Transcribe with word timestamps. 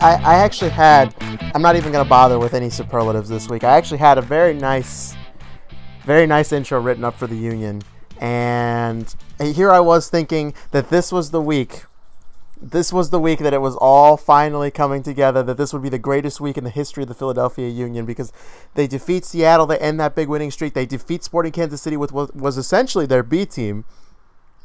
I, 0.00 0.14
I 0.14 0.34
actually 0.36 0.70
had. 0.70 1.14
I'm 1.54 1.60
not 1.60 1.76
even 1.76 1.92
gonna 1.92 2.08
bother 2.08 2.38
with 2.38 2.54
any 2.54 2.70
superlatives 2.70 3.28
this 3.28 3.50
week. 3.50 3.64
I 3.64 3.76
actually 3.76 3.98
had 3.98 4.16
a 4.16 4.22
very 4.22 4.54
nice, 4.54 5.14
very 6.06 6.26
nice 6.26 6.52
intro 6.52 6.80
written 6.80 7.04
up 7.04 7.18
for 7.18 7.26
the 7.26 7.36
Union, 7.36 7.82
and 8.18 9.14
here 9.38 9.70
I 9.70 9.80
was 9.80 10.08
thinking 10.08 10.54
that 10.70 10.88
this 10.88 11.12
was 11.12 11.32
the 11.32 11.40
week. 11.42 11.84
This 12.62 12.94
was 12.94 13.10
the 13.10 13.20
week 13.20 13.40
that 13.40 13.52
it 13.52 13.60
was 13.60 13.76
all 13.76 14.16
finally 14.16 14.70
coming 14.70 15.02
together. 15.02 15.42
That 15.42 15.58
this 15.58 15.74
would 15.74 15.82
be 15.82 15.90
the 15.90 15.98
greatest 15.98 16.40
week 16.40 16.56
in 16.56 16.64
the 16.64 16.70
history 16.70 17.02
of 17.02 17.10
the 17.10 17.14
Philadelphia 17.14 17.68
Union 17.68 18.06
because 18.06 18.32
they 18.74 18.86
defeat 18.86 19.26
Seattle, 19.26 19.66
they 19.66 19.78
end 19.78 20.00
that 20.00 20.14
big 20.14 20.28
winning 20.28 20.50
streak. 20.50 20.72
They 20.72 20.86
defeat 20.86 21.24
Sporting 21.24 21.52
Kansas 21.52 21.82
City 21.82 21.98
with 21.98 22.10
what 22.10 22.34
was 22.34 22.56
essentially 22.56 23.04
their 23.04 23.22
B 23.22 23.44
team, 23.44 23.84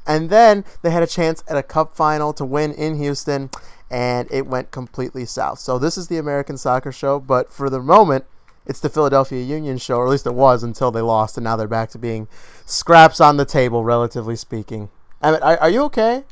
and 0.07 0.29
then 0.29 0.63
they 0.81 0.91
had 0.91 1.03
a 1.03 1.07
chance 1.07 1.43
at 1.49 1.57
a 1.57 1.63
Cup 1.63 1.93
final 1.93 2.31
to 2.31 2.45
win 2.45 2.71
in 2.71 2.95
Houston 2.99 3.49
and 3.95 4.27
it 4.29 4.45
went 4.45 4.71
completely 4.71 5.23
south. 5.23 5.57
So 5.57 5.79
this 5.79 5.97
is 5.97 6.09
the 6.09 6.17
American 6.17 6.57
Soccer 6.57 6.91
Show, 6.91 7.17
but 7.17 7.53
for 7.53 7.69
the 7.69 7.81
moment, 7.81 8.25
it's 8.65 8.81
the 8.81 8.89
Philadelphia 8.89 9.41
Union 9.41 9.77
Show, 9.77 9.99
or 9.99 10.05
at 10.05 10.11
least 10.11 10.27
it 10.27 10.33
was 10.33 10.63
until 10.63 10.91
they 10.91 10.99
lost, 10.99 11.37
and 11.37 11.45
now 11.45 11.55
they're 11.55 11.65
back 11.65 11.91
to 11.91 11.97
being 11.97 12.27
scraps 12.65 13.21
on 13.21 13.37
the 13.37 13.45
table, 13.45 13.85
relatively 13.85 14.35
speaking. 14.35 14.89
Mean, 15.23 15.35
are, 15.35 15.57
are 15.59 15.69
you 15.69 15.83
okay? 15.83 16.25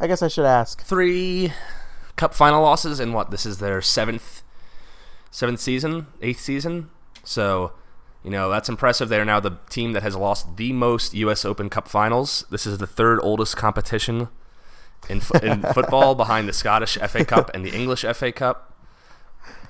I 0.00 0.06
guess 0.06 0.22
I 0.22 0.28
should 0.28 0.46
ask. 0.46 0.82
Three 0.82 1.52
cup 2.16 2.32
final 2.32 2.62
losses 2.62 2.98
in 3.00 3.12
what? 3.12 3.30
This 3.30 3.44
is 3.44 3.58
their 3.58 3.82
seventh 3.82 4.42
seventh 5.30 5.60
season, 5.60 6.06
eighth 6.22 6.40
season. 6.40 6.88
So, 7.22 7.72
you 8.22 8.30
know, 8.30 8.48
that's 8.48 8.70
impressive. 8.70 9.10
They 9.10 9.20
are 9.20 9.26
now 9.26 9.40
the 9.40 9.58
team 9.68 9.92
that 9.92 10.02
has 10.02 10.16
lost 10.16 10.56
the 10.56 10.72
most 10.72 11.12
U.S. 11.12 11.44
Open 11.44 11.68
Cup 11.68 11.86
finals. 11.86 12.46
This 12.48 12.66
is 12.66 12.78
the 12.78 12.86
third 12.86 13.20
oldest 13.22 13.58
competition 13.58 14.28
in, 15.08 15.20
in 15.42 15.62
football 15.74 16.14
behind 16.14 16.48
the 16.48 16.52
Scottish 16.52 16.96
FA 16.96 17.24
Cup 17.24 17.50
and 17.54 17.64
the 17.64 17.74
English 17.74 18.04
FA 18.14 18.32
Cup 18.32 18.74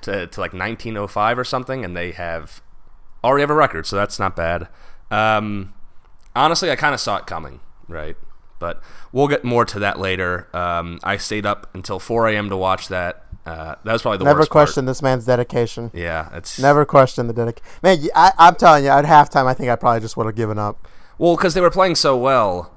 to, 0.01 0.27
to 0.27 0.39
like 0.39 0.53
1905 0.53 1.39
or 1.39 1.43
something, 1.43 1.83
and 1.83 1.95
they 1.95 2.11
have 2.11 2.61
already 3.23 3.41
have 3.41 3.49
a 3.49 3.55
record, 3.55 3.85
so 3.85 3.95
that's 3.95 4.19
not 4.19 4.35
bad. 4.35 4.67
Um, 5.11 5.73
honestly, 6.35 6.71
I 6.71 6.75
kind 6.75 6.93
of 6.93 6.99
saw 6.99 7.17
it 7.17 7.25
coming, 7.25 7.59
right? 7.87 8.15
But 8.59 8.81
we'll 9.11 9.27
get 9.27 9.43
more 9.43 9.65
to 9.65 9.79
that 9.79 9.99
later. 9.99 10.47
Um, 10.55 10.99
I 11.03 11.17
stayed 11.17 11.45
up 11.45 11.69
until 11.73 11.99
4 11.99 12.29
a.m. 12.29 12.49
to 12.49 12.57
watch 12.57 12.87
that. 12.87 13.25
Uh, 13.45 13.75
that 13.83 13.93
was 13.93 14.01
probably 14.01 14.17
the 14.17 14.23
worst. 14.23 14.31
Never 14.31 14.39
worst 14.39 14.49
question 14.49 14.85
this 14.85 15.01
man's 15.01 15.25
dedication. 15.25 15.91
Yeah, 15.93 16.29
it's 16.33 16.57
Never 16.57 16.85
question 16.85 17.27
the 17.27 17.33
dedication. 17.33 17.67
Man, 17.83 17.99
I, 18.15 18.31
am 18.39 18.55
telling 18.55 18.85
you, 18.85 18.89
at 18.89 19.05
halftime, 19.05 19.45
I 19.45 19.53
think 19.53 19.69
I 19.69 19.75
probably 19.75 19.99
just 19.99 20.17
would 20.17 20.25
have 20.25 20.35
given 20.35 20.57
up. 20.57 20.87
well 21.17 21.35
because 21.35 21.53
they 21.53 21.61
were 21.61 21.69
playing 21.69 21.95
so 21.95 22.17
well. 22.17 22.71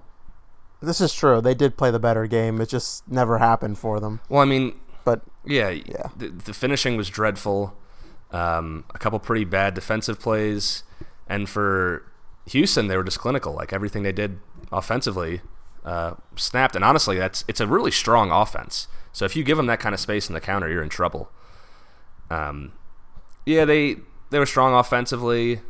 This 0.81 1.01
is 1.01 1.13
true. 1.13 1.41
They 1.41 1.55
did 1.55 1.77
play 1.77 1.91
the 1.91 1.99
better 1.99 2.27
game. 2.27 2.61
It 2.61 2.69
just 2.69 3.09
never 3.09 3.39
happened 3.39 3.79
for 3.79 3.99
them. 4.01 4.21
Well, 4.29 4.41
I 4.41 4.45
mean, 4.45 4.79
But 5.05 5.23
Yeah, 5.45 5.71
Yeah. 5.71 6.09
The, 6.17 6.29
the 6.29 6.55
finishing 6.55 6.97
was 6.97 7.09
dreadful. 7.09 7.77
Um, 8.31 8.85
a 8.95 8.99
couple 8.99 9.19
pretty 9.19 9.45
bad 9.45 9.73
defensive 9.75 10.21
plays, 10.21 10.83
and 11.27 11.49
for 11.49 12.05
Houston, 12.51 12.87
they 12.87 12.97
were 12.97 13.05
just 13.05 13.19
clinical. 13.19 13.55
Like 13.55 13.73
everything 13.73 14.03
they 14.03 14.13
did 14.13 14.39
offensively 14.71 15.41
uh, 15.85 16.15
snapped. 16.37 16.77
And 16.77 16.85
honestly, 16.85 17.19
that's 17.19 17.45
it's 17.49 17.61
a 17.61 17.67
really 17.67 17.91
strong 17.91 18.31
offense. 18.31 18.87
So 19.13 19.25
if 19.25 19.35
you 19.35 19.43
give 19.43 19.57
them 19.57 19.67
that 19.67 19.81
kind 19.81 19.95
of 19.95 20.01
space 20.01 20.29
in 20.29 20.35
the 20.35 20.41
counter, 20.41 20.69
you're 20.69 20.83
in 20.83 20.91
trouble. 20.91 21.31
Um, 22.31 22.73
yeah, 23.47 23.65
they 23.65 23.97
they 24.31 24.39
were 24.39 24.47
strong 24.47 24.75
offensively. 24.75 25.61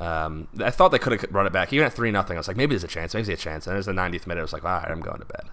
Um, 0.00 0.48
I 0.58 0.70
thought 0.70 0.88
they 0.88 0.98
could 0.98 1.20
have 1.20 1.30
run 1.30 1.46
it 1.46 1.52
back 1.52 1.72
even 1.72 1.86
at 1.86 1.92
three 1.92 2.10
nothing. 2.10 2.36
I 2.36 2.40
was 2.40 2.48
like, 2.48 2.56
maybe 2.56 2.74
there's 2.74 2.84
a 2.84 2.88
chance, 2.88 3.12
maybe 3.12 3.26
there's 3.26 3.38
a 3.38 3.42
chance. 3.42 3.66
And 3.66 3.74
it 3.74 3.76
was 3.76 3.86
the 3.86 3.92
90th 3.92 4.26
minute. 4.26 4.40
I 4.40 4.42
was 4.42 4.52
like, 4.52 4.64
all 4.64 4.70
right, 4.70 4.90
I'm 4.90 5.02
going 5.02 5.20
to 5.20 5.26
bed. 5.26 5.44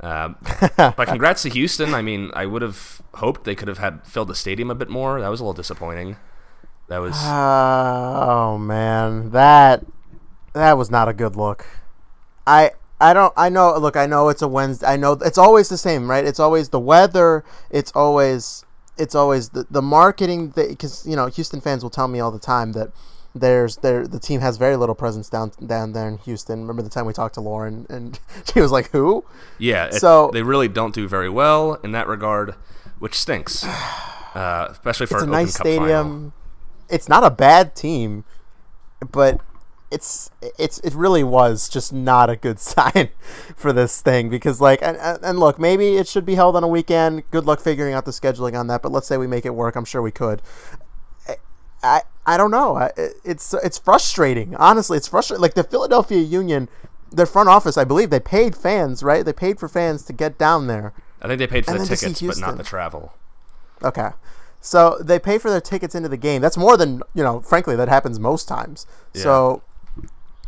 Um, 0.00 0.36
but 0.96 1.06
congrats 1.06 1.42
to 1.42 1.48
Houston. 1.48 1.94
I 1.94 2.02
mean, 2.02 2.32
I 2.34 2.44
would 2.44 2.62
have 2.62 3.00
hoped 3.14 3.44
they 3.44 3.54
could 3.54 3.68
have 3.68 3.78
had 3.78 4.04
filled 4.04 4.28
the 4.28 4.34
stadium 4.34 4.70
a 4.70 4.74
bit 4.74 4.88
more. 4.88 5.20
That 5.20 5.28
was 5.28 5.38
a 5.38 5.44
little 5.44 5.54
disappointing. 5.54 6.16
That 6.88 6.98
was 6.98 7.14
oh 7.16 8.58
man, 8.58 9.30
that 9.30 9.86
that 10.52 10.76
was 10.76 10.90
not 10.90 11.08
a 11.08 11.12
good 11.12 11.36
look. 11.36 11.64
I 12.46 12.72
I 13.00 13.14
don't 13.14 13.32
I 13.36 13.48
know 13.48 13.78
look, 13.78 13.96
I 13.96 14.06
know 14.06 14.28
it's 14.28 14.42
a 14.42 14.48
Wednesday. 14.48 14.86
I 14.86 14.96
know 14.96 15.12
it's 15.12 15.38
always 15.38 15.68
the 15.68 15.78
same, 15.78 16.10
right? 16.10 16.24
It's 16.24 16.40
always 16.40 16.70
the 16.70 16.80
weather, 16.80 17.44
it's 17.70 17.92
always 17.92 18.64
it's 18.98 19.14
always 19.14 19.50
the, 19.50 19.66
the 19.70 19.80
marketing 19.80 20.48
because 20.48 21.06
you 21.06 21.16
know 21.16 21.26
Houston 21.26 21.60
fans 21.60 21.82
will 21.82 21.90
tell 21.90 22.08
me 22.08 22.20
all 22.20 22.30
the 22.30 22.38
time 22.38 22.72
that 22.72 22.90
there's 23.34 23.76
there 23.78 24.06
the 24.06 24.18
team 24.20 24.40
has 24.40 24.56
very 24.58 24.76
little 24.76 24.94
presence 24.94 25.28
down 25.28 25.52
down 25.66 25.92
there 25.92 26.08
in 26.08 26.18
Houston. 26.18 26.60
Remember 26.60 26.82
the 26.82 26.90
time 26.90 27.06
we 27.06 27.12
talked 27.12 27.34
to 27.34 27.40
Lauren 27.40 27.86
and 27.88 28.18
she 28.52 28.60
was 28.60 28.70
like, 28.70 28.90
"Who?" 28.90 29.24
yeah. 29.58 29.86
It, 29.86 29.94
So- 29.94 30.30
they 30.32 30.42
really 30.42 30.68
don't 30.68 30.94
do 30.94 31.08
very 31.08 31.28
well 31.30 31.74
in 31.82 31.92
that 31.92 32.06
regard, 32.08 32.54
which 32.98 33.14
stinks, 33.18 33.64
uh, 34.34 34.68
especially 34.70 35.06
for 35.06 35.16
It's 35.16 35.24
a 35.24 35.26
nice 35.26 35.58
Open 35.60 35.72
Cup 35.72 35.80
final. 35.80 35.84
stadium. 35.88 36.32
It's 36.90 37.08
not 37.08 37.24
a 37.24 37.30
bad 37.30 37.74
team, 37.74 38.24
but 39.10 39.40
it's 39.90 40.30
it's 40.58 40.78
it 40.80 40.94
really 40.94 41.22
was 41.24 41.68
just 41.68 41.92
not 41.92 42.28
a 42.30 42.36
good 42.36 42.58
sign 42.72 43.08
for 43.56 43.72
this 43.72 44.00
thing 44.02 44.28
because 44.30 44.60
like 44.60 44.80
and, 44.82 44.96
and 44.98 45.18
and 45.22 45.38
look 45.38 45.58
maybe 45.58 45.96
it 45.96 46.06
should 46.08 46.24
be 46.26 46.34
held 46.34 46.54
on 46.56 46.62
a 46.64 46.68
weekend. 46.68 47.22
Good 47.30 47.46
luck 47.46 47.60
figuring 47.60 47.94
out 47.94 48.04
the 48.04 48.10
scheduling 48.10 48.58
on 48.58 48.66
that. 48.66 48.82
But 48.82 48.92
let's 48.92 49.06
say 49.06 49.16
we 49.16 49.26
make 49.26 49.46
it 49.46 49.54
work. 49.54 49.74
I'm 49.76 49.84
sure 49.86 50.02
we 50.02 50.10
could. 50.10 50.42
I 51.82 52.02
I, 52.26 52.36
don't 52.36 52.50
know. 52.50 52.90
It's 53.24 53.54
it's 53.54 53.78
frustrating. 53.78 54.54
Honestly, 54.56 54.96
it's 54.96 55.08
frustrating. 55.08 55.42
Like 55.42 55.54
the 55.54 55.64
Philadelphia 55.64 56.20
Union, 56.20 56.68
their 57.10 57.26
front 57.26 57.48
office, 57.48 57.76
I 57.76 57.84
believe 57.84 58.10
they 58.10 58.20
paid 58.20 58.56
fans 58.56 59.02
right. 59.02 59.24
They 59.24 59.32
paid 59.32 59.58
for 59.58 59.68
fans 59.68 60.04
to 60.04 60.12
get 60.12 60.38
down 60.38 60.66
there. 60.66 60.92
I 61.20 61.28
think 61.28 61.38
they 61.38 61.46
paid 61.46 61.64
for 61.64 61.72
And 61.72 61.80
the 61.80 61.84
then 61.84 61.90
to 61.90 61.96
see 61.96 62.06
tickets, 62.14 62.40
but 62.40 62.46
not 62.46 62.56
the 62.56 62.64
travel. 62.64 63.14
Okay. 63.82 64.10
So 64.60 64.98
they 65.00 65.18
pay 65.18 65.38
for 65.38 65.50
their 65.50 65.60
tickets 65.60 65.94
into 65.94 66.08
the 66.08 66.16
game. 66.16 66.40
That's 66.40 66.56
more 66.56 66.76
than, 66.76 67.02
you 67.14 67.22
know, 67.24 67.40
frankly, 67.40 67.74
that 67.74 67.88
happens 67.88 68.20
most 68.20 68.46
times. 68.46 68.86
So 69.12 69.62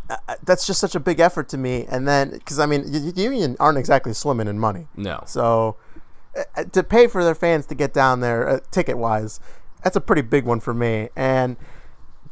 uh, 0.09 0.17
that's 0.45 0.67
just 0.69 0.81
such 0.81 0.95
a 0.95 1.01
big 1.01 1.19
effort 1.19 1.49
to 1.49 1.59
me. 1.59 1.85
And 1.89 2.07
then, 2.07 2.31
because, 2.31 2.61
I 2.61 2.67
mean, 2.67 2.93
the 2.93 3.21
Union 3.21 3.57
aren't 3.59 3.77
exactly 3.79 4.13
swimming 4.13 4.47
in 4.47 4.59
money. 4.59 4.87
No. 4.97 5.25
So 5.27 5.77
uh, 6.57 6.63
to 6.65 6.85
pay 6.85 7.09
for 7.09 7.25
their 7.25 7.35
fans 7.35 7.67
to 7.67 7.75
get 7.75 7.93
down 7.93 8.21
there, 8.21 8.49
uh, 8.49 8.61
ticket 8.71 8.99
wise, 8.99 9.41
that's 9.85 9.97
a 9.97 10.01
pretty 10.01 10.23
big 10.23 10.45
one 10.45 10.59
for 10.59 10.75
me. 10.75 11.11
And 11.15 11.57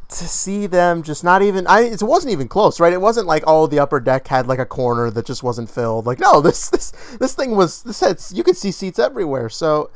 to 0.08 0.28
see 0.28 0.66
them 0.66 1.02
just 1.02 1.22
not 1.22 1.42
even, 1.42 1.66
I 1.66 1.82
it 1.82 2.02
wasn't 2.02 2.32
even 2.32 2.48
close, 2.48 2.80
right? 2.80 2.92
It 2.92 3.00
wasn't 3.00 3.26
like 3.26 3.44
oh 3.46 3.66
the 3.66 3.78
upper 3.78 4.00
deck 4.00 4.26
had 4.26 4.46
like 4.46 4.58
a 4.58 4.66
corner 4.66 5.10
that 5.10 5.26
just 5.26 5.42
wasn't 5.42 5.70
filled. 5.70 6.06
Like 6.06 6.18
no, 6.18 6.40
this 6.40 6.70
this 6.70 6.90
this 7.20 7.34
thing 7.34 7.54
was 7.56 7.82
this 7.82 8.00
had 8.00 8.20
you 8.32 8.42
could 8.42 8.56
see 8.56 8.72
seats 8.72 8.98
everywhere. 8.98 9.48
So 9.48 9.90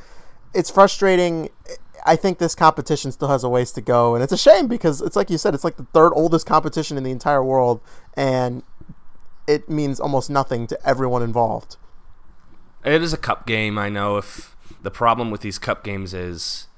it's 0.54 0.70
frustrating. 0.70 1.50
I 2.04 2.14
think 2.14 2.38
this 2.38 2.54
competition 2.54 3.10
still 3.10 3.28
has 3.28 3.42
a 3.42 3.48
ways 3.48 3.72
to 3.72 3.80
go, 3.80 4.14
and 4.14 4.22
it's 4.22 4.32
a 4.32 4.38
shame 4.38 4.68
because 4.68 5.00
it's 5.00 5.16
like 5.16 5.28
you 5.28 5.38
said, 5.38 5.54
it's 5.54 5.64
like 5.64 5.76
the 5.76 5.86
third 5.92 6.12
oldest 6.12 6.46
competition 6.46 6.96
in 6.96 7.02
the 7.02 7.10
entire 7.10 7.42
world, 7.42 7.80
and 8.14 8.62
it 9.48 9.68
means 9.68 9.98
almost 9.98 10.30
nothing 10.30 10.66
to 10.68 10.86
everyone 10.86 11.22
involved. 11.22 11.76
It 12.84 13.02
is 13.02 13.12
a 13.12 13.16
cup 13.16 13.46
game. 13.46 13.76
I 13.76 13.88
know 13.88 14.18
if 14.18 14.54
the 14.82 14.90
problem 14.90 15.32
with 15.32 15.40
these 15.40 15.58
cup 15.58 15.82
games 15.82 16.14
is, 16.14 16.68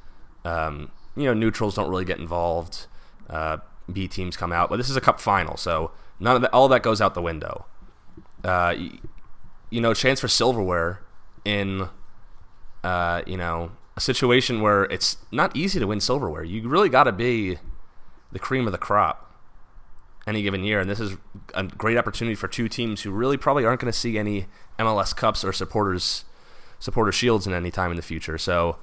um, 0.49 0.91
you 1.17 1.25
know, 1.25 1.35
neutrals 1.35 1.75
don't 1.75 1.91
really 1.91 2.05
get 2.05 2.19
involved. 2.19 2.87
Uh, 3.29 3.59
B 3.93 4.09
teams 4.09 4.37
come 4.37 4.53
out, 4.53 4.71
but 4.71 4.77
this 4.77 4.89
is 4.89 4.97
a 4.97 5.01
cup 5.01 5.21
final, 5.21 5.57
so 5.57 5.91
none 6.19 6.37
of 6.37 6.43
that, 6.43 6.53
all 6.53 6.69
that 6.69 6.83
goes 6.83 7.01
out 7.01 7.15
the 7.15 7.23
window. 7.23 7.67
Uh, 8.45 8.73
y- 8.77 8.99
you 9.71 9.81
know, 9.81 9.93
chance 9.93 10.21
for 10.21 10.29
silverware 10.29 11.03
in, 11.45 11.89
uh, 12.83 13.23
you 13.27 13.37
know, 13.37 13.73
a 13.97 14.01
situation 14.01 14.63
where 14.63 14.85
it's 14.85 15.19
not 15.31 15.55
easy 15.55 15.79
to 15.79 15.87
win 15.87 16.01
silverware. 16.01 16.45
You 16.45 16.67
really 16.69 16.89
got 16.89 17.05
to 17.05 17.13
be 17.13 17.59
the 18.33 18.39
cream 18.39 18.67
of 18.67 18.73
the 18.73 18.79
crop 18.79 19.31
any 20.27 20.43
given 20.43 20.63
year, 20.63 20.81
and 20.81 20.89
this 20.89 21.01
is 21.01 21.17
a 21.55 21.65
great 21.65 21.97
opportunity 21.99 22.35
for 22.35 22.49
two 22.49 22.69
teams 22.69 23.03
who 23.03 23.11
really 23.11 23.37
probably 23.37 23.65
aren't 23.67 23.81
going 23.81 23.93
to 23.93 23.99
see 23.99 24.19
any 24.19 24.47
MLS 24.79 25.15
Cups 25.15 25.45
or 25.45 25.53
supporters 25.53 26.25
supporter 26.79 27.13
shields 27.13 27.47
in 27.47 27.53
any 27.53 27.71
time 27.71 27.91
in 27.91 27.97
the 27.97 28.03
future. 28.03 28.39
So, 28.39 28.77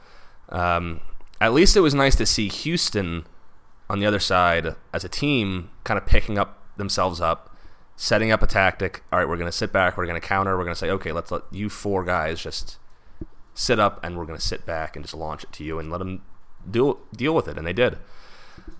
um, 0.49 0.99
at 1.45 1.53
least 1.53 1.77
it 1.77 1.81
was 1.81 1.93
nice 1.93 2.15
to 2.15 2.25
see 2.25 2.49
Houston 2.49 3.25
on 3.89 3.99
the 3.99 4.05
other 4.05 4.19
side 4.19 4.75
as 4.93 5.03
a 5.03 5.09
team, 5.09 5.69
kind 5.83 5.97
of 5.97 6.05
picking 6.05 6.37
up 6.37 6.61
themselves 6.77 7.21
up, 7.21 7.55
setting 7.95 8.31
up 8.31 8.41
a 8.41 8.47
tactic. 8.47 9.03
All 9.11 9.19
right, 9.19 9.27
we're 9.27 9.37
going 9.37 9.49
to 9.49 9.55
sit 9.55 9.71
back, 9.71 9.97
we're 9.97 10.07
going 10.07 10.19
to 10.19 10.27
counter, 10.27 10.57
we're 10.57 10.63
going 10.63 10.73
to 10.73 10.79
say, 10.79 10.89
okay, 10.89 11.11
let's 11.11 11.31
let 11.31 11.43
you 11.51 11.69
four 11.69 12.03
guys 12.03 12.41
just 12.41 12.77
sit 13.53 13.79
up, 13.79 14.03
and 14.03 14.17
we're 14.17 14.25
going 14.25 14.39
to 14.39 14.45
sit 14.45 14.65
back 14.65 14.95
and 14.95 15.05
just 15.05 15.13
launch 15.13 15.43
it 15.43 15.51
to 15.53 15.63
you 15.63 15.79
and 15.79 15.91
let 15.91 15.99
them 15.99 16.23
deal 16.69 16.99
deal 17.15 17.35
with 17.35 17.47
it, 17.47 17.57
and 17.57 17.65
they 17.65 17.73
did. 17.73 17.97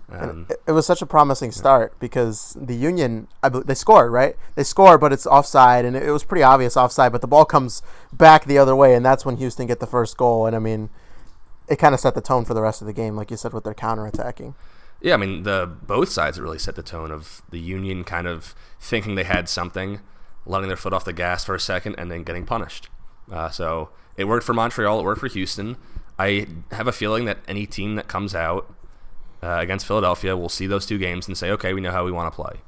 Um, 0.08 0.46
it 0.66 0.72
was 0.72 0.86
such 0.86 1.02
a 1.02 1.06
promising 1.06 1.50
start 1.50 1.98
because 1.98 2.56
the 2.60 2.74
Union, 2.74 3.28
I 3.42 3.48
they 3.48 3.74
scored, 3.74 4.12
right? 4.12 4.36
They 4.54 4.64
score, 4.64 4.98
but 4.98 5.12
it's 5.12 5.26
offside, 5.26 5.84
and 5.84 5.96
it 5.96 6.10
was 6.10 6.24
pretty 6.24 6.42
obvious 6.42 6.76
offside. 6.76 7.12
But 7.12 7.20
the 7.20 7.26
ball 7.26 7.44
comes 7.44 7.82
back 8.12 8.44
the 8.44 8.58
other 8.58 8.76
way, 8.76 8.94
and 8.94 9.04
that's 9.04 9.24
when 9.24 9.36
Houston 9.36 9.66
get 9.66 9.80
the 9.80 9.86
first 9.86 10.16
goal. 10.16 10.46
And 10.46 10.54
I 10.54 10.58
mean, 10.58 10.90
it 11.68 11.76
kind 11.76 11.94
of 11.94 12.00
set 12.00 12.14
the 12.14 12.20
tone 12.20 12.44
for 12.44 12.54
the 12.54 12.62
rest 12.62 12.80
of 12.80 12.86
the 12.86 12.92
game, 12.92 13.16
like 13.16 13.30
you 13.30 13.36
said, 13.36 13.52
with 13.52 13.64
their 13.64 13.74
counterattacking. 13.74 14.54
Yeah, 15.00 15.14
I 15.14 15.16
mean 15.18 15.42
the 15.42 15.70
both 15.82 16.08
sides 16.08 16.40
really 16.40 16.58
set 16.58 16.74
the 16.74 16.82
tone 16.82 17.10
of 17.10 17.42
the 17.50 17.58
Union 17.58 18.02
kind 18.04 18.26
of 18.26 18.54
thinking 18.80 19.14
they 19.14 19.24
had 19.24 19.48
something, 19.48 20.00
letting 20.46 20.68
their 20.68 20.76
foot 20.76 20.92
off 20.92 21.04
the 21.04 21.12
gas 21.12 21.44
for 21.44 21.54
a 21.54 21.60
second, 21.60 21.96
and 21.98 22.10
then 22.10 22.22
getting 22.22 22.46
punished. 22.46 22.88
Uh, 23.30 23.50
so 23.50 23.90
It 24.16 24.24
worked 24.24 24.46
for 24.46 24.54
Montreal. 24.54 25.00
It 25.00 25.04
worked 25.04 25.20
for 25.20 25.28
Houston. 25.28 25.76
I 26.18 26.46
have 26.72 26.86
a 26.86 26.92
feeling 26.92 27.26
that 27.26 27.38
any 27.46 27.66
team 27.66 27.96
that 27.96 28.08
comes 28.08 28.34
out 28.34 28.72
uh, 29.42 29.58
against 29.60 29.86
Philadelphia 29.86 30.36
will 30.36 30.48
see 30.48 30.66
those 30.66 30.86
two 30.86 30.98
games 30.98 31.28
and 31.28 31.36
say, 31.36 31.50
okay, 31.50 31.74
we 31.74 31.80
know 31.80 31.92
how 31.92 32.04
we 32.04 32.12
want 32.12 32.32
to 32.32 32.34
play. 32.34 32.60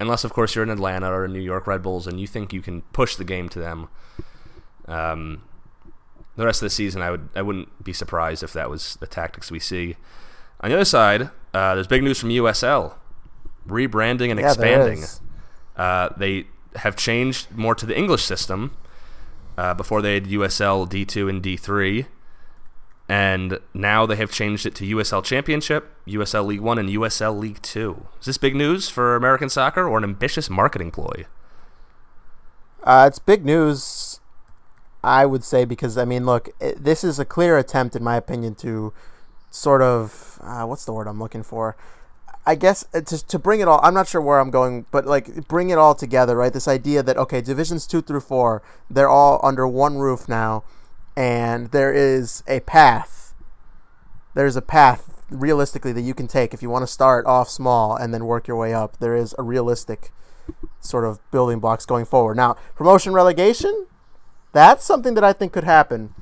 Unless, 0.00 0.24
of 0.24 0.32
course, 0.32 0.54
you're 0.54 0.64
in 0.64 0.70
Atlanta 0.70 1.12
or 1.12 1.28
New 1.28 1.40
York 1.40 1.66
Red 1.66 1.82
Bulls 1.82 2.06
and 2.06 2.18
you 2.18 2.26
think 2.26 2.52
you 2.52 2.62
can 2.62 2.80
push 2.92 3.16
the 3.16 3.24
game 3.24 3.48
to 3.50 3.58
them. 3.58 3.88
Um, 4.88 5.42
the 6.36 6.44
rest 6.46 6.62
of 6.62 6.66
the 6.66 6.70
season, 6.70 7.02
I 7.02 7.10
would 7.10 7.28
I 7.34 7.42
wouldn't 7.42 7.84
be 7.84 7.92
surprised 7.92 8.42
if 8.42 8.52
that 8.52 8.70
was 8.70 8.96
the 8.96 9.06
tactics 9.06 9.50
we 9.50 9.58
see. 9.60 9.96
On 10.60 10.70
the 10.70 10.76
other 10.76 10.84
side, 10.84 11.30
uh, 11.52 11.74
there's 11.74 11.86
big 11.86 12.02
news 12.02 12.18
from 12.18 12.30
USL, 12.30 12.94
rebranding 13.66 14.30
and 14.30 14.40
Yeah, 14.40 14.46
expanding. 14.46 15.04
Uh, 15.76 16.08
they 16.16 16.46
have 16.76 16.96
changed 16.96 17.50
more 17.52 17.74
to 17.74 17.86
the 17.86 17.96
English 17.96 18.24
system. 18.24 18.76
Uh, 19.56 19.72
before 19.72 20.02
they 20.02 20.14
had 20.14 20.24
USL 20.24 20.88
D2 20.88 21.30
and 21.30 21.40
D3, 21.40 22.06
and 23.08 23.60
now 23.72 24.04
they 24.04 24.16
have 24.16 24.32
changed 24.32 24.66
it 24.66 24.74
to 24.76 24.96
USL 24.96 25.22
Championship, 25.22 25.94
USL 26.08 26.46
League 26.46 26.60
One, 26.60 26.76
and 26.76 26.88
USL 26.88 27.38
League 27.38 27.62
Two. 27.62 28.06
Is 28.18 28.26
this 28.26 28.38
big 28.38 28.56
news 28.56 28.88
for 28.88 29.14
American 29.14 29.48
soccer 29.48 29.86
or 29.86 29.98
an 29.98 30.04
ambitious 30.04 30.50
marketing 30.50 30.90
ploy? 30.90 31.26
Uh, 32.82 33.04
it's 33.06 33.18
big 33.18 33.44
news, 33.44 34.20
I 35.04 35.26
would 35.26 35.44
say, 35.44 35.64
because 35.64 35.98
I 35.98 36.04
mean, 36.04 36.24
look, 36.24 36.48
it, 36.60 36.82
this 36.82 37.04
is 37.04 37.18
a 37.18 37.24
clear 37.24 37.58
attempt, 37.58 37.94
in 37.94 38.02
my 38.02 38.16
opinion, 38.16 38.54
to 38.56 38.92
sort 39.50 39.82
of 39.82 40.40
uh, 40.42 40.64
what's 40.64 40.84
the 40.84 40.92
word 40.92 41.06
I'm 41.06 41.20
looking 41.20 41.42
for? 41.42 41.76
I 42.46 42.54
guess 42.54 42.84
uh, 42.94 43.02
to, 43.02 43.26
to 43.26 43.38
bring 43.38 43.60
it 43.60 43.68
all. 43.68 43.80
I'm 43.82 43.94
not 43.94 44.08
sure 44.08 44.20
where 44.20 44.40
I'm 44.40 44.50
going, 44.50 44.86
but 44.90 45.06
like 45.06 45.46
bring 45.46 45.70
it 45.70 45.78
all 45.78 45.94
together, 45.94 46.36
right? 46.36 46.52
This 46.52 46.66
idea 46.66 47.02
that 47.02 47.16
okay, 47.18 47.40
divisions 47.40 47.86
two 47.86 48.02
through 48.02 48.20
four, 48.20 48.62
they're 48.90 49.08
all 49.08 49.40
under 49.42 49.68
one 49.68 49.98
roof 49.98 50.28
now, 50.28 50.64
and 51.16 51.70
there 51.70 51.92
is 51.92 52.42
a 52.48 52.60
path. 52.60 53.34
There's 54.34 54.56
a 54.56 54.62
path 54.62 55.22
realistically 55.30 55.92
that 55.92 56.02
you 56.02 56.14
can 56.14 56.26
take 56.26 56.54
if 56.54 56.62
you 56.62 56.70
want 56.70 56.82
to 56.82 56.92
start 56.92 57.26
off 57.26 57.48
small 57.48 57.94
and 57.94 58.12
then 58.12 58.24
work 58.24 58.48
your 58.48 58.56
way 58.56 58.72
up. 58.72 58.98
There 58.98 59.14
is 59.14 59.34
a 59.38 59.42
realistic 59.42 60.12
sort 60.80 61.04
of 61.04 61.18
building 61.30 61.60
blocks 61.60 61.86
going 61.86 62.04
forward. 62.04 62.36
Now, 62.36 62.56
promotion 62.74 63.12
relegation, 63.12 63.86
that's 64.54 64.84
something 64.84 65.12
that 65.14 65.24
I 65.24 65.34
think 65.34 65.52
could 65.52 65.64
happen 65.64 66.14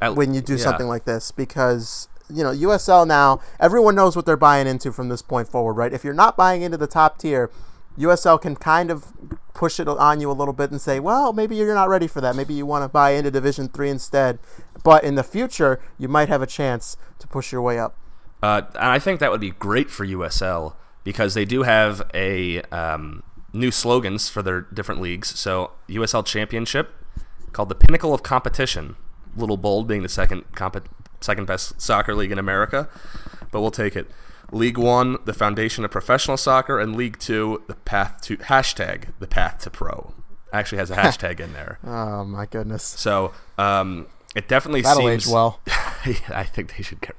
At- 0.00 0.14
when 0.16 0.32
you 0.32 0.40
do 0.40 0.54
yeah. 0.54 0.64
something 0.64 0.86
like 0.86 1.04
this 1.04 1.30
because 1.30 2.08
you 2.30 2.42
know 2.42 2.52
USL 2.52 3.06
now 3.06 3.40
everyone 3.60 3.94
knows 3.94 4.16
what 4.16 4.24
they're 4.24 4.36
buying 4.36 4.66
into 4.66 4.92
from 4.92 5.10
this 5.10 5.20
point 5.20 5.48
forward, 5.48 5.74
right? 5.74 5.92
If 5.92 6.04
you're 6.04 6.14
not 6.14 6.36
buying 6.36 6.62
into 6.62 6.78
the 6.78 6.86
top 6.86 7.18
tier, 7.18 7.50
USL 7.98 8.40
can 8.40 8.56
kind 8.56 8.90
of 8.90 9.12
push 9.52 9.80
it 9.80 9.88
on 9.88 10.20
you 10.20 10.30
a 10.30 10.32
little 10.32 10.54
bit 10.54 10.70
and 10.70 10.80
say, 10.80 11.00
well, 11.00 11.32
maybe 11.32 11.56
you're 11.56 11.74
not 11.74 11.88
ready 11.88 12.06
for 12.06 12.20
that. 12.20 12.36
Maybe 12.36 12.54
you 12.54 12.64
want 12.64 12.84
to 12.84 12.88
buy 12.88 13.10
into 13.10 13.30
Division 13.30 13.68
Three 13.68 13.90
instead. 13.90 14.38
But 14.84 15.02
in 15.02 15.16
the 15.16 15.24
future, 15.24 15.80
you 15.98 16.08
might 16.08 16.28
have 16.28 16.40
a 16.40 16.46
chance 16.46 16.96
to 17.18 17.26
push 17.26 17.50
your 17.50 17.60
way 17.60 17.78
up. 17.78 17.96
Uh, 18.40 18.62
and 18.74 18.84
I 18.84 19.00
think 19.00 19.18
that 19.18 19.32
would 19.32 19.40
be 19.40 19.50
great 19.50 19.90
for 19.90 20.06
USL 20.06 20.74
because 21.02 21.34
they 21.34 21.44
do 21.44 21.64
have 21.64 22.08
a 22.14 22.62
um, 22.70 23.24
new 23.52 23.70
slogans 23.70 24.28
for 24.28 24.42
their 24.42 24.60
different 24.60 25.00
leagues. 25.00 25.38
So 25.38 25.72
USL 25.88 26.24
Championship, 26.24 26.92
called 27.52 27.68
the 27.68 27.74
Pinnacle 27.74 28.14
of 28.14 28.22
Competition. 28.22 28.96
Little 29.36 29.56
bold, 29.56 29.86
being 29.86 30.02
the 30.02 30.08
second 30.08 30.44
comp- 30.54 30.88
second 31.20 31.46
best 31.46 31.80
soccer 31.80 32.14
league 32.14 32.32
in 32.32 32.38
America, 32.38 32.88
but 33.50 33.60
we'll 33.60 33.70
take 33.70 33.94
it. 33.96 34.10
League 34.50 34.78
One, 34.78 35.18
the 35.26 35.34
foundation 35.34 35.84
of 35.84 35.90
professional 35.90 36.36
soccer, 36.36 36.80
and 36.80 36.96
League 36.96 37.18
Two, 37.18 37.62
the 37.66 37.74
path 37.74 38.20
to 38.22 38.36
hashtag 38.38 39.08
the 39.18 39.26
path 39.26 39.58
to 39.60 39.70
pro. 39.70 40.14
Actually 40.52 40.78
has 40.78 40.90
a 40.90 40.96
hashtag 40.96 41.40
in 41.40 41.52
there. 41.52 41.78
Oh 41.84 42.24
my 42.24 42.46
goodness, 42.46 42.82
So 42.82 43.32
um, 43.58 44.06
it 44.34 44.48
definitely 44.48 44.80
that'll 44.82 45.02
seems 45.02 45.26
age 45.26 45.32
well. 45.32 45.60
I 45.66 46.44
think 46.44 46.76
they 46.76 46.82
should 46.82 47.00
get. 47.00 47.14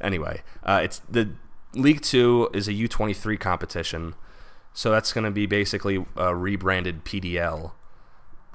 Anyway, 0.00 0.42
uh, 0.64 0.80
it's 0.82 1.00
the 1.10 1.30
League 1.74 2.00
Two 2.00 2.48
is 2.54 2.66
a 2.66 2.72
U 2.72 2.88
twenty 2.88 3.12
three 3.14 3.36
competition, 3.36 4.14
so 4.72 4.90
that's 4.90 5.12
going 5.12 5.24
to 5.24 5.30
be 5.30 5.44
basically 5.46 6.04
a 6.16 6.34
rebranded 6.34 7.04
PDL. 7.04 7.72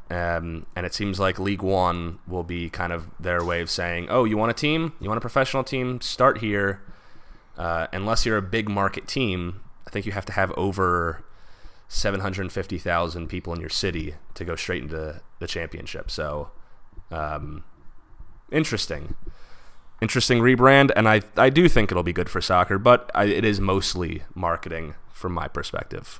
Um, 0.09 0.67
and 0.75 0.85
it 0.85 0.93
seems 0.93 1.19
like 1.19 1.39
League 1.39 1.63
One 1.63 2.19
will 2.27 2.43
be 2.43 2.69
kind 2.69 2.93
of 2.93 3.07
their 3.19 3.43
way 3.43 3.61
of 3.61 3.69
saying, 3.69 4.07
"Oh, 4.09 4.23
you 4.23 4.37
want 4.37 4.51
a 4.51 4.53
team? 4.53 4.93
You 4.99 5.09
want 5.09 5.17
a 5.17 5.21
professional 5.21 5.63
team? 5.63 6.01
Start 6.01 6.39
here." 6.39 6.81
Uh, 7.57 7.87
unless 7.93 8.25
you're 8.25 8.37
a 8.37 8.41
big 8.41 8.69
market 8.69 9.07
team, 9.07 9.61
I 9.87 9.89
think 9.89 10.05
you 10.05 10.11
have 10.11 10.25
to 10.25 10.33
have 10.33 10.51
over 10.51 11.23
seven 11.87 12.19
hundred 12.19 12.51
fifty 12.51 12.77
thousand 12.77 13.27
people 13.27 13.53
in 13.53 13.59
your 13.59 13.69
city 13.69 14.15
to 14.35 14.45
go 14.45 14.55
straight 14.55 14.83
into 14.83 15.21
the 15.39 15.47
championship. 15.47 16.11
So, 16.11 16.51
um, 17.11 17.63
interesting 18.51 19.15
interesting 20.01 20.39
rebrand, 20.39 20.91
and 20.95 21.07
I 21.07 21.21
I 21.37 21.49
do 21.49 21.67
think 21.67 21.91
it'll 21.91 22.03
be 22.03 22.13
good 22.13 22.29
for 22.29 22.41
soccer, 22.41 22.77
but 22.77 23.09
I, 23.15 23.25
it 23.25 23.45
is 23.45 23.59
mostly 23.59 24.23
marketing 24.33 24.95
from 25.11 25.33
my 25.33 25.47
perspective. 25.47 26.19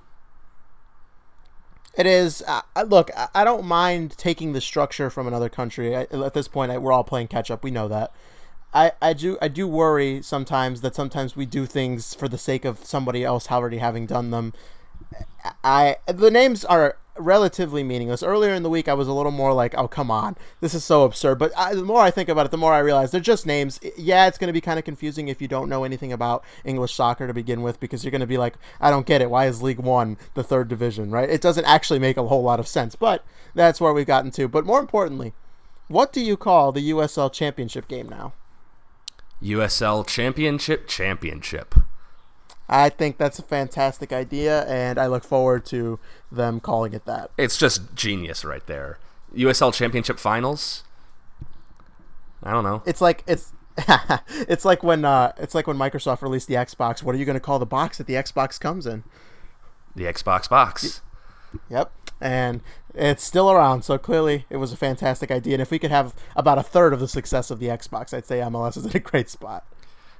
It 1.98 2.06
is. 2.06 2.44
Uh, 2.48 2.62
look, 2.86 3.10
I- 3.16 3.30
I 3.34 3.44
don't 3.44 3.66
mind 3.66 4.18
taking 4.18 4.54
the 4.54 4.62
structure 4.62 5.10
from 5.10 5.28
another 5.28 5.50
country. 5.50 5.96
I, 5.96 6.02
at 6.12 6.34
this 6.34 6.48
point, 6.48 6.72
I, 6.72 6.78
we're 6.78 6.92
all 6.92 7.04
playing 7.04 7.28
catch 7.28 7.50
up. 7.50 7.64
We 7.64 7.72
know 7.72 7.88
that. 7.88 8.12
I, 8.74 8.92
I 9.02 9.14
do 9.14 9.38
I 9.42 9.48
do 9.48 9.68
worry 9.70 10.22
sometimes 10.22 10.82
that 10.82 10.96
sometimes 10.96 11.36
we 11.38 11.46
do 11.46 11.66
things 11.66 12.14
for 12.14 12.28
the 12.28 12.38
sake 12.38 12.66
of 12.66 12.84
somebody 12.84 13.24
else 13.24 13.50
already 13.50 13.78
having 13.78 14.06
done 14.06 14.32
them. 14.32 14.54
I 15.64 15.98
the 16.08 16.30
names 16.30 16.66
are 16.66 16.98
relatively 17.18 17.84
meaningless. 17.84 18.24
Earlier 18.24 18.54
in 18.54 18.64
the 18.64 18.70
week, 18.70 18.88
I 18.88 18.94
was 18.94 19.08
a 19.08 19.14
little 19.14 19.32
more 19.32 19.54
like, 19.54 19.74
"Oh, 19.78 19.88
come 19.88 20.12
on, 20.12 20.36
this 20.62 20.74
is 20.74 20.84
so 20.84 21.04
absurd." 21.04 21.40
But 21.40 21.52
I, 21.58 21.74
the 21.74 21.84
more 21.84 22.02
I 22.02 22.12
think 22.12 22.30
about 22.30 22.46
it, 22.46 22.52
the 22.52 22.58
more 22.58 22.74
I 22.74 22.80
realize 22.80 23.12
they're 23.12 23.22
just 23.22 23.46
names. 23.46 23.80
Yeah, 23.98 24.28
it's 24.28 24.38
going 24.38 24.48
to 24.48 24.54
be 24.54 24.62
kind 24.62 24.80
of 24.80 24.86
confusing 24.86 25.28
if 25.28 25.42
you 25.42 25.48
don't 25.48 25.70
know 25.70 25.84
anything 25.84 26.12
about 26.12 26.44
English 26.64 26.94
soccer 26.94 27.28
to 27.28 27.34
begin 27.34 27.62
with, 27.62 27.80
because 27.80 28.04
you're 28.04 28.12
going 28.12 28.22
to 28.22 28.28
be 28.28 28.38
like, 28.38 28.56
"I 28.80 28.90
don't 28.90 29.06
get 29.06 29.22
it. 29.22 29.30
Why 29.30 29.48
is 29.48 29.62
League 29.62 29.80
One 29.80 30.18
the 30.34 30.44
third 30.44 30.68
division?" 30.68 31.12
Right? 31.12 31.30
It 31.30 31.42
doesn't 31.42 31.66
actually 31.66 32.00
make 32.00 32.18
a 32.18 32.28
whole 32.28 32.44
lot 32.44 32.60
of 32.60 32.68
sense. 32.68 32.96
But 32.96 33.24
that's 33.54 33.82
where 33.82 33.94
we've 33.94 34.06
gotten 34.06 34.32
to. 34.32 34.48
But 34.48 34.66
more 34.66 34.80
importantly, 34.80 35.34
what 35.88 36.12
do 36.12 36.22
you 36.22 36.38
call 36.38 36.72
the 36.72 36.90
USL 36.92 37.32
Championship 37.32 37.88
game 37.88 38.10
now? 38.10 38.34
USL 39.42 40.06
Championship 40.06 40.88
Championship. 40.88 41.76
I 42.68 42.90
think 42.90 43.18
that's 43.18 43.38
a 43.38 43.44
fantastic 43.44 44.12
idea, 44.12 44.64
and 44.66 44.98
I 44.98 45.08
look 45.08 45.24
forward 45.24 45.66
to 45.68 46.00
them 46.32 46.60
calling 46.60 46.94
it 46.94 47.06
that. 47.06 47.32
It's 47.38 47.58
just 47.58 47.94
genius 47.94 48.44
right 48.44 48.66
there. 48.66 48.98
USL 49.36 49.74
Championship 49.74 50.18
Finals. 50.18 50.84
I 52.44 52.52
don't 52.52 52.64
know. 52.64 52.82
It's 52.86 53.02
like 53.02 53.24
it's 53.28 53.54
it's 54.48 54.66
like 54.66 54.84
when 54.84 55.06
uh, 55.06 55.34
it's 55.38 55.54
like 55.54 55.68
when 55.68 55.78
Microsoft 55.78 56.22
released 56.22 56.48
the 56.48 56.56
Xbox. 56.56 57.04
What 57.04 57.16
are 57.16 57.18
you 57.18 57.26
going 57.26 57.36
to 57.36 57.42
call 57.42 57.60
the 57.60 57.66
box 57.66 57.98
that 57.98 58.08
the 58.08 58.14
Xbox 58.14 58.60
comes 58.60 58.86
in? 58.86 59.04
The 59.96 60.06
Xbox 60.06 60.50
box. 60.50 61.02
Yep, 61.70 61.92
and 62.20 62.62
it's 62.94 63.24
still 63.24 63.52
around. 63.52 63.84
So 63.84 63.98
clearly, 63.98 64.46
it 64.50 64.58
was 64.58 64.72
a 64.72 64.78
fantastic 64.78 65.32
idea. 65.32 65.56
And 65.56 65.62
if 65.62 65.72
we 65.72 65.80
could 65.80 65.92
have 65.92 66.16
about 66.36 66.58
a 66.58 66.64
third 66.64 66.94
of 66.94 67.00
the 67.00 67.08
success 67.08 67.52
of 67.52 67.60
the 67.60 67.68
Xbox, 67.68 68.14
I'd 68.14 68.26
say 68.26 68.40
MLS 68.40 68.78
is 68.78 68.86
in 68.86 68.96
a 68.96 69.00
great 69.00 69.30
spot. 69.30 69.66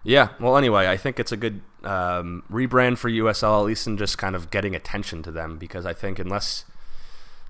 Yeah. 0.06 0.30
Well, 0.40 0.56
anyway, 0.56 0.88
I 0.88 0.96
think 0.98 1.20
it's 1.20 1.32
a 1.32 1.38
good 1.38 1.62
um, 1.84 2.44
rebrand 2.50 2.98
for 3.00 3.10
USL, 3.10 3.60
at 3.60 3.66
least 3.66 3.88
in 3.88 3.98
just 3.98 4.18
kind 4.18 4.36
of 4.36 4.52
getting 4.52 4.76
attention 4.76 5.24
to 5.24 5.32
them, 5.32 5.58
because 5.58 5.86
I 5.86 5.94
think 5.94 6.20
unless 6.20 6.64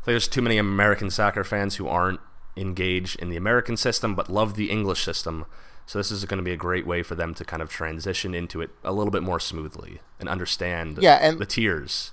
there's 0.06 0.28
too 0.28 0.42
many 0.42 0.58
American 0.58 1.10
soccer 1.12 1.44
fans 1.44 1.76
who 1.76 1.88
aren't 1.88 2.20
engaged 2.58 3.20
in 3.20 3.30
the 3.30 3.36
American 3.36 3.76
system 3.76 4.16
but 4.16 4.30
love 4.30 4.56
the 4.56 4.72
English 4.72 5.04
system, 5.04 5.46
so 5.86 6.00
this 6.00 6.10
is 6.10 6.24
going 6.26 6.38
to 6.38 6.44
be 6.44 6.54
a 6.54 6.58
great 6.58 6.88
way 6.88 7.04
for 7.04 7.14
them 7.16 7.34
to 7.36 7.44
kind 7.44 7.62
of 7.62 7.70
transition 7.70 8.34
into 8.34 8.62
it 8.62 8.70
a 8.84 8.94
little 8.94 9.12
bit 9.12 9.22
more 9.22 9.40
smoothly 9.40 10.00
and 10.20 10.30
understand 10.30 10.98
Yeah, 11.02 11.16
and- 11.16 11.38
the 11.38 11.46
tiers. 11.46 12.12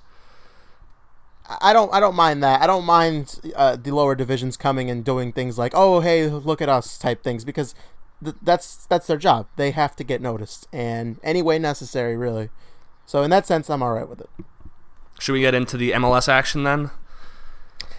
I 1.61 1.73
don't 1.73 1.93
I 1.93 1.99
don't 2.01 2.15
mind 2.15 2.43
that. 2.45 2.63
I 2.63 2.67
don't 2.67 2.85
mind 2.85 3.41
uh, 3.57 3.77
the 3.77 3.91
lower 3.91 4.15
divisions 4.15 4.57
coming 4.57 4.89
and 4.91 5.05
doing 5.05 5.33
things 5.33 5.59
like 5.59 5.73
oh 5.75 6.01
hey 6.01 6.29
look 6.29 6.63
at 6.63 6.69
us 6.69 6.97
type 6.97 7.23
things 7.25 7.45
because 7.45 7.75
th- 8.23 8.37
that's 8.43 8.87
that's 8.87 9.07
their 9.07 9.17
job. 9.17 9.47
They 9.57 9.71
have 9.71 9.97
to 9.97 10.05
get 10.05 10.21
noticed 10.21 10.69
and 10.73 11.19
any 11.23 11.43
way 11.43 11.59
necessary 11.59 12.17
really. 12.17 12.51
So 13.07 13.23
in 13.23 13.31
that 13.31 13.47
sense, 13.47 13.69
I'm 13.69 13.83
all 13.83 13.95
right 13.95 14.09
with 14.09 14.21
it. 14.21 14.31
Should 15.19 15.33
we 15.33 15.41
get 15.41 15.55
into 15.55 15.77
the 15.77 15.93
MLS 15.93 16.29
action 16.29 16.65
then? 16.65 16.91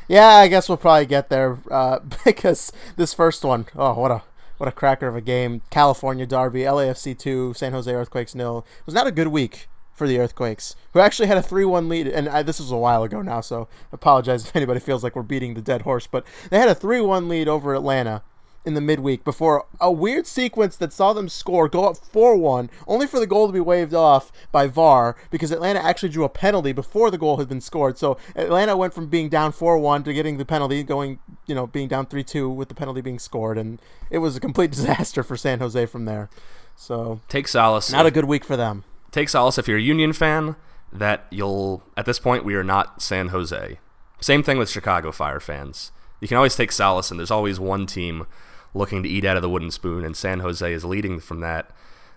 Yeah, 0.08 0.28
I 0.28 0.48
guess 0.48 0.68
we'll 0.68 0.78
probably 0.78 1.06
get 1.06 1.30
there 1.30 1.60
uh, 1.72 2.00
because 2.26 2.72
this 2.98 3.14
first 3.14 3.44
one, 3.44 3.68
oh 3.76 3.94
what 3.94 4.12
a 4.12 4.24
what 4.58 4.70
a 4.70 4.72
cracker 4.72 5.08
of 5.08 5.16
a 5.16 5.22
game! 5.22 5.62
California 5.70 6.26
Derby, 6.26 6.62
LAFC 6.62 7.18
two, 7.18 7.54
San 7.54 7.72
Jose 7.74 7.92
Earthquakes 7.92 8.36
nil. 8.36 8.66
It 8.80 8.86
was 8.86 8.96
not 8.96 9.08
a 9.08 9.12
good 9.12 9.30
week 9.30 9.68
for 9.94 10.08
the 10.08 10.20
Earthquakes, 10.20 10.76
who 10.94 11.00
actually 11.00 11.28
had 11.28 11.38
a 11.38 11.42
three 11.44 11.66
one 11.66 11.88
lead, 11.88 12.08
and 12.08 12.28
I, 12.28 12.44
this 12.44 12.60
was 12.60 12.72
a 12.72 12.78
while 12.78 13.04
ago 13.04 13.22
now, 13.22 13.42
so 13.42 13.68
apologize 13.92 14.46
if 14.46 14.56
anybody 14.56 14.80
feels 14.80 15.04
like 15.04 15.16
we're 15.16 15.22
beating 15.22 15.54
the 15.54 15.62
dead 15.62 15.84
horse, 15.84 16.08
but 16.08 16.26
they 16.50 16.60
had 16.60 16.70
a 16.70 16.76
three 16.76 17.02
one 17.02 17.30
lead 17.30 17.48
over 17.48 17.74
Atlanta. 17.74 18.24
In 18.66 18.74
the 18.74 18.82
midweek 18.82 19.24
before 19.24 19.66
a 19.80 19.92
weird 19.92 20.26
sequence 20.26 20.76
that 20.78 20.94
saw 20.94 21.14
them 21.14 21.28
score, 21.28 21.68
go 21.68 21.86
up 21.86 21.98
4 21.98 22.38
1, 22.38 22.70
only 22.88 23.08
for 23.08 23.20
the 23.20 23.28
goal 23.28 23.48
to 23.48 23.54
be 23.54 23.60
waved 23.60 23.94
off 23.94 24.32
by 24.52 24.68
VAR 24.68 25.16
because 25.30 25.52
Atlanta 25.52 25.84
actually 25.84 26.10
drew 26.10 26.24
a 26.24 26.30
penalty 26.30 26.72
before 26.72 27.12
the 27.12 27.18
goal 27.18 27.38
had 27.38 27.50
been 27.50 27.62
scored. 27.62 27.98
So 27.98 28.18
Atlanta 28.36 28.78
went 28.78 28.94
from 28.94 29.08
being 29.08 29.30
down 29.30 29.52
4 29.52 29.78
1 29.78 30.04
to 30.04 30.14
getting 30.14 30.38
the 30.38 30.46
penalty, 30.46 30.84
going, 30.84 31.20
you 31.46 31.56
know, 31.56 31.68
being 31.68 31.88
down 31.88 32.06
3 32.06 32.24
2 32.24 32.50
with 32.50 32.70
the 32.70 32.76
penalty 32.76 33.02
being 33.02 33.20
scored. 33.20 33.58
And 33.58 33.82
it 34.10 34.20
was 34.20 34.36
a 34.36 34.40
complete 34.40 34.72
disaster 34.78 35.24
for 35.24 35.36
San 35.36 35.60
Jose 35.60 35.86
from 35.88 36.06
there. 36.06 36.30
So 36.76 37.22
take 37.28 37.48
solace. 37.48 37.92
Not 37.92 38.06
a 38.06 38.12
good 38.12 38.26
week 38.26 38.44
for 38.44 38.58
them. 38.58 38.84
Take 39.12 39.30
solace 39.30 39.58
if 39.58 39.68
you're 39.68 39.78
a 39.78 39.82
Union 39.82 40.14
fan 40.14 40.56
that 40.92 41.26
you'll, 41.30 41.84
at 41.98 42.06
this 42.06 42.20
point, 42.20 42.46
we 42.46 42.56
are 42.56 42.64
not 42.64 43.02
San 43.02 43.30
Jose. 43.30 43.80
Same 44.20 44.44
thing 44.44 44.58
with 44.58 44.70
Chicago 44.70 45.12
Fire 45.12 45.40
fans. 45.40 45.92
You 46.22 46.28
can 46.28 46.38
always 46.38 46.56
take 46.56 46.72
solace, 46.72 47.12
and 47.12 47.20
there's 47.20 47.32
always 47.32 47.60
one 47.60 47.86
team 47.86 48.26
looking 48.74 49.04
to 49.04 49.10
eat 49.10 49.26
out 49.26 49.36
of 49.36 49.42
the 49.42 49.50
wooden 49.50 49.72
spoon, 49.72 50.04
and 50.04 50.16
San 50.16 50.40
Jose 50.40 50.72
is 50.72 50.86
leading 50.86 51.20
from 51.20 51.40
that. 51.42 51.70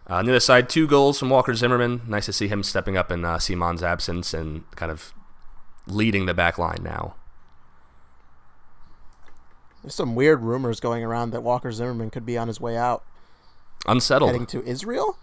Uh, 0.08 0.14
on 0.14 0.25
the 0.25 0.32
other 0.32 0.40
side, 0.40 0.68
two 0.68 0.86
goals 0.86 1.18
from 1.18 1.30
Walker 1.30 1.54
Zimmerman. 1.54 2.02
Nice 2.06 2.26
to 2.26 2.32
see 2.32 2.48
him 2.48 2.62
stepping 2.62 2.96
up 2.96 3.10
in 3.10 3.25
uh, 3.25 3.38
Ciman's 3.38 3.82
absence 3.82 4.32
and 4.32 4.70
kind 4.72 4.92
of 4.92 5.12
leading 5.86 6.26
the 6.26 6.34
back 6.34 6.58
line 6.58 6.80
now. 6.82 7.14
There's 9.82 9.94
some 9.94 10.14
weird 10.14 10.42
rumors 10.42 10.80
going 10.80 11.04
around 11.04 11.30
that 11.30 11.42
Walker 11.42 11.70
Zimmerman 11.70 12.10
could 12.10 12.26
be 12.26 12.38
on 12.38 12.48
his 12.48 12.60
way 12.60 12.76
out. 12.76 13.04
Unsettled. 13.86 14.30
Heading 14.30 14.46
to 14.46 14.64
Israel? 14.64 15.18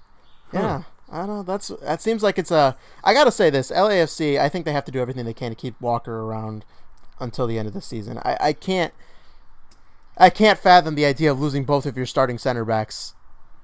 Yeah. 0.54 0.84
I 1.12 1.18
don't 1.18 1.28
know. 1.28 1.44
That's 1.44 1.68
that 1.68 2.02
seems 2.02 2.24
like 2.24 2.40
it's 2.40 2.50
a. 2.50 2.76
I 3.04 3.14
gotta 3.14 3.32
say 3.32 3.50
this. 3.50 3.72
LAFC. 3.72 4.40
I 4.40 4.50
think 4.50 4.66
they 4.66 4.72
have 4.72 4.86
to 4.86 4.92
do 4.92 5.00
everything 5.00 5.26
they 5.26 5.34
can 5.34 5.52
to 5.52 5.56
keep 5.56 5.80
Walker 5.80 6.22
around 6.22 6.66
until 7.20 7.46
the 7.46 7.60
end 7.60 7.68
of 7.68 7.74
the 7.74 7.82
season. 7.82 8.18
I, 8.20 8.38
I 8.40 8.54
can't. 8.54 8.94
I 10.18 10.30
can't 10.30 10.60
fathom 10.60 10.96
the 10.96 11.06
idea 11.06 11.32
of 11.32 11.40
losing 11.40 11.64
both 11.64 11.86
of 11.86 11.98
your 11.98 12.06
starting 12.06 12.38
center 12.38 12.66
backs 12.66 13.14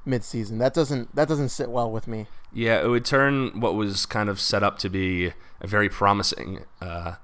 mid-season. 0.06 0.58
That 0.58 0.74
doesn't 0.74 1.16
that 1.16 1.28
doesn't 1.28 1.50
sit 1.50 1.70
well 1.70 1.92
with 1.92 2.08
me. 2.08 2.28
Yeah, 2.52 2.82
it 2.82 2.88
would 2.88 3.06
turn 3.06 3.60
what 3.60 3.76
was 3.76 4.06
kind 4.06 4.28
of 4.30 4.40
set 4.40 4.64
up 4.64 4.80
to 4.80 4.90
be 4.90 5.34
a 5.62 5.68
very 5.68 5.90
promising 5.90 6.66
uh, 6.82 7.16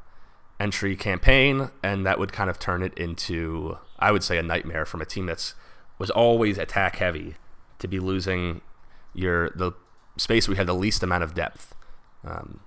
entry 0.60 0.96
campaign, 0.96 1.72
and 1.82 2.06
that 2.06 2.20
would 2.20 2.32
kind 2.32 2.50
of 2.50 2.60
turn 2.60 2.84
it 2.84 2.94
into, 2.96 3.78
I 3.98 4.12
would 4.12 4.24
say, 4.24 4.38
a 4.38 4.44
nightmare 4.44 4.86
from 4.86 5.02
a 5.02 5.06
team 5.06 5.26
that's 5.26 5.56
was 5.98 6.10
always 6.12 6.58
attack 6.58 6.98
heavy 6.98 7.36
to 7.80 7.88
be 7.88 8.00
losing 8.00 8.62
your 9.14 9.50
the 9.52 9.72
space 10.18 10.48
we 10.48 10.56
had 10.56 10.68
the 10.68 10.76
least 10.76 11.02
amount 11.04 11.24
of 11.24 11.34
depth. 11.34 11.74
Um, 12.24 12.60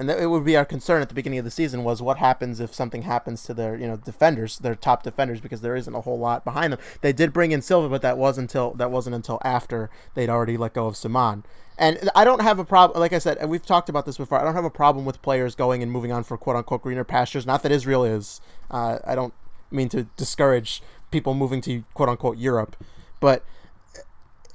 and 0.00 0.08
it 0.10 0.30
would 0.30 0.46
be 0.46 0.56
our 0.56 0.64
concern 0.64 1.02
at 1.02 1.10
the 1.10 1.14
beginning 1.14 1.38
of 1.38 1.44
the 1.44 1.50
season 1.50 1.84
was 1.84 2.00
what 2.00 2.16
happens 2.16 2.58
if 2.58 2.74
something 2.74 3.02
happens 3.02 3.44
to 3.44 3.52
their 3.52 3.76
you 3.76 3.86
know 3.86 3.98
defenders, 3.98 4.58
their 4.58 4.74
top 4.74 5.02
defenders, 5.02 5.42
because 5.42 5.60
there 5.60 5.76
isn't 5.76 5.94
a 5.94 6.00
whole 6.00 6.18
lot 6.18 6.42
behind 6.42 6.72
them. 6.72 6.80
They 7.02 7.12
did 7.12 7.34
bring 7.34 7.52
in 7.52 7.60
Silva, 7.60 7.90
but 7.90 8.00
that 8.00 8.16
was 8.16 8.38
until 8.38 8.70
that 8.72 8.90
wasn't 8.90 9.14
until 9.14 9.38
after 9.44 9.90
they'd 10.14 10.30
already 10.30 10.56
let 10.56 10.72
go 10.72 10.86
of 10.86 10.94
Ciman. 10.94 11.44
And 11.76 12.08
I 12.14 12.24
don't 12.24 12.40
have 12.40 12.58
a 12.58 12.64
problem. 12.64 12.98
Like 12.98 13.12
I 13.12 13.18
said, 13.18 13.46
we've 13.46 13.64
talked 13.64 13.90
about 13.90 14.06
this 14.06 14.16
before. 14.16 14.40
I 14.40 14.44
don't 14.44 14.54
have 14.54 14.64
a 14.64 14.70
problem 14.70 15.04
with 15.04 15.20
players 15.20 15.54
going 15.54 15.82
and 15.82 15.92
moving 15.92 16.12
on 16.12 16.24
for 16.24 16.38
quote 16.38 16.56
unquote 16.56 16.80
greener 16.80 17.04
pastures. 17.04 17.44
Not 17.44 17.62
that 17.62 17.70
Israel 17.70 18.02
is. 18.02 18.40
Uh, 18.70 19.00
I 19.06 19.14
don't 19.14 19.34
mean 19.70 19.90
to 19.90 20.04
discourage 20.16 20.82
people 21.10 21.34
moving 21.34 21.60
to 21.62 21.84
quote 21.92 22.08
unquote 22.08 22.38
Europe, 22.38 22.74
but 23.20 23.44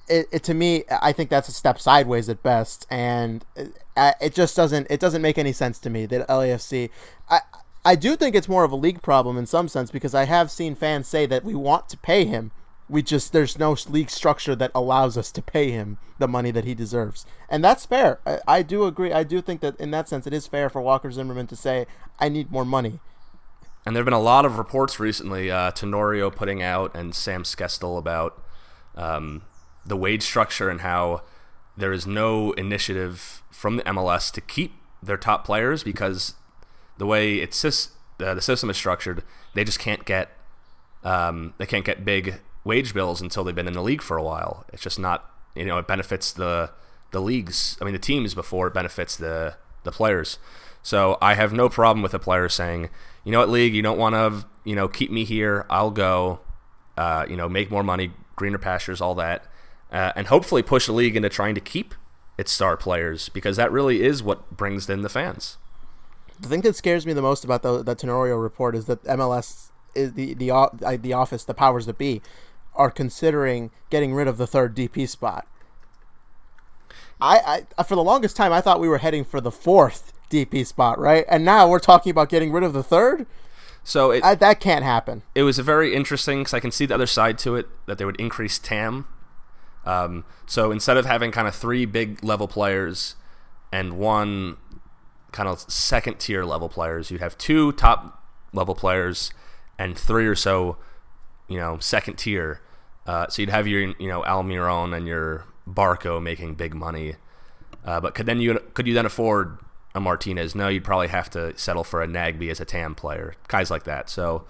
it, 0.08 0.28
it, 0.32 0.44
to 0.46 0.56
me, 0.56 0.86
I 0.90 1.12
think 1.12 1.30
that's 1.30 1.50
a 1.50 1.52
step 1.52 1.80
sideways 1.80 2.30
at 2.30 2.42
best, 2.42 2.88
and 2.90 3.46
it, 3.98 4.34
just 4.34 4.56
doesn't 4.56 4.88
it 4.90 5.00
doesn't 5.00 5.22
make 5.22 5.38
any 5.38 5.52
sense 5.52 5.80
to 5.80 5.90
me 5.90 6.06
that 6.08 6.28
LAFC. 6.28 6.90
I 7.30 7.40
I 7.84 7.96
do 7.96 8.16
think 8.16 8.36
it's 8.36 8.50
more 8.50 8.64
of 8.64 8.72
a 8.72 8.76
league 8.76 9.02
problem 9.02 9.38
in 9.38 9.46
some 9.46 9.68
sense 9.68 9.92
because 9.92 10.16
I 10.16 10.26
have 10.26 10.50
seen 10.50 10.76
fans 10.76 11.08
say 11.08 11.26
that 11.28 11.44
we 11.44 11.54
want 11.54 11.88
to 11.90 11.98
pay 11.98 12.26
him. 12.26 12.52
We 12.90 13.02
just 13.02 13.32
there's 13.34 13.58
no 13.58 13.76
league 13.88 14.10
structure 14.10 14.56
that 14.56 14.72
allows 14.76 15.18
us 15.18 15.32
to 15.32 15.42
pay 15.42 15.72
him 15.72 15.98
the 16.20 16.28
money 16.28 16.52
that 16.52 16.66
he 16.66 16.76
deserves, 16.76 17.26
and 17.50 17.64
that's 17.64 17.86
fair. 17.86 18.20
I, 18.26 18.40
I 18.48 18.62
do 18.62 18.86
agree. 18.86 19.12
I 19.12 19.24
do 19.24 19.42
think 19.42 19.62
that 19.62 19.80
in 19.80 19.92
that 19.92 20.08
sense, 20.10 20.28
it 20.28 20.34
is 20.34 20.46
fair 20.46 20.70
for 20.70 20.82
Walker 20.82 21.12
Zimmerman 21.12 21.48
to 21.48 21.56
say, 21.56 21.88
"I 22.20 22.30
need 22.30 22.52
more 22.52 22.66
money." 22.66 23.00
And 23.86 23.96
there 23.96 24.02
have 24.02 24.06
been 24.06 24.14
a 24.14 24.20
lot 24.20 24.46
of 24.46 24.58
reports 24.58 25.00
recently, 25.00 25.52
uh, 25.52 25.70
Tenorio 25.72 26.32
putting 26.32 26.64
out 26.64 26.96
and 26.96 27.14
Sam 27.14 27.44
Stejskal 27.44 28.00
about 28.00 28.44
um, 28.96 29.44
the 29.86 29.96
wage 29.96 30.24
structure 30.24 30.70
and 30.70 30.82
how 30.82 31.22
there 31.78 31.92
is 31.92 32.08
no 32.08 32.52
initiative 32.54 33.44
from 33.52 33.78
the 33.78 33.84
MLS 33.84 34.32
to 34.32 34.42
keep 34.42 34.74
their 35.02 35.18
top 35.18 35.46
players 35.46 35.84
because 35.84 36.36
the 36.98 37.06
way 37.06 37.38
it's 37.38 37.64
uh, 37.66 38.34
the 38.34 38.42
system 38.42 38.70
is 38.70 38.78
structured, 38.78 39.24
they 39.54 39.64
just 39.64 39.80
can't 39.80 40.06
get 40.06 40.32
um, 41.04 41.54
they 41.58 41.66
can't 41.66 41.86
get 41.86 42.06
big 42.06 42.42
wage 42.64 42.94
bills 42.94 43.22
until 43.22 43.44
they've 43.44 43.56
been 43.56 43.68
in 43.68 43.74
the 43.74 43.84
league 43.84 44.02
for 44.02 44.18
a 44.18 44.24
while. 44.24 44.66
It's 44.72 44.82
just 44.82 45.00
not 45.00 45.30
you 45.56 45.66
know 45.66 45.78
it 45.78 45.88
benefits 45.88 46.32
the 46.32 46.72
the 47.12 47.22
leagues. 47.22 47.78
I 47.82 47.86
mean 47.86 47.94
the 47.94 48.00
teams 48.00 48.34
before 48.34 48.68
it 48.68 48.74
benefits 48.74 49.16
the 49.16 49.56
the 49.84 49.92
players. 49.92 50.40
So 50.82 51.18
I 51.22 51.34
have 51.34 51.52
no 51.52 51.68
problem 51.68 52.04
with 52.04 52.14
a 52.14 52.20
player 52.20 52.48
saying, 52.48 52.90
you 53.24 53.32
know 53.32 53.40
what, 53.40 53.50
league, 53.50 53.74
you 53.74 53.82
don't 53.82 53.98
want 53.98 54.16
to 54.16 54.46
you 54.64 54.76
know 54.76 54.88
keep 54.88 55.12
me 55.12 55.26
here. 55.26 55.66
I'll 55.70 55.92
go. 55.92 56.40
Uh, 56.98 57.26
you 57.30 57.36
know, 57.36 57.50
make 57.50 57.70
more 57.70 57.84
money, 57.84 58.14
greener 58.38 58.58
pastures, 58.58 59.02
all 59.02 59.16
that 59.16 59.46
uh, 59.92 60.12
and 60.16 60.28
hopefully 60.28 60.62
push 60.62 60.86
the 60.86 60.94
league 60.94 61.16
into 61.16 61.30
trying 61.30 61.56
to 61.56 61.62
keep 61.62 61.94
its 62.38 62.52
star 62.52 62.76
players 62.78 63.30
because 63.30 63.58
that 63.58 63.72
really 63.72 64.04
is 64.04 64.22
what 64.22 64.56
brings 64.56 64.90
in 64.90 65.02
the 65.02 65.10
fans. 65.10 65.58
The 66.40 66.50
thing 66.50 66.62
that 66.62 66.76
scares 66.76 67.06
me 67.06 67.14
the 67.14 67.22
most 67.22 67.46
about 67.46 67.62
the, 67.62 67.82
the 67.82 67.96
Tenorio 67.96 68.36
report 68.36 68.76
is 68.76 68.86
that 68.86 69.04
MLS 69.06 69.70
is 69.94 70.14
the 70.14 70.34
the 70.34 70.52
uh, 70.52 70.70
the 71.00 71.14
office, 71.14 71.46
the 71.46 71.54
powers 71.54 71.86
that 71.86 71.98
be, 71.98 72.22
are 72.74 72.92
considering 72.92 73.72
getting 73.90 74.14
rid 74.14 74.28
of 74.28 74.38
the 74.38 74.48
third 74.48 74.76
DP 74.76 75.08
spot. 75.08 75.48
I, 77.22 77.64
I 77.78 77.84
for 77.84 77.96
the 77.96 78.04
longest 78.04 78.36
time 78.36 78.52
I 78.52 78.60
thought 78.60 78.82
we 78.82 78.90
were 78.90 78.98
heading 78.98 79.24
for 79.24 79.40
the 79.40 79.52
fourth 79.52 80.12
DP 80.30 80.66
spot, 80.66 81.00
right? 81.00 81.26
And 81.30 81.46
now 81.46 81.70
we're 81.70 81.80
talking 81.80 82.10
about 82.10 82.30
getting 82.30 82.52
rid 82.52 82.64
of 82.64 82.74
the 82.74 82.84
third. 82.84 83.26
So 83.84 84.12
it, 84.12 84.24
I, 84.24 84.36
that 84.36 84.60
can't 84.60 84.84
happen. 84.84 85.22
It 85.36 85.44
was 85.44 85.60
a 85.60 85.64
very 85.64 85.94
interesting 85.94 86.40
because 86.40 86.54
I 86.54 86.60
can 86.60 86.72
see 86.72 86.86
the 86.86 86.96
other 86.96 87.06
side 87.06 87.38
to 87.40 87.56
it 87.56 87.68
that 87.86 87.98
they 87.98 88.06
would 88.06 88.20
increase 88.20 88.58
TAM 88.60 89.08
um, 89.86 90.26
so 90.46 90.72
instead 90.72 90.98
of 90.98 91.06
having 91.06 91.32
kind 91.32 91.48
of 91.48 91.56
three 91.56 91.86
big 91.86 92.24
level 92.24 92.48
players 92.48 93.16
and 93.72 93.98
one 93.98 94.58
kind 95.32 95.48
of 95.48 95.60
second 95.72 96.20
tier 96.20 96.44
level 96.44 96.70
players, 96.70 97.12
you'd 97.12 97.22
have 97.22 97.38
two 97.38 97.72
top 97.74 98.24
level 98.54 98.74
players 98.74 99.32
and 99.78 99.98
three 99.98 100.26
or 100.26 100.36
so, 100.36 100.78
you 101.48 101.58
know, 101.58 101.78
second 101.80 102.16
tier. 102.16 102.62
Uh, 103.06 103.28
so 103.28 103.42
you'd 103.42 103.50
have 103.50 103.68
your, 103.68 103.82
you 104.00 104.08
know, 104.08 104.24
Almiron 104.24 104.96
and 104.96 105.08
your 105.08 105.46
Barco 105.68 106.22
making 106.22 106.56
big 106.56 106.74
money. 106.74 107.16
Uh, 107.84 108.00
but 108.00 108.16
could 108.16 108.26
then 108.26 108.40
you 108.40 108.60
could 108.74 108.88
you 108.88 108.94
then 108.94 109.06
afford 109.06 109.60
a 109.94 110.00
Martinez? 110.00 110.56
No, 110.56 110.68
you'd 110.68 110.84
probably 110.84 111.10
have 111.10 111.30
to 111.32 111.56
settle 111.58 111.84
for 111.84 112.02
a 112.02 112.08
Nagbe 112.08 112.50
as 112.50 112.60
a 112.60 112.66
TAM 112.66 112.96
player, 112.96 113.36
guys 113.48 113.70
like 113.70 113.84
that. 113.84 114.10
So, 114.10 114.46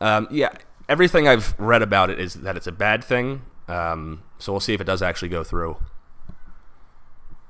um, 0.00 0.26
yeah, 0.30 0.52
everything 0.88 1.28
I've 1.28 1.54
read 1.58 1.82
about 1.82 2.08
it 2.08 2.18
is 2.18 2.34
that 2.34 2.56
it's 2.56 2.66
a 2.66 2.72
bad 2.72 3.04
thing. 3.04 3.42
Um, 3.68 4.22
so 4.38 4.52
we'll 4.52 4.60
see 4.60 4.74
if 4.74 4.80
it 4.80 4.84
does 4.84 5.02
actually 5.02 5.28
go 5.28 5.42
through. 5.42 5.76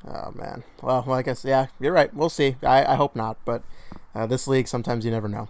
Oh 0.06 0.32
man. 0.34 0.62
Well, 0.82 1.04
well 1.06 1.16
I 1.16 1.22
guess 1.22 1.44
yeah, 1.44 1.66
you're 1.80 1.92
right. 1.92 2.12
We'll 2.14 2.30
see. 2.30 2.56
I, 2.62 2.84
I 2.84 2.94
hope 2.94 3.16
not, 3.16 3.38
but 3.44 3.62
uh, 4.14 4.26
this 4.26 4.46
league 4.46 4.68
sometimes 4.68 5.04
you 5.04 5.10
never 5.10 5.28
know. 5.28 5.48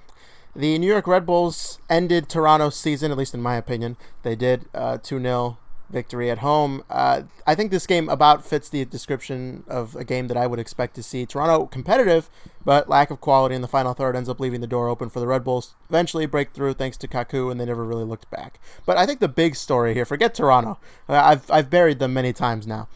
The 0.55 0.79
New 0.79 0.87
York 0.87 1.07
Red 1.07 1.27
Bulls 1.27 1.79
ended 1.91 2.31
Toronto's 2.31 2.77
season, 2.77 3.13
at 3.13 3.19
least 3.19 3.35
in 3.35 3.43
my 3.43 3.57
opinion. 3.57 3.99
They 4.23 4.35
did 4.35 4.65
uh, 4.75 4.99
two 5.03 5.19
uh, 5.19 5.21
0 5.21 5.59
victory 5.91 6.31
at 6.31 6.39
home. 6.39 6.83
Uh, 6.91 7.23
I 7.47 7.55
think 7.55 7.71
this 7.71 7.87
game 7.87 8.09
about 8.09 8.45
fits 8.45 8.69
the 8.69 8.85
description 8.85 9.65
of 9.69 9.95
a 9.97 10.05
game 10.05 10.29
that 10.29 10.37
I 10.37 10.47
would 10.47 10.59
expect 10.59 10.95
to 10.97 11.03
see. 11.03 11.27
Toronto 11.27 11.67
competitive, 11.67 12.29
but 12.65 12.89
lack 12.89 13.11
of 13.11 13.21
quality 13.21 13.55
in 13.55 13.63
the 13.63 13.69
final 13.69 13.95
third 13.95 14.17
ends 14.17 14.29
up 14.29 14.41
leaving 14.41 14.61
the 14.61 14.67
door 14.67 14.89
open 14.89 15.09
for 15.09 15.21
the 15.21 15.27
Red 15.27 15.45
Bulls. 15.45 15.75
Eventually 15.89 16.27
break 16.27 16.53
through 16.53 16.75
thanks 16.75 16.97
to 16.99 17.09
Kaku, 17.09 17.51
and 17.51 17.61
they 17.61 17.65
never 17.65 17.85
really 17.85 18.05
looked 18.05 18.31
back. 18.31 18.59
But 18.85 18.97
I 18.97 19.07
think 19.07 19.21
the 19.21 19.29
big 19.29 19.57
story 19.57 19.95
here, 19.95 20.05
forget 20.05 20.35
Toronto. 20.35 20.79
Uh, 21.09 21.15
I've 21.15 21.51
I've 21.51 21.71
buried 21.71 21.99
them 21.99 22.13
many 22.15 22.33
times 22.33 22.67
now. 22.67 22.89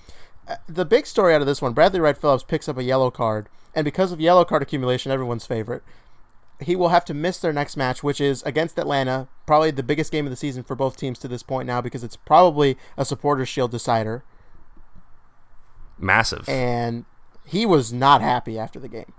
Uh, 0.49 0.57
the 0.69 0.85
big 0.85 1.07
story 1.07 1.35
out 1.35 1.41
of 1.41 1.47
this 1.47 1.63
one, 1.63 1.73
Bradley 1.73 2.01
Wright 2.01 2.17
Phillips 2.17 2.43
picks 2.43 2.69
up 2.69 2.79
a 2.79 2.83
yellow 2.83 3.11
card, 3.11 3.49
and 3.75 3.85
because 3.85 4.13
of 4.13 4.21
yellow 4.21 4.45
card 4.45 4.63
accumulation, 4.63 5.13
everyone's 5.13 5.47
favorite 5.47 5.83
he 6.63 6.77
will 6.77 6.89
have 6.89 7.05
to 7.07 7.15
miss 7.15 7.39
their 7.39 7.53
next 7.53 7.77
match, 7.77 8.03
which 8.03 8.21
is 8.21 8.43
against 8.43 8.79
Atlanta, 8.79 9.29
probably 9.47 9.71
the 9.71 9.83
biggest 9.83 10.13
game 10.13 10.27
of 10.27 10.31
the 10.31 10.37
season 10.37 10.63
for 10.63 10.75
both 10.75 10.97
teams 10.97 11.19
to 11.21 11.29
this 11.29 11.43
point 11.43 11.67
now 11.67 11.81
because 11.81 12.05
it's 12.05 12.17
probably 12.17 12.77
a 12.97 13.05
supporters 13.05 13.49
shield 13.49 13.71
decider. 13.71 14.25
Massive. 15.99 16.49
And 16.49 17.05
he 17.45 17.67
was 17.67 17.93
not 17.93 18.21
happy 18.21 18.59
after 18.59 18.79
the 18.79 18.89
game. 18.89 19.13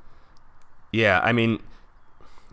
Yeah, 0.92 1.20
I 1.24 1.32
mean, 1.32 1.60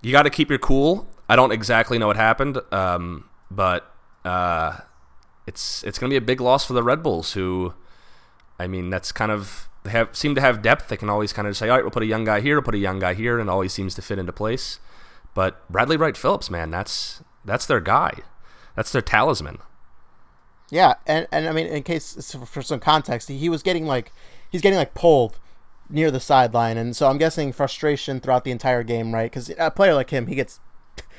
you 0.02 0.12
got 0.12 0.22
to 0.22 0.30
keep 0.30 0.48
your 0.48 0.58
cool. 0.58 1.08
I 1.28 1.36
don't 1.36 1.52
exactly 1.52 1.98
know 1.98 2.06
what 2.06 2.16
happened, 2.16 2.58
um, 2.72 3.28
but 3.50 3.92
uh, 4.24 4.78
it's 5.46 5.82
it's 5.84 5.98
going 5.98 6.10
to 6.10 6.12
be 6.12 6.16
a 6.16 6.26
big 6.26 6.40
loss 6.40 6.64
for 6.64 6.72
the 6.72 6.82
Red 6.82 7.02
Bulls, 7.02 7.32
who, 7.32 7.74
I 8.58 8.66
mean, 8.66 8.90
that's 8.90 9.12
kind 9.12 9.30
of 9.30 9.67
they 9.84 9.90
have 9.90 10.16
seem 10.16 10.34
to 10.34 10.40
have 10.40 10.62
depth. 10.62 10.88
They 10.88 10.96
can 10.96 11.10
always 11.10 11.32
kind 11.32 11.48
of 11.48 11.56
say, 11.56 11.68
all 11.68 11.76
right, 11.76 11.84
we'll 11.84 11.90
put 11.90 12.02
a 12.02 12.06
young 12.06 12.24
guy 12.24 12.40
here, 12.40 12.56
we'll 12.56 12.64
put 12.64 12.74
a 12.74 12.78
young 12.78 12.98
guy 12.98 13.14
here, 13.14 13.38
and 13.38 13.48
it 13.48 13.52
always 13.52 13.72
seems 13.72 13.94
to 13.94 14.02
fit 14.02 14.18
into 14.18 14.32
place. 14.32 14.80
But 15.34 15.68
Bradley 15.70 15.96
Wright 15.96 16.16
Phillips, 16.16 16.50
man, 16.50 16.70
that's 16.70 17.22
that's 17.44 17.66
their 17.66 17.80
guy. 17.80 18.20
That's 18.74 18.92
their 18.92 19.02
talisman. 19.02 19.58
Yeah, 20.70 20.94
and 21.06 21.26
and 21.32 21.48
I 21.48 21.52
mean, 21.52 21.66
in 21.66 21.82
case 21.82 22.34
for 22.46 22.62
some 22.62 22.80
context, 22.80 23.28
he 23.28 23.48
was 23.48 23.62
getting 23.62 23.86
like 23.86 24.12
he's 24.50 24.60
getting 24.60 24.78
like 24.78 24.94
pulled 24.94 25.38
near 25.88 26.10
the 26.10 26.20
sideline, 26.20 26.76
and 26.76 26.94
so 26.94 27.08
I'm 27.08 27.18
guessing 27.18 27.52
frustration 27.52 28.20
throughout 28.20 28.44
the 28.44 28.50
entire 28.50 28.82
game, 28.82 29.14
right? 29.14 29.30
Because 29.30 29.50
a 29.58 29.70
player 29.70 29.94
like 29.94 30.10
him, 30.10 30.26
he 30.26 30.34
gets 30.34 30.60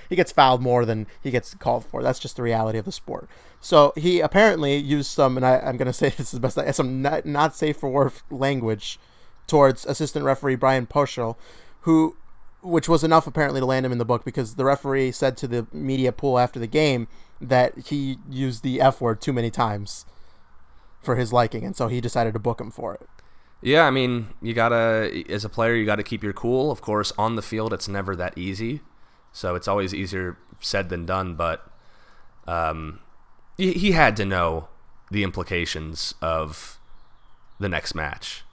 he 0.10 0.16
gets 0.16 0.32
fouled 0.32 0.62
more 0.62 0.86
than 0.86 1.08
he 1.22 1.32
gets 1.32 1.54
called 1.56 1.86
for. 1.86 2.04
That's 2.04 2.20
just 2.20 2.36
the 2.36 2.44
reality 2.44 2.78
of 2.78 2.86
the 2.86 2.92
sport. 2.92 3.30
So 3.62 3.94
he 3.96 4.20
apparently 4.22 4.78
used 4.78 5.12
some, 5.12 5.36
and 5.38 5.46
I, 5.46 5.58
am 5.58 5.78
going 5.78 5.88
to 5.88 5.94
say 5.94 6.10
this 6.18 6.34
is 6.34 6.39
best, 6.39 6.58
some 6.75 7.01
not, 7.01 7.25
not 7.25 7.56
safe 7.56 7.78
for 7.78 7.89
work 7.89 8.13
language 8.30 9.00
towards 9.48 9.86
assistant 9.86 10.25
referee 10.25 10.56
Brian 10.56 10.88
Poschel, 10.88 11.36
who, 11.82 12.16
which 12.62 12.88
was 12.88 13.04
enough 13.04 13.28
apparently 13.28 13.60
to 13.60 13.66
land 13.66 13.86
him 13.86 13.92
in 13.92 13.98
the 13.98 14.06
book 14.06 14.24
because 14.24 14.56
the 14.56 14.66
referee 14.66 15.12
said 15.12 15.36
to 15.38 15.48
the 15.48 15.68
media 15.74 16.12
pool 16.12 16.38
after 16.39 16.60
the 16.60 16.68
game 16.68 17.08
that 17.42 17.78
he 17.78 18.18
used 18.30 18.63
the 18.63 18.82
F 18.82 19.01
word 19.01 19.22
too 19.22 19.34
many 19.34 19.50
times 19.50 20.06
for 21.01 21.16
his 21.16 21.32
liking, 21.32 21.63
and 21.63 21.75
so 21.75 21.88
he 21.88 22.01
decided 22.01 22.34
to 22.34 22.39
book 22.39 22.60
him 22.60 22.70
for 22.70 22.94
it. 22.94 23.08
Yeah, 23.62 23.86
I 23.86 23.92
mean, 23.92 24.30
you 24.42 24.54
gotta 24.54 25.24
as 25.30 25.44
a 25.44 25.50
player, 25.50 25.74
you 25.75 25.86
gotta 25.86 26.04
keep 26.04 26.24
your 26.24 26.34
cool. 26.34 26.72
Of 26.72 26.82
course, 26.82 27.12
on 27.18 27.36
the 27.36 27.42
field, 27.42 27.74
it's 27.74 27.88
never 27.88 28.16
that 28.16 28.38
easy, 28.38 28.82
so 29.32 29.56
it's 29.56 29.68
always 29.68 29.94
easier 29.94 30.38
said 30.60 30.89
than 30.89 31.06
done. 31.06 31.36
But 31.36 31.66
um, 32.48 33.00
he, 33.60 33.74
he 33.74 33.92
had 33.92 34.16
to 34.18 34.25
know 34.25 34.70
the 35.12 35.24
implications 35.24 36.16
of 36.22 36.80
the 37.60 37.70
next 37.70 37.94
match 37.94 38.44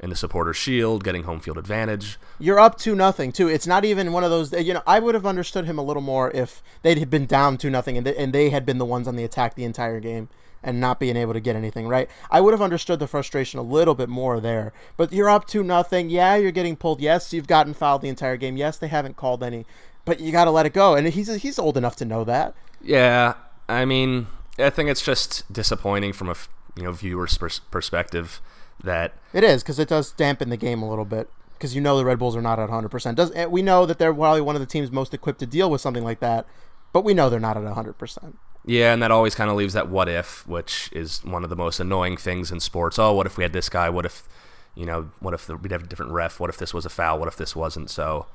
in 0.00 0.10
the 0.10 0.16
supporter 0.16 0.52
shield, 0.52 1.04
getting 1.04 1.22
home 1.22 1.40
field 1.40 1.56
advantage. 1.56 2.18
You're 2.38 2.58
up 2.58 2.76
to 2.80 2.94
nothing 2.94 3.32
too. 3.32 3.48
It's 3.48 3.66
not 3.66 3.84
even 3.84 4.12
one 4.12 4.24
of 4.24 4.30
those. 4.30 4.52
You 4.52 4.74
know, 4.74 4.82
I 4.86 4.98
would 4.98 5.14
have 5.14 5.24
understood 5.24 5.64
him 5.64 5.78
a 5.78 5.82
little 5.82 6.02
more 6.02 6.30
if 6.32 6.62
they'd 6.82 6.98
have 6.98 7.08
been 7.08 7.26
down 7.26 7.56
to 7.58 7.70
nothing 7.70 7.96
and 7.96 8.06
they, 8.06 8.16
and 8.16 8.32
they 8.32 8.50
had 8.50 8.66
been 8.66 8.78
the 8.78 8.84
ones 8.84 9.08
on 9.08 9.16
the 9.16 9.24
attack 9.24 9.54
the 9.54 9.64
entire 9.64 10.00
game 10.00 10.28
and 10.62 10.80
not 10.80 10.98
being 10.98 11.16
able 11.16 11.32
to 11.32 11.40
get 11.40 11.56
anything 11.56 11.86
right. 11.86 12.10
I 12.30 12.40
would 12.40 12.52
have 12.52 12.60
understood 12.60 12.98
the 12.98 13.06
frustration 13.06 13.60
a 13.60 13.62
little 13.62 13.94
bit 13.94 14.08
more 14.08 14.40
there. 14.40 14.72
But 14.96 15.12
you're 15.12 15.30
up 15.30 15.46
to 15.48 15.62
nothing. 15.62 16.10
Yeah, 16.10 16.34
you're 16.34 16.50
getting 16.50 16.76
pulled. 16.76 17.00
Yes, 17.00 17.32
you've 17.32 17.46
gotten 17.46 17.72
fouled 17.72 18.02
the 18.02 18.08
entire 18.08 18.36
game. 18.36 18.56
Yes, 18.56 18.76
they 18.76 18.88
haven't 18.88 19.16
called 19.16 19.42
any, 19.42 19.64
but 20.04 20.18
you 20.20 20.32
got 20.32 20.44
to 20.46 20.50
let 20.50 20.66
it 20.66 20.72
go. 20.72 20.94
And 20.94 21.06
he's 21.06 21.32
he's 21.36 21.58
old 21.58 21.76
enough 21.76 21.96
to 21.96 22.04
know 22.04 22.24
that. 22.24 22.54
Yeah, 22.82 23.34
I 23.68 23.84
mean, 23.84 24.26
I 24.58 24.70
think 24.70 24.90
it's 24.90 25.02
just 25.02 25.50
disappointing 25.52 26.12
from 26.12 26.28
a 26.28 26.34
you 26.76 26.84
know 26.84 26.92
viewer's 26.92 27.36
pers- 27.38 27.60
perspective 27.70 28.40
that 28.82 29.14
it 29.32 29.44
is 29.44 29.62
because 29.62 29.78
it 29.78 29.88
does 29.88 30.12
dampen 30.12 30.50
the 30.50 30.56
game 30.56 30.82
a 30.82 30.88
little 30.88 31.04
bit 31.04 31.30
because 31.56 31.74
you 31.74 31.80
know 31.80 31.96
the 31.96 32.04
Red 32.04 32.18
Bulls 32.18 32.36
are 32.36 32.42
not 32.42 32.58
at 32.58 32.68
100%. 32.68 33.14
Does 33.14 33.32
eh, 33.34 33.46
we 33.46 33.62
know 33.62 33.86
that 33.86 33.98
they're 33.98 34.14
probably 34.14 34.42
one 34.42 34.56
of 34.56 34.60
the 34.60 34.66
teams 34.66 34.92
most 34.92 35.14
equipped 35.14 35.38
to 35.40 35.46
deal 35.46 35.70
with 35.70 35.80
something 35.80 36.04
like 36.04 36.20
that, 36.20 36.46
but 36.92 37.04
we 37.04 37.14
know 37.14 37.30
they're 37.30 37.40
not 37.40 37.56
at 37.56 37.62
100%. 37.62 38.34
Yeah, 38.64 38.92
and 38.92 39.02
that 39.02 39.10
always 39.10 39.34
kind 39.34 39.48
of 39.48 39.56
leaves 39.56 39.74
that 39.74 39.88
what 39.88 40.08
if, 40.08 40.46
which 40.46 40.90
is 40.92 41.24
one 41.24 41.44
of 41.44 41.50
the 41.50 41.56
most 41.56 41.78
annoying 41.80 42.16
things 42.16 42.50
in 42.50 42.60
sports. 42.60 42.98
Oh, 42.98 43.14
what 43.14 43.26
if 43.26 43.36
we 43.36 43.44
had 43.44 43.52
this 43.52 43.68
guy? 43.68 43.88
What 43.88 44.04
if, 44.04 44.28
you 44.74 44.84
know, 44.84 45.10
what 45.20 45.32
if 45.32 45.48
we'd 45.48 45.70
have 45.70 45.84
a 45.84 45.86
different 45.86 46.12
ref? 46.12 46.40
What 46.40 46.50
if 46.50 46.58
this 46.58 46.74
was 46.74 46.84
a 46.84 46.90
foul? 46.90 47.18
What 47.18 47.28
if 47.28 47.36
this 47.36 47.54
wasn't? 47.54 47.90
So, 47.90 48.26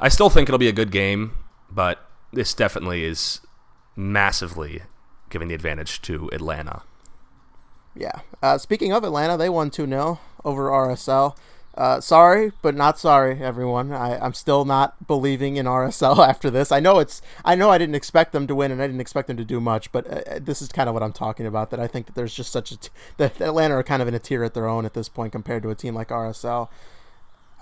I 0.00 0.08
still 0.08 0.30
think 0.30 0.48
it'll 0.48 0.58
be 0.58 0.68
a 0.68 0.72
good 0.72 0.90
game, 0.90 1.32
but 1.70 2.02
this 2.32 2.54
definitely 2.54 3.04
is 3.04 3.40
massively 3.94 4.82
giving 5.30 5.48
the 5.48 5.54
advantage 5.54 6.02
to 6.02 6.28
Atlanta. 6.32 6.82
Yeah. 7.94 8.20
Uh, 8.42 8.58
speaking 8.58 8.92
of 8.92 9.04
Atlanta, 9.04 9.36
they 9.36 9.48
won 9.48 9.70
2 9.70 9.86
0 9.86 10.20
over 10.44 10.68
RSL. 10.68 11.36
Uh, 11.78 12.00
sorry, 12.00 12.50
but 12.60 12.74
not 12.74 12.98
sorry, 12.98 13.40
everyone. 13.40 13.92
I, 13.92 14.18
I'm 14.18 14.34
still 14.34 14.64
not 14.64 15.06
believing 15.06 15.56
in 15.56 15.66
RSL 15.66 16.18
after 16.28 16.50
this. 16.50 16.72
I 16.72 16.80
know 16.80 16.98
it's. 16.98 17.22
I 17.44 17.54
know 17.54 17.70
I 17.70 17.78
didn't 17.78 17.94
expect 17.94 18.32
them 18.32 18.48
to 18.48 18.54
win, 18.54 18.72
and 18.72 18.82
I 18.82 18.86
didn't 18.88 19.00
expect 19.00 19.28
them 19.28 19.36
to 19.36 19.44
do 19.44 19.60
much. 19.60 19.92
But 19.92 20.06
uh, 20.06 20.22
uh 20.28 20.38
this 20.40 20.60
is 20.60 20.68
kind 20.68 20.88
of 20.88 20.94
what 20.94 21.04
I'm 21.04 21.12
talking 21.12 21.46
about. 21.46 21.70
That 21.70 21.78
I 21.78 21.86
think 21.86 22.06
that 22.06 22.16
there's 22.16 22.34
just 22.34 22.50
such 22.50 22.72
a. 22.72 22.78
T- 22.78 22.88
that 23.18 23.40
Atlanta 23.40 23.76
are 23.76 23.84
kind 23.84 24.02
of 24.02 24.08
in 24.08 24.14
a 24.14 24.18
tier 24.18 24.42
at 24.42 24.54
their 24.54 24.66
own 24.66 24.86
at 24.86 24.94
this 24.94 25.08
point 25.08 25.30
compared 25.30 25.62
to 25.62 25.70
a 25.70 25.76
team 25.76 25.94
like 25.94 26.08
RSL. 26.08 26.68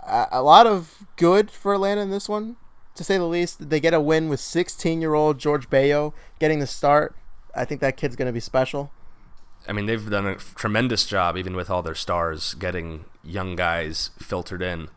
A 0.08 0.42
lot 0.42 0.66
of 0.66 1.04
good 1.16 1.50
for 1.50 1.75
Atlanta 1.75 2.00
in 2.00 2.11
this 2.11 2.29
one, 2.29 2.57
to 2.94 3.05
say 3.05 3.18
the 3.18 3.24
least. 3.24 3.68
They 3.68 3.81
get 3.81 3.92
a 3.92 4.00
win 4.00 4.31
with 4.31 4.40
16 4.40 5.00
year 5.00 5.12
old 5.12 5.38
George 5.38 5.68
Bello 5.68 6.14
getting 6.38 6.61
the 6.61 6.66
start. 6.66 7.14
I 7.57 7.64
think 7.64 7.81
that 7.81 7.97
kid's 7.97 8.16
going 8.16 8.27
to 8.27 8.33
be 8.33 8.40
special. 8.40 8.90
I 9.69 9.73
mean, 9.73 9.87
they've 9.87 10.09
done 10.09 10.27
a 10.27 10.37
tremendous 10.37 11.07
job, 11.07 11.37
even 11.37 11.57
with 11.57 11.71
all 11.71 11.83
their 11.83 11.95
stars, 11.95 12.55
getting 12.55 13.05
young 13.25 13.57
guys 13.57 14.11
filtered 14.19 14.62
in. 14.62 14.88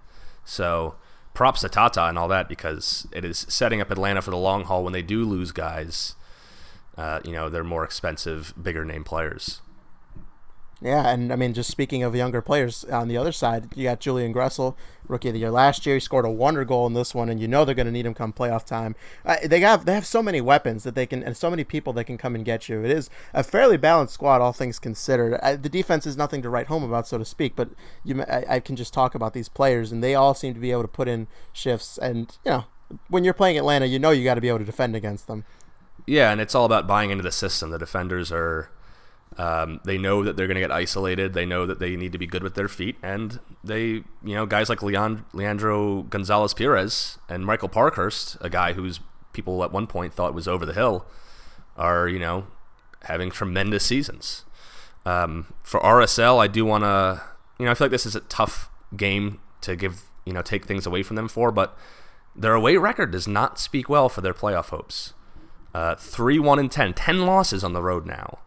So 0.45 0.95
props 1.33 1.61
to 1.61 1.69
Tata 1.69 2.05
and 2.05 2.17
all 2.17 2.27
that 2.27 2.49
because 2.49 3.07
it 3.11 3.23
is 3.25 3.45
setting 3.49 3.81
up 3.81 3.89
Atlanta 3.89 4.21
for 4.21 4.31
the 4.31 4.37
long 4.37 4.65
haul 4.65 4.83
when 4.83 4.93
they 4.93 5.01
do 5.01 5.23
lose 5.23 5.51
guys. 5.51 6.15
Uh, 6.97 7.21
you 7.23 7.31
know, 7.31 7.49
they're 7.49 7.63
more 7.63 7.83
expensive, 7.83 8.53
bigger 8.61 8.83
name 8.83 9.03
players. 9.03 9.61
Yeah, 10.81 11.09
and 11.09 11.33
I 11.33 11.35
mean, 11.35 11.53
just 11.53 11.69
speaking 11.69 12.03
of 12.03 12.15
younger 12.15 12.41
players 12.41 12.85
on 12.85 13.09
the 13.09 13.17
other 13.17 13.33
side, 13.33 13.67
you 13.75 13.83
got 13.83 13.99
Julian 13.99 14.33
Gressel, 14.33 14.75
rookie 15.09 15.27
of 15.27 15.33
the 15.33 15.41
year 15.41 15.51
last 15.51 15.85
year. 15.85 15.95
He 15.95 15.99
scored 15.99 16.23
a 16.23 16.29
wonder 16.29 16.63
goal 16.63 16.87
in 16.87 16.93
this 16.93 17.13
one, 17.13 17.27
and 17.27 17.37
you 17.41 17.49
know 17.49 17.65
they're 17.65 17.75
going 17.75 17.85
to 17.85 17.91
need 17.91 18.05
him 18.05 18.13
come 18.13 18.31
playoff 18.31 18.65
time. 18.65 18.95
Uh, 19.25 19.35
they 19.43 19.59
have 19.59 19.83
they 19.83 19.93
have 19.93 20.05
so 20.05 20.23
many 20.23 20.39
weapons 20.39 20.83
that 20.83 20.95
they 20.95 21.05
can, 21.05 21.21
and 21.21 21.35
so 21.35 21.49
many 21.49 21.65
people 21.65 21.91
that 21.93 22.05
can 22.05 22.17
come 22.17 22.33
and 22.33 22.45
get 22.45 22.69
you. 22.69 22.81
It 22.81 22.91
is 22.91 23.09
a 23.33 23.43
fairly 23.43 23.75
balanced 23.75 24.13
squad, 24.13 24.39
all 24.39 24.53
things 24.53 24.79
considered. 24.79 25.37
The 25.61 25.69
defense 25.69 26.05
is 26.05 26.15
nothing 26.15 26.41
to 26.43 26.49
write 26.49 26.67
home 26.67 26.83
about, 26.83 27.07
so 27.07 27.17
to 27.17 27.25
speak. 27.25 27.57
But 27.57 27.71
you, 28.05 28.23
I, 28.23 28.45
I 28.47 28.59
can 28.61 28.77
just 28.77 28.93
talk 28.93 29.15
about 29.15 29.33
these 29.33 29.49
players, 29.49 29.91
and 29.91 30.01
they 30.01 30.15
all 30.15 30.33
seem 30.33 30.53
to 30.53 30.61
be 30.61 30.71
able 30.71 30.83
to 30.83 30.87
put 30.87 31.09
in 31.09 31.27
shifts. 31.51 31.97
And 31.97 32.37
you 32.45 32.51
know, 32.51 32.63
when 33.09 33.25
you're 33.25 33.33
playing 33.33 33.57
Atlanta, 33.57 33.85
you 33.85 33.99
know 33.99 34.11
you 34.11 34.23
got 34.23 34.35
to 34.35 34.41
be 34.41 34.47
able 34.47 34.59
to 34.59 34.65
defend 34.65 34.95
against 34.95 35.27
them. 35.27 35.43
Yeah, 36.05 36.31
and 36.31 36.39
it's 36.39 36.55
all 36.55 36.65
about 36.65 36.87
buying 36.87 37.11
into 37.11 37.23
the 37.23 37.31
system. 37.33 37.69
The 37.69 37.77
defenders 37.77 38.31
are 38.31 38.69
um, 39.39 39.79
they 39.85 39.97
know 39.97 40.21
that 40.25 40.35
they're 40.35 40.47
going 40.47 40.55
to 40.55 40.61
get 40.61 40.69
isolated. 40.71 41.31
They 41.31 41.45
know 41.45 41.65
that 41.65 41.79
they 41.79 41.95
need 41.95 42.11
to 42.11 42.17
be 42.17 42.27
good 42.27 42.43
with 42.43 42.55
their 42.55 42.67
feet, 42.67 42.97
and 43.01 43.39
they, 43.63 43.83
you 43.85 44.35
know, 44.35 44.45
guys 44.45 44.67
like 44.67 44.83
Leon, 44.83 45.25
Leandro 45.31 46.03
Gonzalez 46.03 46.53
Pirez 46.53 47.17
and 47.29 47.45
Michael 47.45 47.69
Parkhurst, 47.69 48.35
a 48.41 48.49
guy 48.49 48.73
whose 48.73 48.99
people 49.31 49.63
at 49.63 49.71
one 49.71 49.87
point 49.87 50.13
thought 50.13 50.33
was 50.33 50.45
over 50.45 50.65
the 50.65 50.73
hill, 50.73 51.05
are 51.77 52.05
you 52.09 52.19
know 52.19 52.47
having 53.03 53.31
tremendous 53.31 53.85
seasons. 53.85 54.43
Um, 55.05 55.53
for 55.63 55.79
RSL, 55.79 56.37
I 56.37 56.47
do 56.47 56.65
want 56.65 56.83
to, 56.83 57.21
you 57.57 57.63
know, 57.63 57.71
I 57.71 57.75
feel 57.75 57.85
like 57.85 57.91
this 57.91 58.05
is 58.05 58.17
a 58.17 58.21
tough 58.21 58.69
game 58.97 59.39
to 59.61 59.77
give, 59.77 60.03
you 60.25 60.33
know, 60.33 60.41
take 60.41 60.65
things 60.65 60.85
away 60.85 61.01
from 61.01 61.15
them 61.15 61.29
for, 61.29 61.49
but 61.49 61.77
their 62.35 62.53
away 62.53 62.75
record 62.75 63.11
does 63.11 63.25
not 63.25 63.57
speak 63.57 63.87
well 63.87 64.09
for 64.09 64.19
their 64.19 64.33
playoff 64.33 64.69
hopes. 64.69 65.13
Uh, 65.73 65.95
3 65.95 66.39
1 66.39 66.59
and 66.59 66.69
10, 66.69 66.93
10 66.93 67.25
losses 67.25 67.63
on 67.63 67.71
the 67.71 67.81
road 67.81 68.05
now. 68.05 68.39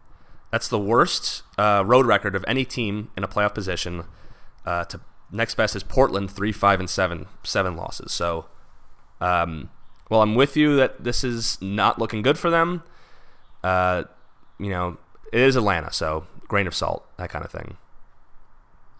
That's 0.53 0.67
the 0.67 0.77
worst 0.77 1.41
uh, 1.57 1.81
road 1.83 2.05
record 2.05 2.35
of 2.35 2.45
any 2.47 2.63
team 2.63 3.09
in 3.17 3.23
a 3.23 3.27
playoff 3.27 3.55
position. 3.55 4.03
Uh, 4.63 4.83
to 4.83 4.99
next 5.31 5.55
best 5.55 5.75
is 5.75 5.81
Portland, 5.81 6.29
three, 6.29 6.51
five, 6.51 6.79
and 6.79 6.87
seven, 6.87 7.25
seven 7.43 7.75
losses. 7.75 8.11
So, 8.11 8.45
um, 9.19 9.71
well, 10.11 10.21
I'm 10.21 10.35
with 10.35 10.55
you 10.55 10.75
that 10.75 11.03
this 11.03 11.23
is 11.23 11.59
not 11.59 11.97
looking 11.97 12.21
good 12.21 12.37
for 12.37 12.51
them. 12.51 12.83
Uh, 13.63 14.03
you 14.59 14.69
know, 14.69 14.99
it 15.31 15.39
is 15.39 15.55
Atlanta, 15.55 15.91
so 15.91 16.27
grain 16.47 16.67
of 16.67 16.75
salt, 16.75 17.03
that 17.17 17.31
kind 17.31 17.43
of 17.43 17.49
thing. 17.49 17.77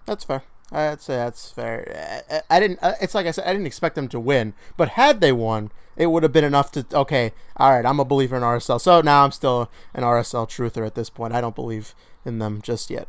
That's 0.07 0.23
fair. 0.23 0.41
I'd 0.71 1.03
say 1.03 1.17
that's 1.17 1.51
fair. 1.51 2.23
I, 2.31 2.41
I 2.49 2.59
didn't. 2.59 2.79
Uh, 2.81 2.95
it's 2.99 3.13
like 3.13 3.27
I 3.27 3.31
said, 3.31 3.45
I 3.45 3.51
didn't 3.51 3.67
expect 3.67 3.93
them 3.93 4.07
to 4.07 4.19
win, 4.19 4.55
but 4.75 4.89
had 4.89 5.21
they 5.21 5.31
won, 5.31 5.69
it 5.95 6.07
would 6.07 6.23
have 6.23 6.31
been 6.31 6.43
enough 6.43 6.71
to. 6.73 6.85
Okay, 6.93 7.31
all 7.57 7.71
right, 7.71 7.85
I'm 7.85 7.99
a 7.99 8.05
believer 8.05 8.35
in 8.35 8.43
RSL. 8.43 8.79
So 8.79 9.01
now 9.01 9.23
I'm 9.23 9.31
still 9.31 9.69
an 9.93 10.03
RSL 10.03 10.47
truther 10.47 10.85
at 10.85 10.95
this 10.95 11.09
point. 11.09 11.33
I 11.33 11.41
don't 11.41 11.55
believe 11.55 11.95
in 12.25 12.39
them 12.39 12.61
just 12.61 12.89
yet. 12.89 13.07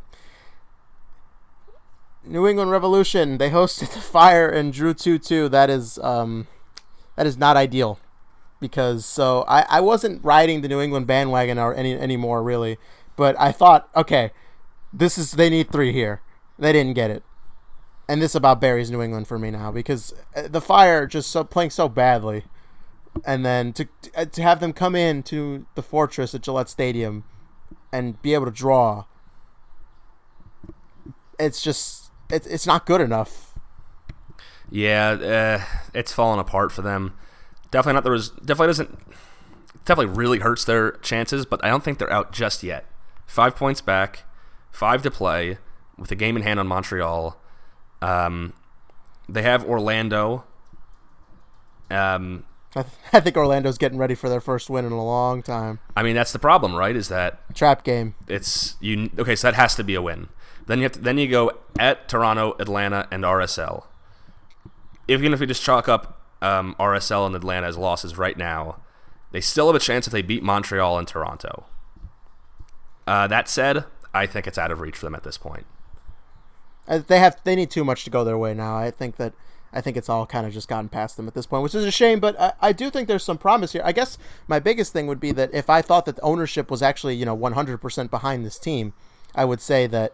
New 2.23 2.47
England 2.47 2.71
Revolution. 2.71 3.37
They 3.37 3.49
hosted 3.49 3.93
the 3.93 4.01
Fire 4.01 4.49
and 4.49 4.73
drew 4.73 4.93
two 4.93 5.17
two. 5.17 5.49
That 5.49 5.69
is 5.69 5.99
um, 5.99 6.47
that 7.15 7.25
is 7.25 7.37
not 7.37 7.57
ideal, 7.57 7.99
because 8.59 9.05
so 9.05 9.43
I, 9.47 9.65
I 9.69 9.81
wasn't 9.81 10.23
riding 10.23 10.61
the 10.61 10.67
New 10.67 10.81
England 10.81 11.07
bandwagon 11.07 11.57
or 11.57 11.73
any 11.73 11.93
anymore 11.93 12.43
really, 12.43 12.77
but 13.15 13.39
I 13.39 13.51
thought 13.51 13.89
okay, 13.95 14.31
this 14.93 15.17
is 15.17 15.33
they 15.33 15.49
need 15.49 15.71
three 15.71 15.91
here. 15.91 16.21
They 16.57 16.71
didn't 16.71 16.93
get 16.93 17.11
it 17.11 17.23
and 18.07 18.21
this 18.21 18.35
about 18.35 18.61
Barry's 18.61 18.91
New 18.91 19.01
England 19.01 19.27
for 19.27 19.39
me 19.39 19.51
now 19.51 19.71
because 19.71 20.13
uh, 20.35 20.47
the 20.47 20.61
Fire 20.61 21.07
just 21.07 21.31
so 21.31 21.43
playing 21.43 21.71
so 21.71 21.89
badly, 21.89 22.43
and 23.25 23.45
then 23.45 23.73
to 23.73 23.87
uh, 24.15 24.25
to 24.25 24.41
have 24.41 24.59
them 24.59 24.73
come 24.73 24.95
in 24.95 25.23
to 25.23 25.65
the 25.75 25.83
Fortress 25.83 26.33
at 26.33 26.41
Gillette 26.41 26.69
Stadium, 26.69 27.23
and 27.91 28.21
be 28.21 28.33
able 28.33 28.45
to 28.45 28.51
draw. 28.51 29.05
It's 31.39 31.61
just 31.61 32.11
it's 32.29 32.47
it's 32.47 32.65
not 32.65 32.85
good 32.85 33.01
enough. 33.01 33.53
Yeah, 34.69 35.09
uh, 35.09 35.77
it's 35.93 36.11
falling 36.11 36.39
apart 36.39 36.71
for 36.71 36.81
them. 36.81 37.13
Definitely 37.71 37.93
not. 37.93 38.03
There 38.03 38.13
was 38.13 38.29
definitely 38.31 38.67
doesn't 38.67 38.99
definitely 39.85 40.15
really 40.15 40.39
hurts 40.39 40.65
their 40.65 40.93
chances, 40.93 41.45
but 41.45 41.63
I 41.63 41.69
don't 41.69 41.83
think 41.83 41.99
they're 41.99 42.11
out 42.11 42.31
just 42.31 42.63
yet. 42.63 42.85
Five 43.27 43.55
points 43.55 43.81
back, 43.81 44.23
five 44.71 45.03
to 45.03 45.11
play, 45.11 45.57
with 45.97 46.11
a 46.11 46.15
game 46.15 46.35
in 46.35 46.43
hand 46.43 46.59
on 46.59 46.67
Montreal 46.67 47.39
um, 48.01 48.53
they 49.27 49.41
have 49.41 49.65
Orlando. 49.65 50.43
Um, 51.89 52.45
I, 52.75 52.81
th- 52.83 52.93
I 53.13 53.19
think 53.19 53.37
Orlando's 53.37 53.77
getting 53.77 53.97
ready 53.97 54.15
for 54.15 54.29
their 54.29 54.41
first 54.41 54.69
win 54.69 54.85
in 54.85 54.91
a 54.91 55.03
long 55.03 55.41
time. 55.41 55.79
I 55.95 56.03
mean, 56.03 56.15
that's 56.15 56.31
the 56.31 56.39
problem, 56.39 56.75
right? 56.75 56.95
Is 56.95 57.07
that 57.09 57.39
Trap 57.55 57.83
game. 57.83 58.15
it's 58.27 58.75
you? 58.79 59.09
Okay, 59.17 59.35
so 59.35 59.47
that 59.47 59.55
has 59.55 59.75
to 59.75 59.83
be 59.83 59.95
a 59.95 60.01
win. 60.01 60.29
Then 60.67 60.79
you 60.79 60.83
have 60.83 60.91
to, 60.93 60.99
then 60.99 61.17
you 61.17 61.27
go 61.27 61.51
at 61.79 62.07
Toronto, 62.09 62.55
Atlanta, 62.59 63.07
and 63.11 63.23
RSL. 63.23 63.83
Even 65.07 65.33
if 65.33 65.39
we 65.39 65.45
just 65.45 65.61
chalk 65.63 65.87
up 65.87 66.21
um, 66.41 66.75
RSL 66.79 67.25
and 67.27 67.35
Atlanta 67.35 67.67
as 67.67 67.77
losses 67.77 68.17
right 68.17 68.35
now, 68.37 68.77
they 69.31 69.41
still 69.41 69.67
have 69.67 69.75
a 69.75 69.79
chance 69.79 70.07
if 70.07 70.13
they 70.13 70.21
beat 70.23 70.41
Montreal 70.43 70.97
and 70.97 71.07
Toronto. 71.07 71.65
Uh, 73.05 73.27
that 73.27 73.47
said, 73.47 73.85
I 74.13 74.25
think 74.25 74.47
it's 74.47 74.57
out 74.57 74.71
of 74.71 74.79
reach 74.81 74.97
for 74.97 75.05
them 75.05 75.15
at 75.15 75.23
this 75.23 75.37
point. 75.37 75.65
Uh, 76.87 76.99
They 77.05 77.19
have 77.19 77.37
they 77.43 77.55
need 77.55 77.69
too 77.69 77.83
much 77.83 78.03
to 78.05 78.09
go 78.09 78.23
their 78.23 78.37
way 78.37 78.53
now. 78.53 78.77
I 78.77 78.89
think 78.91 79.17
that 79.17 79.33
I 79.75 79.81
think 79.81 79.97
it's 79.97 80.09
all 80.09 80.25
kind 80.25 80.47
of 80.47 80.53
just 80.53 80.69
gotten 80.69 80.89
past 80.89 81.17
them 81.17 81.27
at 81.27 81.33
this 81.33 81.45
point, 81.45 81.61
which 81.61 81.75
is 81.75 81.83
a 81.83 81.91
shame. 81.91 82.19
But 82.19 82.39
I, 82.39 82.53
I 82.61 82.71
do 82.71 82.89
think 82.89 83.07
there's 83.07 83.23
some 83.23 83.37
promise 83.37 83.73
here. 83.73 83.81
I 83.83 83.91
guess 83.91 84.17
my 84.47 84.59
biggest 84.59 84.93
thing 84.93 85.05
would 85.07 85.19
be 85.19 85.31
that 85.33 85.53
if 85.53 85.69
I 85.69 85.81
thought 85.81 86.05
that 86.05 86.17
ownership 86.23 86.71
was 86.71 86.81
actually 86.81 87.15
you 87.15 87.25
know 87.25 87.37
100% 87.37 88.09
behind 88.09 88.45
this 88.45 88.57
team, 88.57 88.93
I 89.35 89.45
would 89.45 89.61
say 89.61 89.85
that 89.87 90.13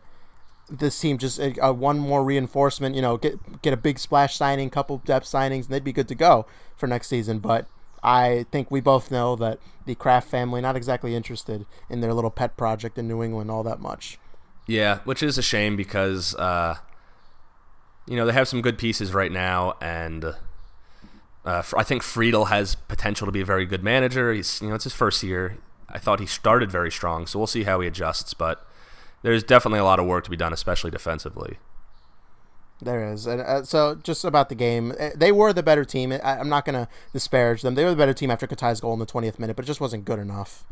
this 0.70 1.00
team 1.00 1.18
just 1.18 1.40
uh, 1.40 1.52
uh, 1.62 1.74
one 1.74 2.00
more 2.00 2.24
reinforcement. 2.24 2.96
You 2.96 3.02
know, 3.02 3.18
get 3.18 3.62
get 3.62 3.74
a 3.74 3.78
big 3.78 4.00
splash 4.00 4.36
signing, 4.36 4.70
couple 4.70 4.98
depth 4.98 5.28
signings, 5.28 5.66
and 5.66 5.70
they'd 5.70 5.84
be 5.84 5.94
good 5.94 6.08
to 6.08 6.16
go 6.16 6.48
for 6.76 6.88
next 6.88 7.08
season. 7.08 7.40
But 7.40 7.68
I 8.04 8.46
think 8.52 8.72
we 8.72 8.82
both 8.82 9.12
know 9.12 9.36
that 9.36 9.60
the 9.86 9.96
Kraft 9.96 10.28
family 10.28 10.62
not 10.62 10.76
exactly 10.76 11.16
interested 11.16 11.66
in 11.90 12.02
their 12.02 12.14
little 12.14 12.32
pet 12.32 12.58
project 12.58 12.98
in 12.98 13.08
New 13.08 13.22
England 13.22 13.52
all 13.52 13.64
that 13.64 13.80
much. 13.80 14.18
Yeah, 14.68 15.00
which 15.04 15.22
is 15.22 15.38
a 15.38 15.42
shame 15.42 15.76
because 15.76 16.36
uh, 16.36 16.78
you 18.12 18.18
know 18.18 18.26
they 18.26 18.34
have 18.34 18.50
some 18.50 18.62
good 18.62 18.78
pieces 18.78 19.14
right 19.14 19.32
now, 19.32 19.76
and 19.80 20.36
uh, 21.46 21.64
I 21.78 21.84
think 21.84 22.04
Friedel 22.04 22.46
has 22.46 22.76
potential 22.76 23.26
to 23.26 23.32
be 23.32 23.40
a 23.40 23.46
very 23.46 23.66
good 23.66 23.86
manager. 23.86 24.34
He's 24.34 24.62
you 24.62 24.68
know 24.68 24.76
it's 24.76 24.84
his 24.84 24.94
first 24.94 25.24
year. 25.24 25.58
I 25.88 25.98
thought 25.98 26.20
he 26.20 26.26
started 26.26 26.70
very 26.70 26.92
strong, 26.92 27.26
so 27.26 27.40
we'll 27.40 27.48
see 27.48 27.64
how 27.64 27.80
he 27.80 27.88
adjusts. 27.88 28.34
But 28.34 28.68
there's 29.22 29.46
definitely 29.46 29.80
a 29.80 29.86
lot 29.86 29.98
of 29.98 30.08
work 30.08 30.26
to 30.26 30.30
be 30.30 30.36
done, 30.36 30.52
especially 30.52 30.92
defensively. 30.92 31.58
There 32.82 33.14
is. 33.14 33.28
And, 33.28 33.40
uh, 33.40 33.64
so 33.64 33.96
just 33.96 34.26
about 34.26 34.50
the 34.50 34.56
game, 34.56 34.94
uh, 35.00 35.12
they 35.16 35.32
were 35.32 35.54
the 35.54 35.64
better 35.64 35.86
team. 35.86 36.12
I, 36.12 36.20
I'm 36.20 36.50
not 36.50 36.66
going 36.66 36.74
to 36.74 36.90
disparage 37.14 37.62
them. 37.62 37.76
They 37.76 37.86
were 37.86 37.92
the 37.92 37.96
better 37.96 38.14
team 38.14 38.32
after 38.32 38.48
Katai's 38.48 38.82
goal 38.82 38.92
in 38.92 39.00
the 39.00 39.06
20th 39.06 39.40
minute, 39.40 39.56
but 39.56 39.64
it 39.64 39.68
just 39.68 39.80
wasn't 39.80 40.04
good 40.04 40.20
enough. 40.20 40.66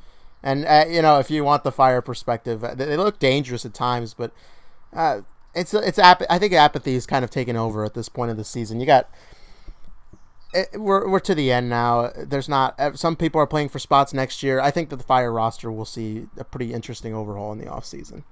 And 0.43 0.65
uh, 0.65 0.86
you 0.89 1.02
know, 1.02 1.19
if 1.19 1.32
you 1.32 1.45
want 1.45 1.63
the 1.63 1.71
fire 1.71 2.02
perspective, 2.02 2.65
uh, 2.65 2.75
they, 2.75 2.84
they 2.84 2.97
look 2.97 3.17
dangerous 3.19 3.63
at 3.63 3.73
times, 3.73 4.13
but 4.13 4.34
uh, 4.93 5.21
it's 5.55 5.73
it's 5.73 5.99
ap- 5.99 6.23
I 6.29 6.39
think 6.39 6.53
apathy 6.53 6.95
is 6.95 7.05
kind 7.05 7.23
of 7.23 7.31
taken 7.31 7.55
over 7.55 7.83
at 7.85 7.93
this 7.93 8.09
point 8.09 8.31
of 8.31 8.38
the 8.38 8.43
season. 8.43 8.79
You 8.79 8.85
got 8.85 9.09
it, 10.53 10.69
we're 10.79 11.07
we're 11.09 11.19
to 11.21 11.35
the 11.35 11.51
end 11.51 11.69
now. 11.69 12.12
There's 12.15 12.49
not 12.49 12.97
some 12.97 13.15
people 13.15 13.41
are 13.41 13.47
playing 13.47 13.69
for 13.69 13.79
spots 13.79 14.13
next 14.13 14.43
year. 14.43 14.59
I 14.59 14.71
think 14.71 14.89
that 14.89 14.97
the 14.97 15.03
fire 15.03 15.31
roster 15.31 15.71
will 15.71 15.85
see 15.85 16.27
a 16.38 16.43
pretty 16.43 16.73
interesting 16.73 17.13
overhaul 17.13 17.51
in 17.51 17.59
the 17.59 17.65
offseason. 17.65 18.23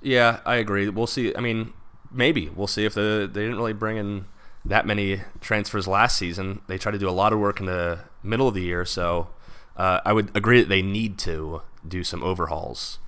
Yeah, 0.00 0.40
I 0.44 0.56
agree. 0.56 0.88
We'll 0.88 1.06
see. 1.06 1.34
I 1.34 1.40
mean, 1.40 1.72
maybe 2.10 2.48
we'll 2.48 2.66
see 2.66 2.84
if 2.84 2.94
the 2.94 3.28
they 3.32 3.42
didn't 3.42 3.56
really 3.56 3.72
bring 3.72 3.96
in 3.96 4.26
that 4.64 4.86
many 4.86 5.22
transfers 5.40 5.88
last 5.88 6.16
season. 6.16 6.60
They 6.66 6.78
tried 6.78 6.92
to 6.92 6.98
do 6.98 7.08
a 7.08 7.10
lot 7.10 7.32
of 7.32 7.38
work 7.38 7.60
in 7.60 7.66
the 7.66 8.00
middle 8.22 8.48
of 8.48 8.54
the 8.54 8.62
year, 8.62 8.84
so 8.84 9.28
uh, 9.76 10.00
I 10.04 10.12
would 10.12 10.36
agree 10.36 10.60
that 10.60 10.68
they 10.68 10.82
need 10.82 11.18
to 11.18 11.62
do 11.86 12.04
some 12.04 12.22
overhauls 12.22 12.98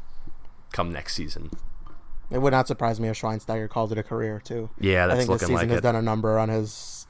come 0.72 0.92
next 0.92 1.14
season. 1.14 1.50
It 2.30 2.38
would 2.38 2.52
not 2.52 2.68
surprise 2.68 3.00
me 3.00 3.08
if 3.08 3.20
Schweinsteiger 3.20 3.68
called 3.68 3.90
it 3.92 3.98
a 3.98 4.02
career 4.02 4.40
too. 4.44 4.70
Yeah, 4.78 5.06
that's 5.08 5.16
I 5.16 5.26
think 5.26 5.30
this 5.32 5.40
season 5.48 5.54
like 5.56 5.68
has 5.70 5.78
it. 5.78 5.82
done 5.82 5.96
a 5.96 6.02
number 6.02 6.38
on 6.38 6.48
his 6.48 7.06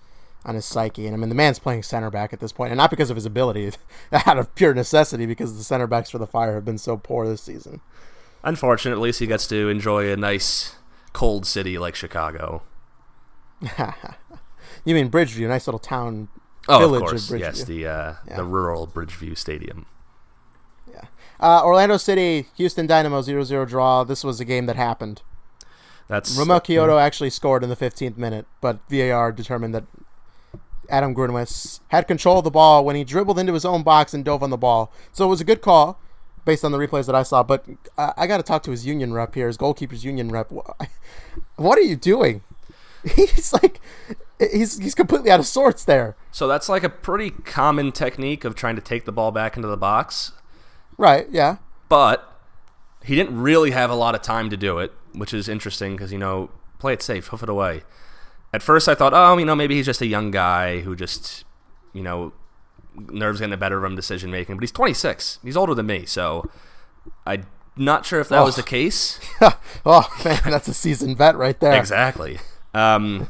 on 0.46 0.54
his 0.54 0.64
psyche, 0.64 1.06
and 1.06 1.14
I 1.14 1.18
mean 1.18 1.28
the 1.28 1.34
man's 1.34 1.58
playing 1.58 1.82
center 1.82 2.10
back 2.10 2.32
at 2.32 2.40
this 2.40 2.52
point, 2.52 2.70
and 2.72 2.78
not 2.78 2.88
because 2.90 3.10
of 3.10 3.16
his 3.16 3.26
ability, 3.26 3.70
out 4.26 4.38
of 4.38 4.54
pure 4.54 4.72
necessity, 4.72 5.26
because 5.26 5.56
the 5.58 5.62
center 5.64 5.86
backs 5.86 6.08
for 6.10 6.16
the 6.18 6.26
Fire 6.26 6.54
have 6.54 6.64
been 6.64 6.78
so 6.78 6.96
poor 6.96 7.26
this 7.26 7.42
season. 7.42 7.82
Unfortunately, 8.42 8.98
at 8.98 9.02
least 9.02 9.18
he 9.20 9.26
gets 9.26 9.46
to 9.48 9.68
enjoy 9.68 10.10
a 10.10 10.16
nice 10.16 10.76
cold 11.12 11.44
city 11.44 11.76
like 11.78 11.94
Chicago. 11.94 12.62
You 14.84 14.94
mean 14.94 15.10
Bridgeview, 15.10 15.44
a 15.44 15.48
nice 15.48 15.66
little 15.66 15.78
town 15.80 16.28
Oh, 16.68 16.78
village 16.78 17.02
of 17.02 17.08
course, 17.08 17.30
Bridgeview. 17.30 17.40
yes, 17.40 17.64
the 17.64 17.86
uh, 17.86 18.14
Yeah. 18.26 18.36
the 18.36 18.44
rural 18.44 18.86
Bridgeview 18.86 19.36
Stadium. 19.36 19.84
Yeah. 21.40 21.46
Uh, 21.46 21.64
Orlando 21.64 21.96
City, 21.96 22.46
Houston 22.56 22.86
Dynamo 22.86 23.20
0-0 23.22 23.68
draw. 23.68 24.04
This 24.04 24.22
was 24.24 24.40
a 24.40 24.44
game 24.44 24.66
that 24.66 24.76
happened. 24.76 25.22
That's 26.08 26.36
Romell 26.36 26.60
Quioto 26.60 26.98
actually 27.00 27.30
scored 27.30 27.62
in 27.62 27.68
the 27.68 27.76
15th 27.76 28.16
minute, 28.16 28.46
but 28.60 28.80
VAR 28.90 29.30
determined 29.30 29.74
that 29.74 29.84
Adam 30.88 31.14
Grinwis 31.14 31.80
had 31.88 32.08
control 32.08 32.38
of 32.38 32.44
the 32.44 32.50
ball 32.50 32.84
when 32.84 32.96
he 32.96 33.04
dribbled 33.04 33.38
into 33.38 33.54
his 33.54 33.64
own 33.64 33.84
box 33.84 34.12
and 34.12 34.24
dove 34.24 34.42
on 34.42 34.50
the 34.50 34.56
ball. 34.56 34.92
So 35.12 35.24
it 35.24 35.28
was 35.28 35.40
a 35.40 35.44
good 35.44 35.62
call 35.62 36.00
based 36.44 36.64
on 36.64 36.72
the 36.72 36.78
replays 36.78 37.06
that 37.06 37.14
I 37.14 37.22
saw. 37.22 37.44
But 37.44 37.64
I, 37.96 38.12
I 38.16 38.26
got 38.26 38.38
to 38.38 38.42
talk 38.42 38.64
to 38.64 38.72
his 38.72 38.84
union 38.84 39.12
rep 39.12 39.34
here, 39.36 39.46
his 39.46 39.56
goalkeeper's 39.56 40.04
union 40.04 40.30
rep. 40.30 40.50
What 41.56 41.78
are 41.78 41.82
you 41.82 41.94
doing? 41.94 42.42
He's 43.14 43.52
like, 43.52 43.80
he's 44.38 44.78
he's 44.78 44.94
completely 44.94 45.30
out 45.30 45.40
of 45.40 45.46
sorts 45.46 45.84
there. 45.84 46.16
so 46.32 46.48
that's 46.48 46.68
like 46.68 46.82
a 46.82 46.88
pretty 46.88 47.30
common 47.30 47.92
technique 47.92 48.44
of 48.44 48.54
trying 48.54 48.76
to 48.76 48.82
take 48.82 49.04
the 49.04 49.12
ball 49.12 49.30
back 49.30 49.56
into 49.56 49.68
the 49.68 49.76
box. 49.76 50.32
Right? 51.00 51.26
Yeah. 51.30 51.56
but 51.88 52.26
he 53.02 53.14
didn't 53.16 53.40
really 53.40 53.70
have 53.70 53.88
a 53.90 53.94
lot 53.94 54.14
of 54.14 54.20
time 54.20 54.50
to 54.50 54.56
do 54.58 54.78
it, 54.78 54.92
which 55.14 55.32
is 55.32 55.48
interesting 55.48 55.96
because 55.96 56.12
you 56.12 56.18
know, 56.18 56.50
play 56.78 56.92
it 56.92 57.02
safe, 57.02 57.28
hoof 57.28 57.42
it 57.42 57.48
away. 57.48 57.82
At 58.52 58.62
first, 58.62 58.88
I 58.88 58.94
thought, 58.94 59.14
oh, 59.14 59.38
you 59.38 59.46
know, 59.46 59.54
maybe 59.56 59.76
he's 59.76 59.86
just 59.86 60.02
a 60.02 60.06
young 60.06 60.30
guy 60.30 60.80
who 60.80 60.94
just, 60.94 61.44
you 61.94 62.02
know, 62.02 62.32
nerves 62.94 63.38
getting 63.40 63.52
the 63.52 63.56
better 63.56 63.78
of 63.78 63.84
him 63.84 63.96
decision 63.96 64.30
making. 64.30 64.56
But 64.56 64.62
he's 64.64 64.72
26. 64.72 65.38
He's 65.42 65.56
older 65.56 65.74
than 65.74 65.86
me, 65.86 66.04
so 66.04 66.50
I'm 67.24 67.46
not 67.76 68.04
sure 68.04 68.20
if 68.20 68.28
that 68.28 68.42
was 68.42 68.58
Oh. 68.58 68.60
the 68.60 68.66
case. 68.68 69.18
oh 69.86 70.06
man, 70.24 70.40
that's 70.44 70.68
a 70.68 70.74
seasoned 70.74 71.16
vet 71.16 71.36
right 71.36 71.58
there. 71.60 71.72
Exactly. 71.78 72.38
Um, 72.74 73.28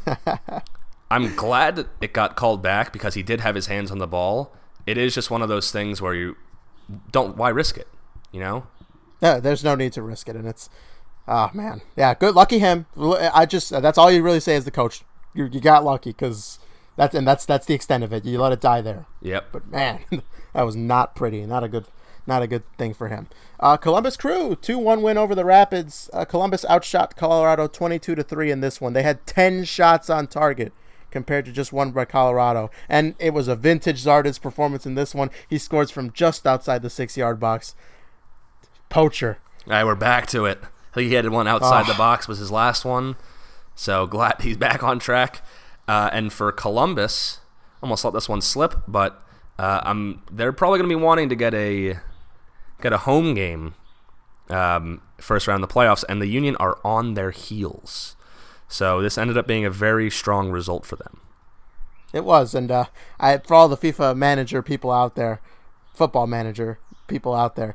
I'm 1.11 1.35
glad 1.37 1.87
it 2.01 2.13
got 2.13 2.35
called 2.37 2.63
back 2.63 2.93
because 2.93 3.15
he 3.15 3.23
did 3.23 3.41
have 3.43 3.55
his 3.55 3.67
hands 3.69 3.91
on 3.93 3.99
the 3.99 4.07
ball. 4.09 4.53
It 4.87 4.97
is 4.99 5.15
just 5.15 5.31
one 5.31 5.43
of 5.43 5.49
those 5.49 5.71
things 5.71 6.01
where 6.03 6.15
you 6.15 6.37
don't. 7.11 7.37
Why 7.37 7.49
risk 7.51 7.77
it? 7.77 7.89
You 8.33 8.41
know. 8.41 8.67
Yeah, 9.21 9.39
there's 9.39 9.63
no 9.63 9.75
need 9.75 9.93
to 9.95 10.03
risk 10.03 10.29
it, 10.29 10.37
and 10.37 10.47
it's, 10.47 10.71
oh 11.29 11.51
man, 11.53 11.83
yeah, 11.95 12.15
good, 12.15 12.35
lucky 12.35 12.59
him. 12.59 12.87
I 12.99 13.45
just 13.45 13.71
that's 13.71 13.99
all 13.99 14.11
you 14.11 14.23
really 14.23 14.41
say 14.41 14.57
as 14.57 14.65
the 14.65 14.71
coach. 14.71 15.03
You, 15.35 15.45
you 15.45 15.61
got 15.61 15.85
lucky 15.85 16.11
because 16.11 16.59
that's 16.97 17.15
and 17.15 17.27
that's 17.27 17.45
that's 17.45 17.67
the 17.67 17.75
extent 17.75 18.05
of 18.05 18.13
it. 18.13 18.25
You 18.25 18.39
let 18.41 18.53
it 18.53 18.61
die 18.61 18.81
there. 18.81 19.07
Yep. 19.23 19.49
But 19.53 19.69
man, 19.69 20.01
that 20.55 20.63
was 20.63 20.77
not 20.77 21.15
pretty. 21.15 21.45
Not 21.47 21.65
a 21.65 21.69
good, 21.69 21.87
not 22.27 22.43
a 22.43 22.47
good 22.47 22.63
thing 22.77 22.95
for 22.95 23.09
him. 23.09 23.29
Uh, 23.59 23.77
Columbus 23.77 24.17
Crew 24.17 24.57
two 24.57 24.79
one 24.79 25.03
win 25.03 25.19
over 25.19 25.35
the 25.35 25.45
Rapids. 25.45 26.11
Uh, 26.13 26.25
Columbus 26.25 26.65
outshot 26.69 27.17
Colorado 27.17 27.67
twenty 27.69 27.99
two 27.99 28.15
to 28.15 28.23
three 28.23 28.51
in 28.51 28.61
this 28.61 28.81
one. 28.81 28.93
They 28.93 29.03
had 29.03 29.27
ten 29.27 29.65
shots 29.65 30.11
on 30.11 30.27
target. 30.27 30.73
Compared 31.11 31.45
to 31.47 31.53
just 31.53 31.73
one 31.73 31.91
by 31.91 32.05
Colorado, 32.05 32.71
and 32.89 33.15
it 33.19 33.35
was 33.35 33.49
a 33.49 33.57
vintage 33.57 34.03
Zardes 34.05 34.41
performance 34.41 34.87
in 34.87 34.95
this 34.95 35.15
one. 35.15 35.31
He 35.49 35.59
scores 35.59 35.91
from 35.91 36.13
just 36.13 36.47
outside 36.47 36.83
the 36.83 36.91
six-yard 36.91 37.41
box. 37.41 37.75
Poacher, 38.89 39.39
All 39.67 39.73
right, 39.73 39.85
we're 39.85 39.95
back 39.95 40.27
to 40.29 40.47
it. 40.47 40.59
He 40.95 41.15
had 41.15 41.29
one 41.29 41.47
outside 41.47 41.85
Oh. 41.89 41.93
the 41.93 41.99
box 41.99 42.27
was 42.27 42.39
his 42.39 42.51
last 42.51 42.85
one. 42.85 43.17
So 43.77 44.07
glad 44.07 44.37
he's 44.41 44.57
back 44.57 44.83
on 44.83 44.99
track. 44.99 45.43
Uh, 45.87 46.11
and 46.13 46.33
for 46.33 46.51
Columbus, 46.53 47.39
almost 47.83 48.05
let 48.05 48.13
this 48.15 48.29
one 48.29 48.41
slip, 48.41 48.75
but 48.89 49.23
uh, 49.59 49.81
I'm 49.85 50.23
they're 50.31 50.53
probably 50.53 50.79
going 50.79 50.89
to 50.91 50.97
be 50.97 51.01
wanting 51.03 51.29
to 51.29 51.37
get 51.37 51.55
a 51.55 51.99
get 52.81 52.93
a 52.93 52.99
home 52.99 53.35
game 53.35 53.75
um, 54.49 55.03
first 55.19 55.47
round 55.47 55.63
of 55.63 55.69
the 55.69 55.75
playoffs, 55.75 56.05
and 56.09 56.21
the 56.21 56.27
Union 56.27 56.57
are 56.57 56.79
on 56.85 57.15
their 57.15 57.31
heels. 57.31 58.17
So 58.71 59.03
this 59.03 59.19
ended 59.19 59.37
up 59.37 59.47
being 59.47 59.65
a 59.67 59.71
very 59.71 60.11
strong 60.11 60.51
result 60.51 60.87
for 60.87 60.97
them. 60.97 61.21
It 62.13 62.25
was, 62.25 62.55
and 62.55 62.71
uh, 62.71 62.85
I 63.19 63.37
for 63.39 63.55
all 63.55 63.69
the 63.69 63.77
FIFA 63.77 64.17
manager 64.17 64.63
people 64.63 64.91
out 64.91 65.15
there, 65.17 65.41
football 65.95 66.27
manager 66.27 66.79
people 67.09 67.35
out 67.35 67.57
there, 67.57 67.75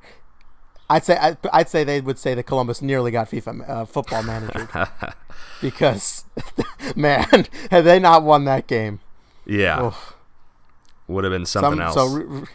I'd 0.89 1.03
say 1.05 1.17
I'd, 1.17 1.37
I'd 1.53 1.69
say 1.69 1.83
they 1.83 2.01
would 2.01 2.17
say 2.19 2.33
that 2.33 2.43
Columbus 2.43 2.81
nearly 2.81 3.11
got 3.11 3.29
FIFA 3.29 3.69
uh, 3.69 3.85
football 3.85 4.23
manager 4.23 4.67
because, 5.61 6.25
man, 6.95 7.45
had 7.71 7.83
they 7.85 7.99
not 7.99 8.23
won 8.23 8.45
that 8.45 8.67
game, 8.67 8.99
Yeah, 9.45 9.87
oof. 9.87 10.13
would 11.07 11.23
have 11.23 11.31
been 11.31 11.45
something 11.45 11.71
Some- 11.71 11.81
else. 11.81 11.93
so 11.95 12.07
re- 12.07 12.23
re- 12.23 12.47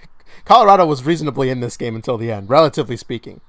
Colorado 0.44 0.86
was 0.86 1.04
reasonably 1.04 1.50
in 1.50 1.60
this 1.60 1.76
game 1.76 1.94
until 1.94 2.16
the 2.18 2.32
end, 2.32 2.48
relatively 2.50 2.96
speaking, 2.96 3.40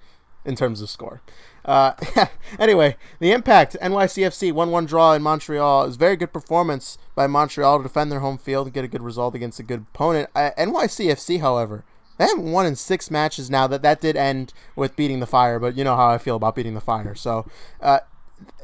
in 0.46 0.56
terms 0.56 0.82
of 0.82 0.90
score. 0.90 1.22
Uh, 1.64 1.94
anyway, 2.60 2.96
the 3.20 3.32
impact 3.32 3.78
NYCFC 3.82 4.52
one 4.52 4.72
one 4.72 4.86
draw 4.86 5.14
in 5.14 5.22
Montreal 5.22 5.86
is 5.86 5.96
very 5.96 6.16
good 6.16 6.34
performance 6.34 6.98
by 7.16 7.28
Montreal 7.28 7.78
to 7.78 7.84
defend 7.84 8.12
their 8.12 8.20
home 8.20 8.38
field 8.38 8.68
and 8.68 8.74
get 8.74 8.86
a 8.86 8.88
good 8.88 9.02
result 9.02 9.36
against 9.36 9.60
a 9.60 9.64
good 9.64 9.86
opponent. 9.94 10.30
Uh, 10.36 10.52
NYCFC, 10.58 11.40
however, 11.40 11.84
they 12.18 12.26
haven't 12.26 12.52
won 12.52 12.66
in 12.66 12.76
six 12.76 13.12
matches 13.12 13.50
now. 13.50 13.68
That 13.68 13.82
that 13.84 14.02
did 14.02 14.16
end 14.16 14.54
with 14.76 14.96
beating 14.96 15.20
the 15.20 15.28
Fire, 15.28 15.60
but 15.60 15.78
you 15.78 15.84
know 15.84 15.96
how 15.96 16.10
I 16.10 16.18
feel 16.18 16.36
about 16.36 16.56
beating 16.56 16.74
the 16.74 16.82
Fire. 16.82 17.16
So. 17.16 17.46
Uh, 17.80 18.00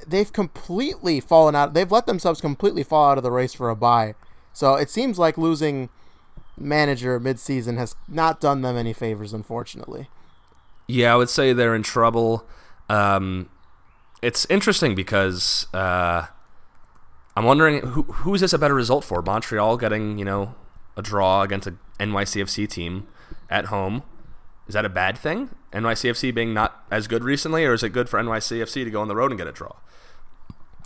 they've 0.07 0.33
completely 0.33 1.19
fallen 1.19 1.55
out. 1.55 1.75
They've 1.75 1.91
let 1.91 2.07
themselves 2.07 2.41
completely 2.41 2.81
fall 2.81 3.11
out 3.11 3.17
of 3.17 3.23
the 3.23 3.29
race 3.29 3.53
for 3.53 3.69
a 3.69 3.75
bye. 3.75 4.15
So 4.53 4.73
it 4.73 4.89
seems 4.89 5.19
like 5.19 5.37
losing 5.37 5.89
manager 6.57 7.19
midseason 7.19 7.77
has 7.77 7.95
not 8.07 8.41
done 8.41 8.61
them 8.61 8.75
any 8.75 8.93
favors, 8.93 9.33
unfortunately. 9.33 10.09
Yeah, 10.87 11.13
I 11.13 11.17
would 11.17 11.29
say 11.29 11.53
they're 11.53 11.75
in 11.75 11.83
trouble. 11.83 12.45
Um, 12.89 13.49
it's 14.21 14.45
interesting 14.49 14.95
because 14.95 15.67
uh, 15.73 16.27
I'm 17.35 17.45
wondering 17.45 17.85
who 17.87 18.03
who 18.03 18.33
is 18.33 18.41
this 18.41 18.53
a 18.53 18.57
better 18.57 18.73
result 18.73 19.03
for? 19.03 19.21
Montreal 19.21 19.77
getting 19.77 20.17
you 20.17 20.25
know 20.25 20.55
a 20.95 21.01
draw 21.01 21.43
against 21.43 21.67
a 21.67 21.75
NYCFC 21.99 22.69
team 22.69 23.07
at 23.49 23.65
home. 23.65 24.03
Is 24.67 24.73
that 24.73 24.85
a 24.85 24.89
bad 24.89 25.17
thing? 25.17 25.49
NYCFC 25.71 26.33
being 26.33 26.53
not 26.53 26.83
as 26.91 27.07
good 27.07 27.23
recently, 27.23 27.65
or 27.65 27.73
is 27.73 27.83
it 27.83 27.89
good 27.89 28.09
for 28.09 28.19
NYCFC 28.19 28.83
to 28.83 28.89
go 28.89 29.01
on 29.01 29.07
the 29.07 29.15
road 29.15 29.31
and 29.31 29.37
get 29.37 29.47
a 29.47 29.51
draw? 29.51 29.75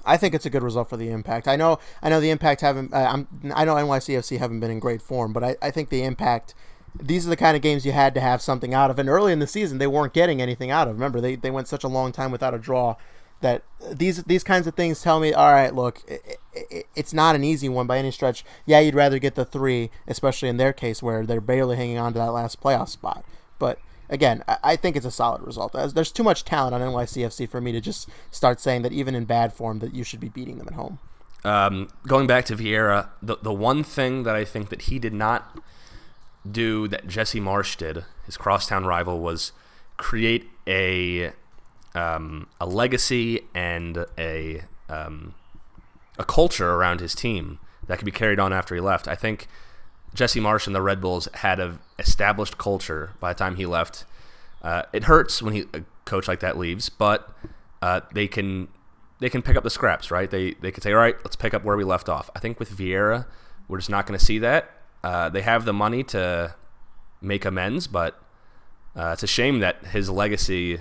I 0.05 0.17
think 0.17 0.33
it's 0.33 0.45
a 0.45 0.49
good 0.49 0.63
result 0.63 0.89
for 0.89 0.97
the 0.97 1.09
Impact. 1.09 1.47
I 1.47 1.55
know, 1.55 1.79
I 2.01 2.09
know 2.09 2.19
the 2.19 2.31
Impact 2.31 2.61
haven't. 2.61 2.93
Uh, 2.93 2.97
I'm, 2.97 3.51
I 3.55 3.65
know 3.65 3.75
NYCFC 3.75 4.39
haven't 4.39 4.59
been 4.59 4.71
in 4.71 4.79
great 4.79 5.01
form, 5.01 5.33
but 5.33 5.43
I, 5.43 5.55
I 5.61 5.71
think 5.71 5.89
the 5.89 6.03
Impact. 6.03 6.53
These 6.99 7.25
are 7.25 7.29
the 7.29 7.37
kind 7.37 7.55
of 7.55 7.61
games 7.61 7.85
you 7.85 7.91
had 7.91 8.13
to 8.15 8.21
have 8.21 8.41
something 8.41 8.73
out 8.73 8.91
of. 8.91 8.99
And 8.99 9.07
early 9.07 9.31
in 9.31 9.39
the 9.39 9.47
season, 9.47 9.77
they 9.77 9.87
weren't 9.87 10.13
getting 10.13 10.41
anything 10.41 10.71
out 10.71 10.87
of. 10.87 10.95
Remember, 10.95 11.21
they, 11.21 11.35
they 11.35 11.51
went 11.51 11.67
such 11.67 11.83
a 11.83 11.87
long 11.87 12.11
time 12.11 12.31
without 12.31 12.53
a 12.53 12.59
draw 12.59 12.95
that 13.41 13.63
these 13.91 14.23
these 14.23 14.43
kinds 14.43 14.67
of 14.67 14.75
things 14.75 15.01
tell 15.01 15.19
me, 15.19 15.33
all 15.33 15.51
right, 15.51 15.73
look, 15.73 16.01
it, 16.07 16.37
it, 16.53 16.85
it's 16.95 17.13
not 17.13 17.35
an 17.35 17.43
easy 17.43 17.67
one 17.67 17.87
by 17.87 17.97
any 17.97 18.11
stretch. 18.11 18.45
Yeah, 18.65 18.79
you'd 18.79 18.95
rather 18.95 19.19
get 19.19 19.35
the 19.35 19.45
three, 19.45 19.89
especially 20.07 20.49
in 20.49 20.57
their 20.57 20.73
case 20.73 21.03
where 21.03 21.25
they're 21.25 21.41
barely 21.41 21.75
hanging 21.75 21.97
on 21.97 22.13
to 22.13 22.19
that 22.19 22.31
last 22.31 22.61
playoff 22.61 22.89
spot. 22.89 23.25
But 23.59 23.79
again, 24.09 24.43
I 24.47 24.75
think 24.75 24.95
it's 24.95 25.05
a 25.05 25.11
solid 25.11 25.41
result. 25.41 25.73
There's 25.73 26.11
too 26.11 26.23
much 26.23 26.45
talent 26.45 26.75
on 26.75 26.81
NYCFC 26.81 27.49
for 27.49 27.59
me 27.59 27.71
to 27.71 27.81
just 27.81 28.09
start 28.29 28.59
saying 28.59 28.83
that 28.83 28.91
even 28.93 29.15
in 29.15 29.25
bad 29.25 29.53
form 29.53 29.79
that 29.79 29.93
you 29.93 30.03
should 30.03 30.19
be 30.19 30.29
beating 30.29 30.57
them 30.57 30.67
at 30.67 30.75
home. 30.75 30.99
Um, 31.43 31.89
going 32.07 32.27
back 32.27 32.45
to 32.45 32.55
Vieira, 32.55 33.09
the 33.21 33.37
the 33.41 33.53
one 33.53 33.83
thing 33.83 34.23
that 34.23 34.35
I 34.35 34.45
think 34.45 34.69
that 34.69 34.83
he 34.83 34.99
did 34.99 35.13
not 35.13 35.59
do 36.49 36.87
that 36.87 37.07
Jesse 37.07 37.39
Marsch 37.39 37.77
did, 37.77 38.05
his 38.25 38.37
crosstown 38.37 38.85
rival, 38.85 39.19
was 39.19 39.51
create 39.97 40.49
a 40.67 41.31
um, 41.93 42.47
a 42.59 42.65
legacy 42.65 43.41
and 43.53 44.05
a 44.17 44.63
um, 44.89 45.35
a 46.17 46.23
culture 46.23 46.71
around 46.71 46.99
his 46.99 47.13
team 47.13 47.59
that 47.87 47.97
could 47.97 48.05
be 48.05 48.11
carried 48.11 48.39
on 48.39 48.53
after 48.53 48.75
he 48.75 48.81
left. 48.81 49.07
I 49.07 49.15
think 49.15 49.47
Jesse 50.13 50.39
Marsch 50.39 50.67
and 50.67 50.75
the 50.75 50.81
Red 50.81 51.01
Bulls 51.01 51.27
had 51.35 51.59
a 51.59 51.79
established 51.99 52.57
culture 52.57 53.11
by 53.19 53.33
the 53.33 53.37
time 53.37 53.55
he 53.55 53.65
left. 53.65 54.05
Uh, 54.61 54.83
it 54.93 55.05
hurts 55.05 55.41
when 55.41 55.53
he, 55.53 55.65
a 55.73 55.83
coach 56.05 56.27
like 56.27 56.39
that 56.41 56.57
leaves, 56.57 56.89
but 56.89 57.29
uh, 57.81 58.01
they 58.13 58.27
can 58.27 58.67
they 59.19 59.29
can 59.29 59.41
pick 59.41 59.55
up 59.55 59.63
the 59.63 59.69
scraps, 59.69 60.11
right? 60.11 60.29
They 60.29 60.53
they 60.55 60.71
can 60.71 60.81
say, 60.81 60.91
all 60.93 60.99
right, 60.99 61.15
let's 61.23 61.35
pick 61.35 61.53
up 61.53 61.63
where 61.63 61.77
we 61.77 61.83
left 61.83 62.09
off. 62.09 62.29
I 62.35 62.39
think 62.39 62.59
with 62.59 62.69
Vieira, 62.69 63.25
we're 63.67 63.77
just 63.77 63.89
not 63.89 64.05
going 64.05 64.17
to 64.17 64.25
see 64.25 64.39
that. 64.39 64.80
Uh, 65.03 65.29
they 65.29 65.41
have 65.41 65.65
the 65.65 65.73
money 65.73 66.03
to 66.03 66.55
make 67.21 67.45
amends, 67.45 67.87
but 67.87 68.21
uh, 68.95 69.11
it's 69.13 69.23
a 69.23 69.27
shame 69.27 69.59
that 69.59 69.85
his 69.87 70.09
legacy 70.09 70.79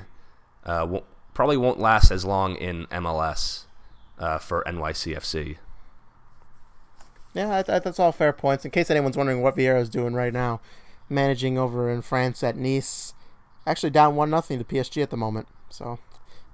uh, 0.64 0.86
won't, 0.88 1.04
probably 1.34 1.56
won't 1.56 1.78
last 1.78 2.10
as 2.10 2.24
long 2.24 2.56
in 2.56 2.86
MLS 2.86 3.64
uh, 4.18 4.38
for 4.38 4.62
NYCFC. 4.66 5.56
Yeah, 7.32 7.62
that's 7.62 8.00
all 8.00 8.12
fair 8.12 8.32
points. 8.32 8.64
In 8.64 8.70
case 8.72 8.90
anyone's 8.90 9.16
wondering 9.16 9.40
what 9.40 9.56
Vieira 9.56 9.80
is 9.80 9.88
doing 9.88 10.14
right 10.14 10.32
now, 10.32 10.60
managing 11.08 11.56
over 11.56 11.88
in 11.88 12.02
France 12.02 12.42
at 12.42 12.56
Nice, 12.56 13.14
actually 13.66 13.90
down 13.90 14.16
one 14.16 14.30
nothing 14.30 14.58
to 14.58 14.64
PSG 14.64 15.02
at 15.02 15.10
the 15.10 15.16
moment. 15.16 15.46
So, 15.68 16.00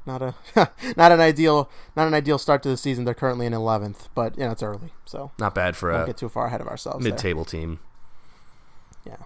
not 0.07 0.23
a 0.23 0.35
not 0.97 1.13
an 1.13 1.21
ideal 1.21 1.71
not 1.97 2.07
an 2.07 2.15
ideal 2.15 2.39
start 2.39 2.63
to 2.63 2.69
the 2.69 2.77
season. 2.77 3.05
They're 3.05 3.15
currently 3.15 3.47
in 3.47 3.53
eleventh, 3.53 4.09
but 4.15 4.37
you 4.39 4.45
know 4.45 4.53
it's 4.53 4.63
early, 4.63 4.93
so 5.05 5.33
not 5.39 5.55
bad 5.55 5.77
for 5.77 5.93
don't 5.93 6.03
a 6.03 6.07
get 6.07 6.17
too 6.17 6.29
far 6.29 6.47
ahead 6.47 6.61
of 6.61 6.69
ourselves. 6.69 7.05
mid-table 7.05 7.45
team. 7.45 7.81
Yeah. 9.05 9.17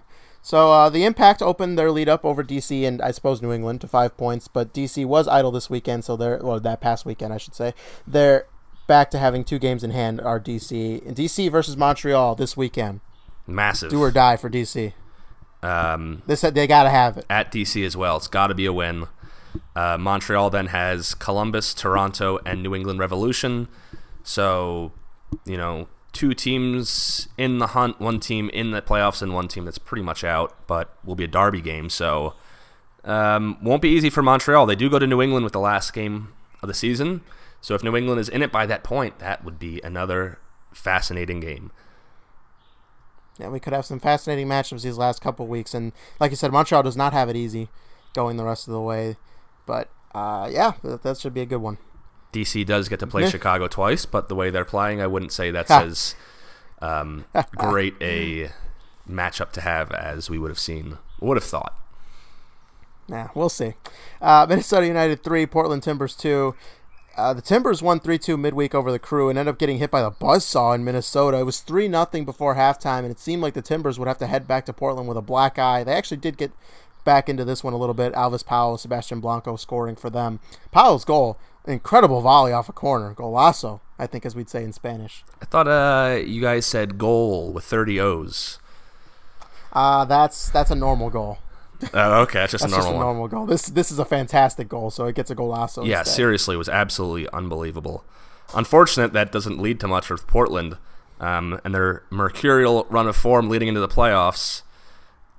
So 0.41 0.71
uh, 0.71 0.89
the 0.89 1.05
Impact 1.05 1.41
opened 1.41 1.77
their 1.77 1.91
lead 1.91 2.09
up 2.09 2.25
over 2.25 2.43
DC 2.43 2.87
and 2.87 3.01
I 3.01 3.11
suppose 3.11 3.41
New 3.41 3.51
England 3.51 3.81
to 3.81 3.87
five 3.87 4.17
points, 4.17 4.47
but 4.47 4.73
DC 4.73 5.05
was 5.05 5.27
idle 5.27 5.51
this 5.51 5.69
weekend, 5.69 6.03
so 6.03 6.15
they're 6.17 6.39
well 6.41 6.59
that 6.59 6.81
past 6.81 7.05
weekend 7.05 7.33
I 7.33 7.37
should 7.37 7.55
say. 7.55 7.73
They're 8.07 8.47
back 8.87 9.11
to 9.11 9.19
having 9.19 9.43
two 9.43 9.59
games 9.59 9.83
in 9.83 9.91
hand. 9.91 10.19
Are 10.19 10.39
DC 10.39 11.05
and 11.05 11.15
DC 11.15 11.51
versus 11.51 11.77
Montreal 11.77 12.35
this 12.35 12.57
weekend? 12.57 13.01
Massive. 13.45 13.91
Do 13.91 14.01
or 14.01 14.11
die 14.11 14.37
for 14.37 14.49
DC. 14.49 14.93
Um, 15.63 16.23
this 16.25 16.41
they 16.41 16.65
got 16.65 16.83
to 16.83 16.89
have 16.89 17.19
it 17.19 17.25
at 17.29 17.51
DC 17.51 17.85
as 17.85 17.95
well. 17.95 18.17
It's 18.17 18.27
got 18.27 18.47
to 18.47 18.55
be 18.55 18.65
a 18.65 18.73
win. 18.73 19.07
Uh, 19.75 19.97
Montreal 19.97 20.49
then 20.49 20.67
has 20.67 21.13
Columbus, 21.13 21.73
Toronto, 21.73 22.39
and 22.45 22.61
New 22.61 22.75
England 22.75 22.99
Revolution. 22.99 23.67
So, 24.23 24.91
you 25.45 25.57
know, 25.57 25.87
two 26.13 26.33
teams 26.33 27.27
in 27.37 27.57
the 27.59 27.67
hunt, 27.67 27.99
one 27.99 28.19
team 28.19 28.49
in 28.49 28.71
the 28.71 28.81
playoffs, 28.81 29.21
and 29.21 29.33
one 29.33 29.47
team 29.47 29.65
that's 29.65 29.77
pretty 29.77 30.03
much 30.03 30.23
out, 30.23 30.55
but 30.67 30.93
will 31.03 31.15
be 31.15 31.23
a 31.23 31.27
derby 31.27 31.61
game. 31.61 31.89
So, 31.89 32.33
um, 33.03 33.57
won't 33.61 33.81
be 33.81 33.89
easy 33.89 34.09
for 34.09 34.21
Montreal. 34.21 34.65
They 34.65 34.75
do 34.75 34.89
go 34.89 34.99
to 34.99 35.07
New 35.07 35.21
England 35.21 35.43
with 35.43 35.53
the 35.53 35.59
last 35.59 35.93
game 35.93 36.33
of 36.61 36.67
the 36.67 36.73
season. 36.73 37.21
So, 37.61 37.75
if 37.75 37.83
New 37.83 37.95
England 37.95 38.19
is 38.19 38.29
in 38.29 38.41
it 38.41 38.51
by 38.51 38.65
that 38.65 38.83
point, 38.83 39.19
that 39.19 39.43
would 39.43 39.59
be 39.59 39.81
another 39.83 40.39
fascinating 40.73 41.39
game. 41.39 41.71
Yeah, 43.39 43.49
we 43.49 43.59
could 43.59 43.73
have 43.73 43.85
some 43.85 43.99
fascinating 43.99 44.47
matchups 44.47 44.83
these 44.83 44.97
last 44.97 45.21
couple 45.21 45.47
weeks, 45.47 45.73
and 45.73 45.93
like 46.19 46.31
you 46.31 46.37
said, 46.37 46.51
Montreal 46.51 46.83
does 46.83 46.97
not 46.97 47.13
have 47.13 47.29
it 47.29 47.35
easy 47.35 47.69
going 48.13 48.37
the 48.37 48.43
rest 48.43 48.67
of 48.67 48.73
the 48.73 48.81
way. 48.81 49.17
But 49.71 49.87
uh, 50.13 50.49
yeah, 50.51 50.73
that, 50.83 51.01
that 51.03 51.17
should 51.17 51.33
be 51.33 51.39
a 51.39 51.45
good 51.45 51.61
one. 51.61 51.77
DC 52.33 52.65
does 52.65 52.89
get 52.89 52.99
to 52.99 53.07
play 53.07 53.29
Chicago 53.29 53.69
twice, 53.69 54.05
but 54.05 54.27
the 54.27 54.35
way 54.35 54.49
they're 54.49 54.65
playing, 54.65 55.01
I 55.01 55.07
wouldn't 55.07 55.31
say 55.31 55.49
that's 55.49 55.71
as 55.71 56.13
um, 56.81 57.23
great 57.55 57.93
a 58.01 58.49
matchup 59.09 59.53
to 59.53 59.61
have 59.61 59.89
as 59.93 60.29
we 60.29 60.37
would 60.37 60.51
have 60.51 60.59
seen, 60.59 60.97
would 61.21 61.37
have 61.37 61.45
thought. 61.45 61.73
Yeah, 63.07 63.29
we'll 63.33 63.47
see. 63.47 63.75
Uh, 64.21 64.45
Minnesota 64.49 64.87
United 64.87 65.23
3, 65.23 65.45
Portland 65.45 65.83
Timbers 65.83 66.17
2. 66.17 66.53
Uh, 67.15 67.33
the 67.33 67.41
Timbers 67.41 67.81
won 67.81 68.01
3 68.01 68.17
2 68.17 68.35
midweek 68.35 68.75
over 68.75 68.91
the 68.91 68.99
crew 68.99 69.29
and 69.29 69.39
ended 69.39 69.53
up 69.53 69.59
getting 69.59 69.77
hit 69.77 69.91
by 69.91 70.01
the 70.01 70.11
buzzsaw 70.11 70.75
in 70.75 70.83
Minnesota. 70.83 71.37
It 71.37 71.43
was 71.43 71.61
3 71.61 71.89
0 71.89 72.05
before 72.25 72.55
halftime, 72.55 72.99
and 72.99 73.11
it 73.11 73.19
seemed 73.19 73.41
like 73.41 73.53
the 73.53 73.61
Timbers 73.61 73.97
would 73.97 74.09
have 74.09 74.17
to 74.17 74.27
head 74.27 74.49
back 74.49 74.65
to 74.65 74.73
Portland 74.73 75.07
with 75.07 75.17
a 75.17 75.21
black 75.21 75.57
eye. 75.57 75.85
They 75.85 75.93
actually 75.93 76.17
did 76.17 76.37
get 76.37 76.51
back 77.03 77.29
into 77.29 77.45
this 77.45 77.63
one 77.63 77.73
a 77.73 77.77
little 77.77 77.93
bit. 77.93 78.13
Alvas 78.13 78.45
Powell, 78.45 78.77
Sebastian 78.77 79.19
Blanco 79.19 79.55
scoring 79.55 79.95
for 79.95 80.09
them. 80.09 80.39
Powell's 80.71 81.05
goal 81.05 81.37
incredible 81.65 82.21
volley 82.21 82.51
off 82.51 82.69
a 82.69 82.73
corner, 82.73 83.13
golazo, 83.13 83.81
I 83.99 84.07
think, 84.07 84.25
as 84.25 84.35
we'd 84.35 84.49
say 84.49 84.63
in 84.63 84.73
Spanish. 84.73 85.23
I 85.41 85.45
thought 85.45 85.67
uh, 85.67 86.17
you 86.17 86.41
guys 86.41 86.65
said 86.65 86.97
goal 86.97 87.51
with 87.51 87.63
30 87.63 87.99
O's. 87.99 88.59
Uh, 89.73 90.03
that's 90.05 90.49
that's 90.49 90.71
a 90.71 90.75
normal 90.75 91.09
goal. 91.09 91.39
Oh, 91.95 92.21
okay, 92.21 92.41
that's 92.41 92.51
just 92.51 92.61
that's 92.61 92.73
a 92.73 92.77
normal 92.77 92.91
just 92.91 92.95
a 92.95 92.99
normal 92.99 93.27
goal. 93.27 93.45
This 93.47 93.65
this 93.65 93.91
is 93.91 93.97
a 93.97 94.05
fantastic 94.05 94.69
goal, 94.69 94.91
so 94.91 95.07
it 95.07 95.15
gets 95.15 95.31
a 95.31 95.35
golazo. 95.35 95.83
Yeah, 95.83 96.01
instead. 96.01 96.15
seriously, 96.15 96.53
it 96.53 96.59
was 96.59 96.69
absolutely 96.69 97.27
unbelievable. 97.33 98.05
Unfortunate 98.53 99.13
that 99.13 99.31
doesn't 99.31 99.57
lead 99.57 99.79
to 99.79 99.87
much 99.87 100.11
with 100.11 100.27
Portland 100.27 100.77
um, 101.19 101.59
and 101.63 101.73
their 101.73 102.03
mercurial 102.11 102.85
run 102.91 103.07
of 103.07 103.15
form 103.15 103.49
leading 103.49 103.67
into 103.67 103.79
the 103.79 103.87
playoffs. 103.87 104.61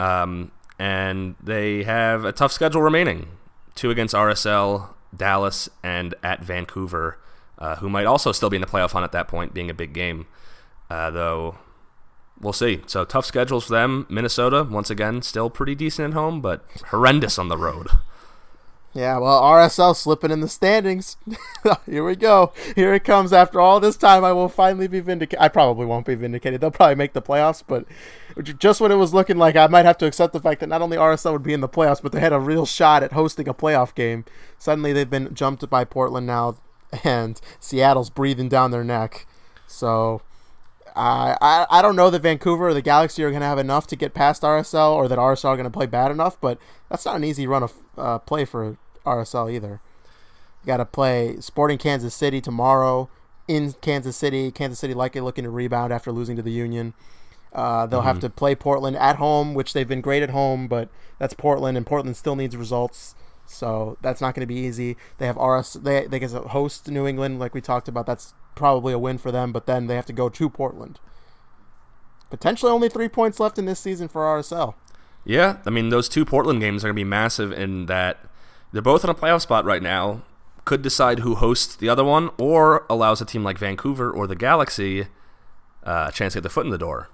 Um, 0.00 0.50
and 0.82 1.36
they 1.40 1.84
have 1.84 2.24
a 2.24 2.32
tough 2.32 2.50
schedule 2.50 2.82
remaining: 2.82 3.28
two 3.76 3.92
against 3.92 4.16
RSL, 4.16 4.88
Dallas, 5.16 5.68
and 5.84 6.12
at 6.24 6.42
Vancouver, 6.42 7.18
uh, 7.56 7.76
who 7.76 7.88
might 7.88 8.06
also 8.06 8.32
still 8.32 8.50
be 8.50 8.56
in 8.56 8.60
the 8.60 8.66
playoff 8.66 8.90
hunt 8.90 9.04
at 9.04 9.12
that 9.12 9.28
point, 9.28 9.54
being 9.54 9.70
a 9.70 9.74
big 9.74 9.92
game. 9.92 10.26
Uh, 10.90 11.08
though 11.10 11.56
we'll 12.40 12.52
see. 12.52 12.82
So 12.88 13.04
tough 13.04 13.24
schedules 13.24 13.66
for 13.66 13.74
them. 13.74 14.06
Minnesota, 14.10 14.64
once 14.64 14.90
again, 14.90 15.22
still 15.22 15.50
pretty 15.50 15.76
decent 15.76 16.14
at 16.14 16.14
home, 16.14 16.40
but 16.40 16.64
horrendous 16.88 17.38
on 17.38 17.46
the 17.46 17.56
road. 17.56 17.86
Yeah, 18.94 19.16
well, 19.18 19.40
RSL 19.40 19.96
slipping 19.96 20.30
in 20.30 20.40
the 20.40 20.48
standings. 20.48 21.16
Here 21.86 22.04
we 22.04 22.14
go. 22.14 22.52
Here 22.76 22.92
it 22.92 23.04
comes. 23.04 23.32
After 23.32 23.58
all 23.58 23.80
this 23.80 23.96
time, 23.96 24.22
I 24.22 24.32
will 24.32 24.50
finally 24.50 24.86
be 24.86 25.00
vindicated. 25.00 25.42
I 25.42 25.48
probably 25.48 25.86
won't 25.86 26.04
be 26.04 26.14
vindicated. 26.14 26.60
They'll 26.60 26.70
probably 26.70 26.96
make 26.96 27.14
the 27.14 27.22
playoffs, 27.22 27.62
but 27.66 27.86
just 28.42 28.82
when 28.82 28.92
it 28.92 28.96
was 28.96 29.14
looking 29.14 29.38
like 29.38 29.56
I 29.56 29.66
might 29.66 29.86
have 29.86 29.96
to 29.98 30.06
accept 30.06 30.34
the 30.34 30.40
fact 30.40 30.60
that 30.60 30.68
not 30.68 30.82
only 30.82 30.98
RSL 30.98 31.32
would 31.32 31.42
be 31.42 31.54
in 31.54 31.62
the 31.62 31.68
playoffs, 31.68 32.02
but 32.02 32.12
they 32.12 32.20
had 32.20 32.34
a 32.34 32.38
real 32.38 32.66
shot 32.66 33.02
at 33.02 33.12
hosting 33.12 33.48
a 33.48 33.54
playoff 33.54 33.94
game, 33.94 34.26
suddenly 34.58 34.92
they've 34.92 35.08
been 35.08 35.34
jumped 35.34 35.68
by 35.70 35.84
Portland 35.84 36.26
now, 36.26 36.56
and 37.02 37.40
Seattle's 37.60 38.10
breathing 38.10 38.50
down 38.50 38.72
their 38.72 38.84
neck. 38.84 39.26
So 39.66 40.20
I, 40.94 41.36
I, 41.40 41.66
I 41.70 41.82
don't 41.82 41.96
know 41.96 42.10
that 42.10 42.22
Vancouver 42.22 42.68
or 42.68 42.74
the 42.74 42.82
Galaxy 42.82 43.24
are 43.24 43.30
going 43.30 43.40
to 43.40 43.46
have 43.46 43.58
enough 43.58 43.86
to 43.88 43.96
get 43.96 44.14
past 44.14 44.42
RSL 44.42 44.92
or 44.92 45.08
that 45.08 45.18
RSL 45.18 45.46
are 45.46 45.56
going 45.56 45.64
to 45.64 45.70
play 45.70 45.86
bad 45.86 46.10
enough, 46.10 46.38
but 46.40 46.58
that's 46.92 47.06
not 47.06 47.16
an 47.16 47.24
easy 47.24 47.46
run 47.46 47.62
of 47.62 47.72
uh, 47.96 48.18
play 48.18 48.44
for 48.44 48.76
RSL 49.06 49.50
either. 49.50 49.80
You 50.62 50.66
got 50.66 50.76
to 50.76 50.84
play 50.84 51.40
Sporting 51.40 51.78
Kansas 51.78 52.14
City 52.14 52.42
tomorrow 52.42 53.08
in 53.48 53.72
Kansas 53.80 54.14
City. 54.14 54.50
Kansas 54.50 54.78
City 54.78 54.92
likely 54.92 55.22
looking 55.22 55.44
to 55.44 55.50
rebound 55.50 55.90
after 55.90 56.12
losing 56.12 56.36
to 56.36 56.42
the 56.42 56.52
Union. 56.52 56.92
Uh, 57.50 57.86
they'll 57.86 58.00
mm-hmm. 58.00 58.08
have 58.08 58.20
to 58.20 58.28
play 58.28 58.54
Portland 58.54 58.98
at 58.98 59.16
home, 59.16 59.54
which 59.54 59.72
they've 59.72 59.88
been 59.88 60.02
great 60.02 60.22
at 60.22 60.30
home, 60.30 60.68
but 60.68 60.90
that's 61.18 61.32
Portland, 61.32 61.78
and 61.78 61.86
Portland 61.86 62.14
still 62.14 62.36
needs 62.36 62.58
results. 62.58 63.14
So 63.46 63.96
that's 64.02 64.20
not 64.20 64.34
going 64.34 64.46
to 64.46 64.54
be 64.54 64.60
easy. 64.60 64.98
They 65.16 65.24
have 65.26 65.38
RS. 65.38 65.72
They 65.72 66.06
they 66.06 66.18
get 66.18 66.30
to 66.30 66.40
host 66.40 66.88
New 66.88 67.06
England, 67.06 67.38
like 67.38 67.54
we 67.54 67.62
talked 67.62 67.88
about. 67.88 68.04
That's 68.04 68.34
probably 68.54 68.92
a 68.92 68.98
win 68.98 69.16
for 69.16 69.32
them, 69.32 69.50
but 69.50 69.64
then 69.64 69.86
they 69.86 69.96
have 69.96 70.06
to 70.06 70.12
go 70.12 70.28
to 70.28 70.50
Portland. 70.50 71.00
potentially 72.28 72.70
only 72.70 72.90
three 72.90 73.08
points 73.08 73.40
left 73.40 73.58
in 73.58 73.64
this 73.64 73.80
season 73.80 74.08
for 74.08 74.22
RSL. 74.22 74.74
Yeah, 75.24 75.58
I 75.64 75.70
mean 75.70 75.88
those 75.90 76.08
two 76.08 76.24
Portland 76.24 76.60
games 76.60 76.84
are 76.84 76.88
going 76.88 76.96
to 76.96 77.00
be 77.00 77.08
massive 77.08 77.52
in 77.52 77.86
that 77.86 78.18
they're 78.72 78.82
both 78.82 79.04
in 79.04 79.10
a 79.10 79.14
playoff 79.14 79.42
spot 79.42 79.64
right 79.64 79.82
now. 79.82 80.22
Could 80.64 80.82
decide 80.82 81.20
who 81.20 81.34
hosts 81.34 81.74
the 81.74 81.88
other 81.88 82.04
one, 82.04 82.30
or 82.38 82.86
allows 82.88 83.20
a 83.20 83.24
team 83.24 83.42
like 83.42 83.58
Vancouver 83.58 84.10
or 84.10 84.26
the 84.26 84.36
Galaxy 84.36 85.08
uh, 85.84 86.06
a 86.08 86.12
chance 86.12 86.34
to 86.34 86.38
get 86.38 86.44
the 86.44 86.50
foot 86.50 86.64
in 86.64 86.70
the 86.70 86.78
door. 86.78 87.08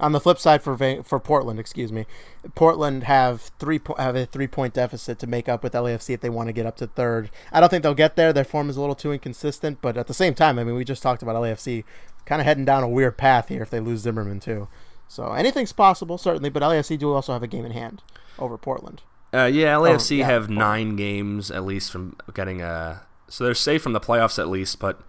On 0.00 0.12
the 0.12 0.20
flip 0.20 0.38
side, 0.38 0.62
for 0.62 0.74
Van- 0.74 1.02
for 1.02 1.18
Portland, 1.18 1.58
excuse 1.58 1.90
me, 1.90 2.06
Portland 2.54 3.04
have 3.04 3.50
three 3.58 3.78
po- 3.78 3.96
have 3.98 4.14
a 4.14 4.26
three 4.26 4.46
point 4.46 4.74
deficit 4.74 5.18
to 5.18 5.26
make 5.26 5.48
up 5.48 5.62
with 5.62 5.72
LAFC 5.72 6.14
if 6.14 6.20
they 6.20 6.30
want 6.30 6.48
to 6.48 6.52
get 6.52 6.66
up 6.66 6.76
to 6.76 6.86
third. 6.86 7.30
I 7.50 7.60
don't 7.60 7.68
think 7.68 7.82
they'll 7.82 7.94
get 7.94 8.14
there. 8.14 8.32
Their 8.32 8.44
form 8.44 8.70
is 8.70 8.76
a 8.76 8.80
little 8.80 8.94
too 8.94 9.12
inconsistent, 9.12 9.80
but 9.80 9.96
at 9.96 10.06
the 10.06 10.14
same 10.14 10.34
time, 10.34 10.58
I 10.58 10.64
mean, 10.64 10.76
we 10.76 10.84
just 10.84 11.02
talked 11.02 11.22
about 11.22 11.34
LAFC 11.34 11.82
kind 12.26 12.40
of 12.40 12.46
heading 12.46 12.64
down 12.64 12.84
a 12.84 12.88
weird 12.88 13.16
path 13.16 13.48
here 13.48 13.62
if 13.62 13.70
they 13.70 13.80
lose 13.80 14.00
Zimmerman 14.00 14.38
too. 14.38 14.68
So 15.08 15.32
anything's 15.32 15.72
possible, 15.72 16.18
certainly. 16.18 16.50
But 16.50 16.62
LAFC 16.62 16.98
do 16.98 17.12
also 17.12 17.32
have 17.32 17.42
a 17.42 17.46
game 17.46 17.64
in 17.64 17.72
hand 17.72 18.02
over 18.38 18.56
Portland. 18.58 19.02
Uh, 19.34 19.44
yeah, 19.44 19.74
LAFC 19.74 20.12
Oh, 20.12 20.14
yeah, 20.16 20.26
have 20.26 20.42
Portland. 20.42 20.58
nine 20.58 20.96
games 20.96 21.50
at 21.50 21.64
least 21.64 21.90
from 21.90 22.16
getting 22.34 22.62
a. 22.62 23.02
So 23.28 23.44
they're 23.44 23.54
safe 23.54 23.82
from 23.82 23.92
the 23.92 24.00
playoffs 24.00 24.38
at 24.38 24.48
least, 24.48 24.78
but 24.78 25.00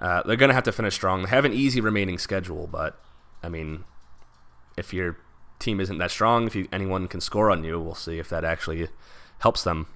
uh, 0.00 0.22
they're 0.24 0.36
going 0.36 0.48
to 0.50 0.54
have 0.54 0.64
to 0.64 0.72
finish 0.72 0.94
strong. 0.94 1.22
They 1.22 1.28
have 1.30 1.44
an 1.44 1.52
easy 1.52 1.80
remaining 1.80 2.18
schedule, 2.18 2.68
but 2.68 3.00
I 3.42 3.48
mean, 3.48 3.84
if 4.76 4.92
your 4.94 5.18
team 5.58 5.80
isn't 5.80 5.98
that 5.98 6.10
strong, 6.12 6.46
if 6.46 6.54
you, 6.54 6.68
anyone 6.72 7.08
can 7.08 7.20
score 7.20 7.50
on 7.50 7.64
you, 7.64 7.80
we'll 7.80 7.96
see 7.96 8.18
if 8.20 8.28
that 8.28 8.44
actually 8.44 8.88
helps 9.40 9.64
them. 9.64 9.88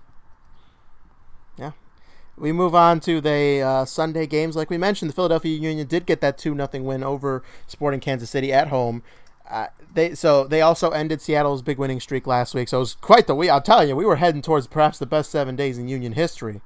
Yeah. 1.56 1.72
We 2.36 2.50
move 2.50 2.74
on 2.74 2.98
to 3.00 3.20
the 3.20 3.60
uh, 3.60 3.84
Sunday 3.84 4.26
games. 4.26 4.56
Like 4.56 4.70
we 4.70 4.78
mentioned, 4.78 5.10
the 5.10 5.14
Philadelphia 5.14 5.56
Union 5.56 5.86
did 5.86 6.06
get 6.06 6.20
that 6.22 6.38
two 6.38 6.54
nothing 6.54 6.84
win 6.84 7.04
over 7.04 7.44
Sporting 7.66 8.00
Kansas 8.00 8.30
City 8.30 8.52
at 8.52 8.68
home. 8.68 9.02
Uh, 9.52 9.66
they 9.94 10.14
so 10.14 10.44
they 10.44 10.62
also 10.62 10.90
ended 10.90 11.20
Seattle's 11.20 11.60
big 11.60 11.78
winning 11.78 12.00
streak 12.00 12.26
last 12.26 12.54
week. 12.54 12.68
So 12.68 12.78
it 12.78 12.80
was 12.80 12.94
quite 12.94 13.26
the 13.26 13.34
week. 13.34 13.50
I'm 13.50 13.62
telling 13.62 13.88
you, 13.88 13.94
we 13.94 14.06
were 14.06 14.16
heading 14.16 14.40
towards 14.40 14.66
perhaps 14.66 14.98
the 14.98 15.06
best 15.06 15.30
seven 15.30 15.56
days 15.56 15.76
in 15.76 15.88
Union 15.88 16.12
history. 16.12 16.62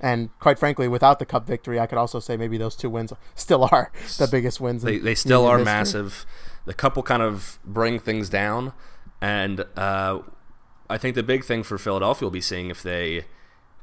And 0.00 0.30
quite 0.38 0.58
frankly, 0.58 0.88
without 0.88 1.18
the 1.18 1.26
Cup 1.26 1.46
victory, 1.46 1.78
I 1.78 1.86
could 1.86 1.98
also 1.98 2.20
say 2.20 2.36
maybe 2.36 2.56
those 2.56 2.76
two 2.76 2.88
wins 2.88 3.12
still 3.34 3.68
are 3.70 3.90
the 4.18 4.28
biggest 4.30 4.60
wins. 4.60 4.82
They, 4.82 4.98
they 4.98 5.14
still 5.14 5.42
Union 5.42 5.54
are 5.54 5.58
history. 5.58 5.74
massive. 5.74 6.26
The 6.66 6.74
couple 6.74 7.02
kind 7.02 7.22
of 7.22 7.58
bring 7.64 7.98
things 7.98 8.28
down, 8.28 8.72
and 9.20 9.64
uh, 9.76 10.20
I 10.88 10.98
think 10.98 11.16
the 11.16 11.22
big 11.22 11.44
thing 11.44 11.62
for 11.62 11.78
Philadelphia 11.78 12.26
will 12.26 12.30
be 12.30 12.40
seeing 12.40 12.70
if 12.70 12.82
they 12.82 13.24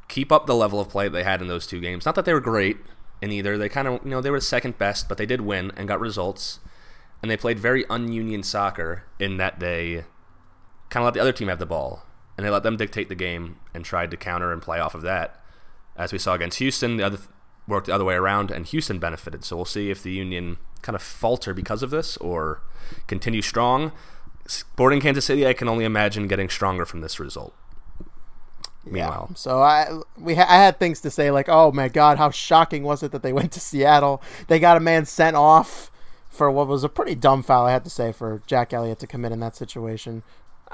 keep 0.08 0.32
up 0.32 0.46
the 0.46 0.56
level 0.56 0.80
of 0.80 0.88
play 0.90 1.10
they 1.10 1.24
had 1.24 1.42
in 1.42 1.48
those 1.50 1.68
two 1.68 1.82
games. 1.82 2.06
Not 2.06 2.16
that 2.16 2.24
they 2.26 2.34
were 2.34 2.40
great 2.40 2.78
in 3.22 3.32
either. 3.32 3.58
They 3.58 3.68
kind 3.68 3.88
of 3.88 4.04
you 4.06 4.12
know 4.12 4.22
they 4.22 4.30
were 4.30 4.40
second 4.40 4.78
best, 4.78 5.10
but 5.10 5.18
they 5.18 5.26
did 5.26 5.42
win 5.42 5.72
and 5.76 5.88
got 5.88 6.00
results, 6.00 6.60
and 7.22 7.32
they 7.32 7.38
played 7.38 7.60
very 7.60 7.84
ununion 7.86 8.44
soccer 8.44 9.04
in 9.20 9.38
that 9.38 9.60
they 9.60 10.06
kind 10.90 11.02
of 11.02 11.06
let 11.06 11.14
the 11.14 11.20
other 11.20 11.32
team 11.34 11.48
have 11.48 11.60
the 11.60 11.66
ball 11.66 12.04
and 12.38 12.46
they 12.46 12.50
let 12.50 12.64
them 12.64 12.78
dictate 12.78 13.10
the 13.10 13.16
game 13.16 13.58
and 13.74 13.84
tried 13.84 14.12
to 14.12 14.18
counter 14.18 14.52
and 14.52 14.62
play 14.62 14.80
off 14.80 14.94
of 14.96 15.02
that. 15.02 15.42
As 15.96 16.14
we 16.14 16.20
saw 16.20 16.36
against 16.36 16.60
Houston, 16.60 16.98
the 16.98 17.04
other 17.04 17.18
worked 17.68 17.88
the 17.88 17.94
other 17.96 18.06
way 18.06 18.14
around, 18.16 18.52
and 18.52 18.66
Houston 18.68 19.00
benefited. 19.00 19.44
So 19.44 19.56
we'll 19.56 19.66
see 19.66 19.90
if 19.90 20.02
the 20.02 20.12
Union 20.12 20.58
kind 20.82 20.96
of 20.96 21.02
falter 21.02 21.54
because 21.54 21.84
of 21.84 21.90
this 21.90 22.16
or 22.18 22.62
continue 23.08 23.42
strong. 23.42 23.92
Sporting 24.46 25.02
Kansas 25.02 25.26
City, 25.26 25.46
I 25.46 25.54
can 25.54 25.68
only 25.68 25.84
imagine 25.84 26.28
getting 26.28 26.48
stronger 26.50 26.86
from 26.86 27.02
this 27.02 27.20
result. 27.20 27.54
Meanwhile, 28.86 29.32
So 29.36 29.62
I 29.62 30.00
we 30.18 30.36
ha- 30.36 30.46
I 30.48 30.56
had 30.56 30.80
things 30.80 31.02
to 31.02 31.12
say 31.12 31.30
like, 31.30 31.50
oh 31.50 31.74
my 31.74 31.90
god, 31.90 32.18
how 32.18 32.30
shocking 32.30 32.84
was 32.84 33.04
it 33.04 33.12
that 33.12 33.22
they 33.22 33.34
went 33.34 33.52
to 33.54 33.60
Seattle? 33.60 34.22
They 34.48 34.60
got 34.60 34.78
a 34.78 34.80
man 34.80 35.06
sent 35.06 35.36
off 35.36 35.92
for 36.38 36.50
what 36.52 36.67
was 36.67 36.84
a 36.84 36.89
pretty 36.89 37.15
dumb 37.15 37.43
foul, 37.43 37.65
I 37.65 37.71
had 37.71 37.84
to 37.84 37.89
say, 37.89 38.12
for 38.12 38.41
Jack 38.47 38.73
Elliott 38.73 39.00
to 39.00 39.08
commit 39.08 39.32
in 39.32 39.39
that 39.41 39.56
situation, 39.56 40.23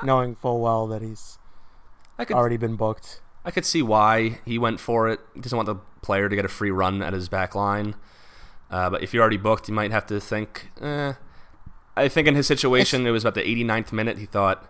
knowing 0.04 0.36
full 0.36 0.60
well 0.62 0.88
that 0.88 1.02
he's 1.02 1.38
I 2.20 2.26
could 2.26 2.36
already 2.36 2.58
been 2.58 2.76
booked. 2.76 3.22
I 3.46 3.52
could 3.52 3.66
see 3.66 3.82
why 3.82 4.40
he 4.46 4.58
went 4.58 4.80
for 4.80 5.10
it. 5.10 5.20
He 5.34 5.42
doesn't 5.42 5.56
want 5.56 5.66
the 5.68 5.76
player 6.02 6.30
to 6.30 6.36
get 6.36 6.46
a 6.46 6.50
free 6.50 6.72
run 6.72 7.02
at 7.02 7.14
his 7.14 7.30
back 7.30 7.56
line. 7.56 7.96
Uh, 8.70 8.90
but 8.90 9.04
if 9.04 9.14
you're 9.14 9.22
already 9.22 9.38
booked, 9.38 9.68
you 9.68 9.74
might 9.74 9.92
have 9.92 10.06
to 10.08 10.20
think. 10.20 10.70
Eh. 10.82 11.14
I 11.96 12.08
think 12.08 12.28
in 12.28 12.36
his 12.36 12.48
situation, 12.48 13.06
it 13.06 13.12
was 13.12 13.24
about 13.24 13.36
the 13.36 13.42
89th 13.44 13.92
minute. 13.92 14.18
He 14.18 14.26
thought, 14.26 14.70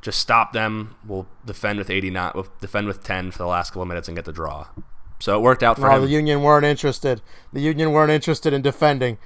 just 0.00 0.18
stop 0.18 0.52
them. 0.52 0.96
We'll 1.06 1.26
defend 1.44 1.78
with 1.78 1.90
89. 1.90 2.32
We'll 2.34 2.46
defend 2.60 2.86
with 2.86 3.02
10 3.02 3.30
for 3.32 3.38
the 3.38 3.46
last 3.46 3.70
couple 3.70 3.82
of 3.82 3.88
minutes 3.88 4.08
and 4.08 4.16
get 4.16 4.24
the 4.24 4.32
draw. 4.32 4.68
So 5.18 5.36
it 5.38 5.42
worked 5.42 5.62
out 5.62 5.76
for 5.76 5.88
No, 5.88 5.96
him. 5.96 6.02
the 6.02 6.08
Union 6.08 6.42
weren't 6.42 6.64
interested. 6.64 7.20
The 7.52 7.60
Union 7.60 7.92
weren't 7.92 8.10
interested 8.10 8.54
in 8.54 8.62
defending. 8.62 9.18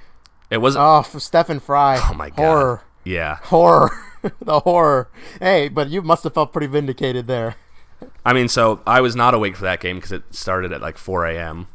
It 0.49 0.57
was. 0.57 0.75
Oh, 0.77 1.01
Stefan 1.03 1.59
Frei. 1.59 1.97
oh 1.99 2.13
my 2.15 2.29
god. 2.29 2.37
Horror. 2.37 2.81
Yeah. 3.03 3.37
Horror. 3.43 3.91
the 4.41 4.59
horror. 4.61 5.09
Hey, 5.39 5.69
but 5.69 5.89
you 5.89 6.01
must 6.01 6.23
have 6.23 6.33
felt 6.33 6.51
pretty 6.51 6.67
vindicated 6.67 7.27
there. 7.27 7.55
I 8.25 8.33
mean, 8.33 8.47
so 8.47 8.81
I 8.85 9.01
was 9.01 9.15
not 9.15 9.33
awake 9.33 9.55
for 9.55 9.63
that 9.63 9.79
game 9.79 9.97
because 9.97 10.11
it 10.11 10.23
started 10.31 10.71
at 10.73 10.81
like 10.81 10.97
4 10.97 11.25
a.m. 11.27 11.67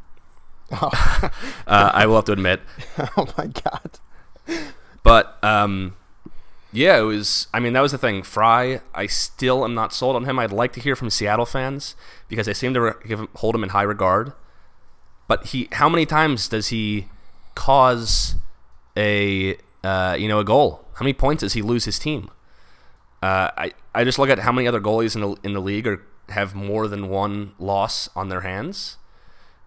Oh, 0.71 0.89
Uh, 1.67 1.91
I 1.93 2.05
will 2.05 2.15
have 2.15 2.25
to 2.25 2.31
admit. 2.31 2.61
oh 3.17 3.27
my 3.37 3.47
god. 3.47 3.99
But 5.03 5.43
um, 5.43 5.95
yeah, 6.71 6.97
it 6.99 7.03
was. 7.03 7.47
I 7.53 7.59
mean, 7.59 7.73
that 7.73 7.81
was 7.81 7.91
the 7.91 7.97
thing. 7.97 8.23
Fry, 8.23 8.81
I 8.93 9.07
still 9.07 9.63
am 9.65 9.73
not 9.73 9.93
sold 9.93 10.15
on 10.15 10.25
him. 10.25 10.39
I'd 10.39 10.51
like 10.51 10.73
to 10.73 10.79
hear 10.79 10.95
from 10.95 11.09
Seattle 11.09 11.45
fans 11.45 11.95
because 12.27 12.45
they 12.45 12.53
seem 12.53 12.73
to 12.73 12.81
re- 12.81 12.93
him, 13.05 13.27
hold 13.35 13.55
him 13.55 13.63
in 13.63 13.69
high 13.69 13.83
regard. 13.83 14.33
But 15.27 15.47
he, 15.47 15.69
how 15.73 15.89
many 15.89 16.05
times 16.05 16.47
does 16.47 16.67
he 16.69 17.07
cause 17.55 18.35
a 18.95 19.57
uh, 19.83 20.15
you 20.19 20.27
know 20.27 20.39
a 20.39 20.43
goal? 20.43 20.85
How 20.95 21.03
many 21.03 21.13
points 21.13 21.41
does 21.41 21.53
he 21.53 21.61
lose 21.61 21.85
his 21.85 21.99
team? 21.99 22.29
Uh, 23.21 23.51
I 23.57 23.71
I 23.93 24.03
just 24.03 24.19
look 24.19 24.29
at 24.29 24.39
how 24.39 24.51
many 24.51 24.67
other 24.67 24.81
goalies 24.81 25.15
in 25.15 25.21
the 25.21 25.35
in 25.43 25.53
the 25.53 25.61
league 25.61 25.87
are 25.87 26.05
have 26.29 26.55
more 26.55 26.87
than 26.87 27.09
one 27.09 27.53
loss 27.59 28.09
on 28.15 28.29
their 28.29 28.41
hands. 28.41 28.97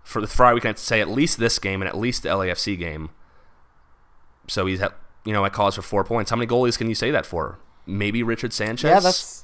For 0.03 0.21
the 0.21 0.27
Frei, 0.27 0.53
we 0.53 0.61
can 0.61 0.77
say 0.77 1.01
at 1.01 1.09
least 1.09 1.39
this 1.39 1.59
game 1.59 1.81
and 1.81 1.89
at 1.89 1.97
least 1.97 2.25
the 2.25 2.29
LAFC 2.29 2.79
game. 2.79 3.11
So 4.49 4.67
he's 4.67 4.83
at 4.83 4.95
you 5.25 5.33
know 5.33 5.45
at 5.45 5.53
cause 5.53 5.77
for 5.77 5.83
four 5.83 6.05
points. 6.05 6.31
How 6.31 6.37
many 6.37 6.47
goalies 6.47 6.77
can 6.77 6.89
you 6.89 6.95
say 6.95 7.11
that 7.11 7.25
for? 7.27 7.59
Maybe 7.87 8.23
Richard 8.23 8.53
Sanchez. 8.53 8.89
Yeah, 8.89 9.01
that's. 9.01 9.44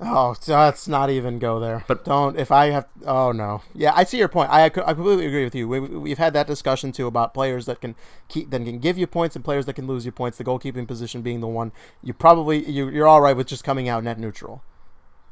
Oh, 0.00 0.36
let's 0.46 0.86
not 0.86 1.10
even 1.10 1.40
go 1.40 1.58
there. 1.58 1.84
But- 1.88 2.04
don't. 2.04 2.38
If 2.38 2.52
I 2.52 2.66
have, 2.70 2.86
oh 3.04 3.32
no. 3.32 3.62
Yeah, 3.74 3.92
I 3.94 4.04
see 4.04 4.18
your 4.18 4.28
point. 4.28 4.50
I, 4.50 4.64
I 4.64 4.68
completely 4.68 5.26
agree 5.26 5.42
with 5.42 5.56
you. 5.56 5.66
We, 5.68 5.80
we've 5.80 6.18
had 6.18 6.32
that 6.34 6.46
discussion 6.46 6.92
too 6.92 7.08
about 7.08 7.34
players 7.34 7.66
that 7.66 7.80
can 7.80 7.96
keep, 8.28 8.50
that 8.50 8.64
can 8.64 8.78
give 8.78 8.96
you 8.96 9.08
points, 9.08 9.34
and 9.34 9.44
players 9.44 9.66
that 9.66 9.74
can 9.74 9.88
lose 9.88 10.06
you 10.06 10.12
points. 10.12 10.38
The 10.38 10.44
goalkeeping 10.44 10.86
position 10.86 11.22
being 11.22 11.40
the 11.40 11.48
one 11.48 11.72
you 12.02 12.12
probably 12.12 12.64
you, 12.70 12.88
you're 12.88 13.08
all 13.08 13.20
right 13.20 13.36
with 13.36 13.48
just 13.48 13.64
coming 13.64 13.88
out 13.88 14.04
net 14.04 14.20
neutral. 14.20 14.62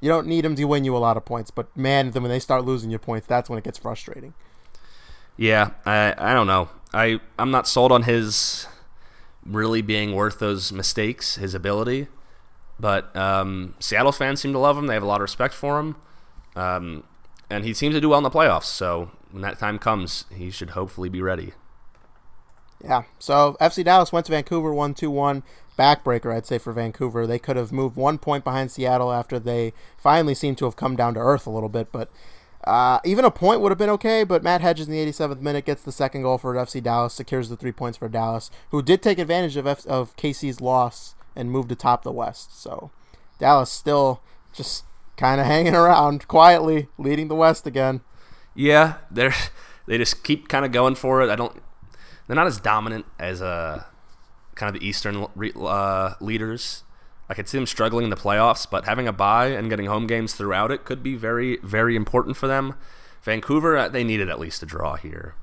You 0.00 0.08
don't 0.08 0.26
need 0.26 0.44
them 0.44 0.56
to 0.56 0.64
win 0.64 0.84
you 0.84 0.96
a 0.96 0.98
lot 0.98 1.16
of 1.16 1.24
points, 1.24 1.50
but 1.50 1.74
man, 1.76 2.10
then 2.10 2.22
when 2.22 2.30
they 2.30 2.40
start 2.40 2.64
losing 2.64 2.90
you 2.90 2.98
points, 2.98 3.26
that's 3.26 3.48
when 3.48 3.58
it 3.58 3.64
gets 3.64 3.78
frustrating. 3.78 4.34
Yeah, 5.36 5.70
I 5.84 6.14
I 6.18 6.34
don't 6.34 6.48
know. 6.48 6.70
I 6.92 7.20
I'm 7.38 7.52
not 7.52 7.68
sold 7.68 7.92
on 7.92 8.02
his 8.02 8.66
really 9.44 9.80
being 9.80 10.12
worth 10.12 10.40
those 10.40 10.72
mistakes, 10.72 11.36
his 11.36 11.54
ability. 11.54 12.08
But 12.78 13.14
um, 13.16 13.74
Seattle 13.78 14.12
fans 14.12 14.40
seem 14.40 14.52
to 14.52 14.58
love 14.58 14.76
him. 14.76 14.86
They 14.86 14.94
have 14.94 15.02
a 15.02 15.06
lot 15.06 15.16
of 15.16 15.22
respect 15.22 15.54
for 15.54 15.78
him, 15.78 15.96
um, 16.54 17.04
and 17.48 17.64
he 17.64 17.72
seems 17.72 17.94
to 17.94 18.00
do 18.00 18.10
well 18.10 18.18
in 18.18 18.24
the 18.24 18.30
playoffs. 18.30 18.64
So 18.64 19.10
when 19.30 19.42
that 19.42 19.58
time 19.58 19.78
comes, 19.78 20.26
he 20.34 20.50
should 20.50 20.70
hopefully 20.70 21.08
be 21.08 21.22
ready. 21.22 21.52
Yeah. 22.84 23.04
So 23.18 23.56
FC 23.60 23.84
Dallas 23.84 24.12
went 24.12 24.26
to 24.26 24.32
Vancouver, 24.32 24.74
one 24.74 24.94
two 24.94 25.10
one. 25.10 25.42
Backbreaker, 25.78 26.34
I'd 26.34 26.46
say 26.46 26.56
for 26.58 26.72
Vancouver. 26.72 27.26
They 27.26 27.38
could 27.38 27.56
have 27.56 27.70
moved 27.70 27.96
one 27.96 28.16
point 28.18 28.44
behind 28.44 28.70
Seattle 28.70 29.12
after 29.12 29.38
they 29.38 29.74
finally 29.98 30.34
seemed 30.34 30.56
to 30.58 30.64
have 30.64 30.76
come 30.76 30.96
down 30.96 31.14
to 31.14 31.20
earth 31.20 31.46
a 31.46 31.50
little 31.50 31.68
bit, 31.68 31.92
but 31.92 32.10
uh, 32.64 32.98
even 33.04 33.26
a 33.26 33.30
point 33.30 33.60
would 33.60 33.70
have 33.70 33.78
been 33.78 33.90
okay. 33.90 34.24
But 34.24 34.42
Matt 34.42 34.62
Hedges 34.62 34.88
in 34.88 34.92
the 34.94 35.04
87th 35.04 35.40
minute 35.40 35.66
gets 35.66 35.82
the 35.82 35.92
second 35.92 36.22
goal 36.22 36.38
for 36.38 36.54
FC 36.54 36.82
Dallas, 36.82 37.12
secures 37.12 37.50
the 37.50 37.56
three 37.56 37.72
points 37.72 37.98
for 37.98 38.08
Dallas, 38.08 38.50
who 38.70 38.80
did 38.80 39.02
take 39.02 39.18
advantage 39.18 39.56
of 39.56 39.66
F- 39.66 39.86
of 39.86 40.16
KC's 40.16 40.62
loss 40.62 41.14
and 41.36 41.50
moved 41.50 41.70
atop 41.70 42.02
the 42.02 42.12
West. 42.12 42.60
So 42.60 42.90
Dallas 43.38 43.70
still 43.70 44.22
just 44.52 44.84
kind 45.16 45.40
of 45.40 45.46
hanging 45.46 45.74
around 45.74 46.26
quietly, 46.28 46.88
leading 46.98 47.28
the 47.28 47.34
West 47.34 47.66
again. 47.66 48.00
Yeah, 48.54 48.94
they're 49.10 49.34
they 49.86 49.98
just 49.98 50.24
keep 50.24 50.48
kind 50.48 50.64
of 50.64 50.72
going 50.72 50.94
for 50.94 51.22
it. 51.22 51.30
I 51.30 51.36
don't. 51.36 51.62
They're 52.26 52.36
not 52.36 52.46
as 52.46 52.58
dominant 52.58 53.06
as 53.18 53.40
uh 53.40 53.84
kind 54.54 54.74
of 54.74 54.80
the 54.80 54.86
Eastern 54.86 55.26
uh, 55.60 56.14
leaders. 56.20 56.82
I 57.28 57.34
could 57.34 57.48
see 57.48 57.58
them 57.58 57.66
struggling 57.66 58.04
in 58.04 58.10
the 58.10 58.16
playoffs, 58.16 58.66
but 58.68 58.84
having 58.86 59.06
a 59.06 59.12
bye 59.12 59.48
and 59.48 59.68
getting 59.68 59.86
home 59.86 60.06
games 60.06 60.34
throughout 60.34 60.70
it 60.70 60.84
could 60.84 61.02
be 61.02 61.14
very, 61.14 61.58
very 61.58 61.94
important 61.94 62.36
for 62.36 62.46
them. 62.46 62.74
Vancouver, 63.22 63.76
uh, 63.76 63.88
they 63.88 64.04
needed 64.04 64.30
at 64.30 64.38
least 64.38 64.62
a 64.62 64.66
draw 64.66 64.94
here. 64.94 65.34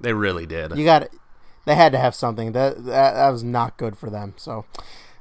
They 0.00 0.12
really 0.12 0.44
did. 0.44 0.76
You 0.76 0.84
got 0.84 1.08
They 1.64 1.74
had 1.74 1.92
to 1.92 1.98
have 1.98 2.14
something. 2.14 2.52
That 2.52 2.84
that, 2.84 3.14
that 3.14 3.30
was 3.30 3.42
not 3.42 3.76
good 3.76 3.96
for 3.96 4.10
them. 4.10 4.34
So. 4.36 4.64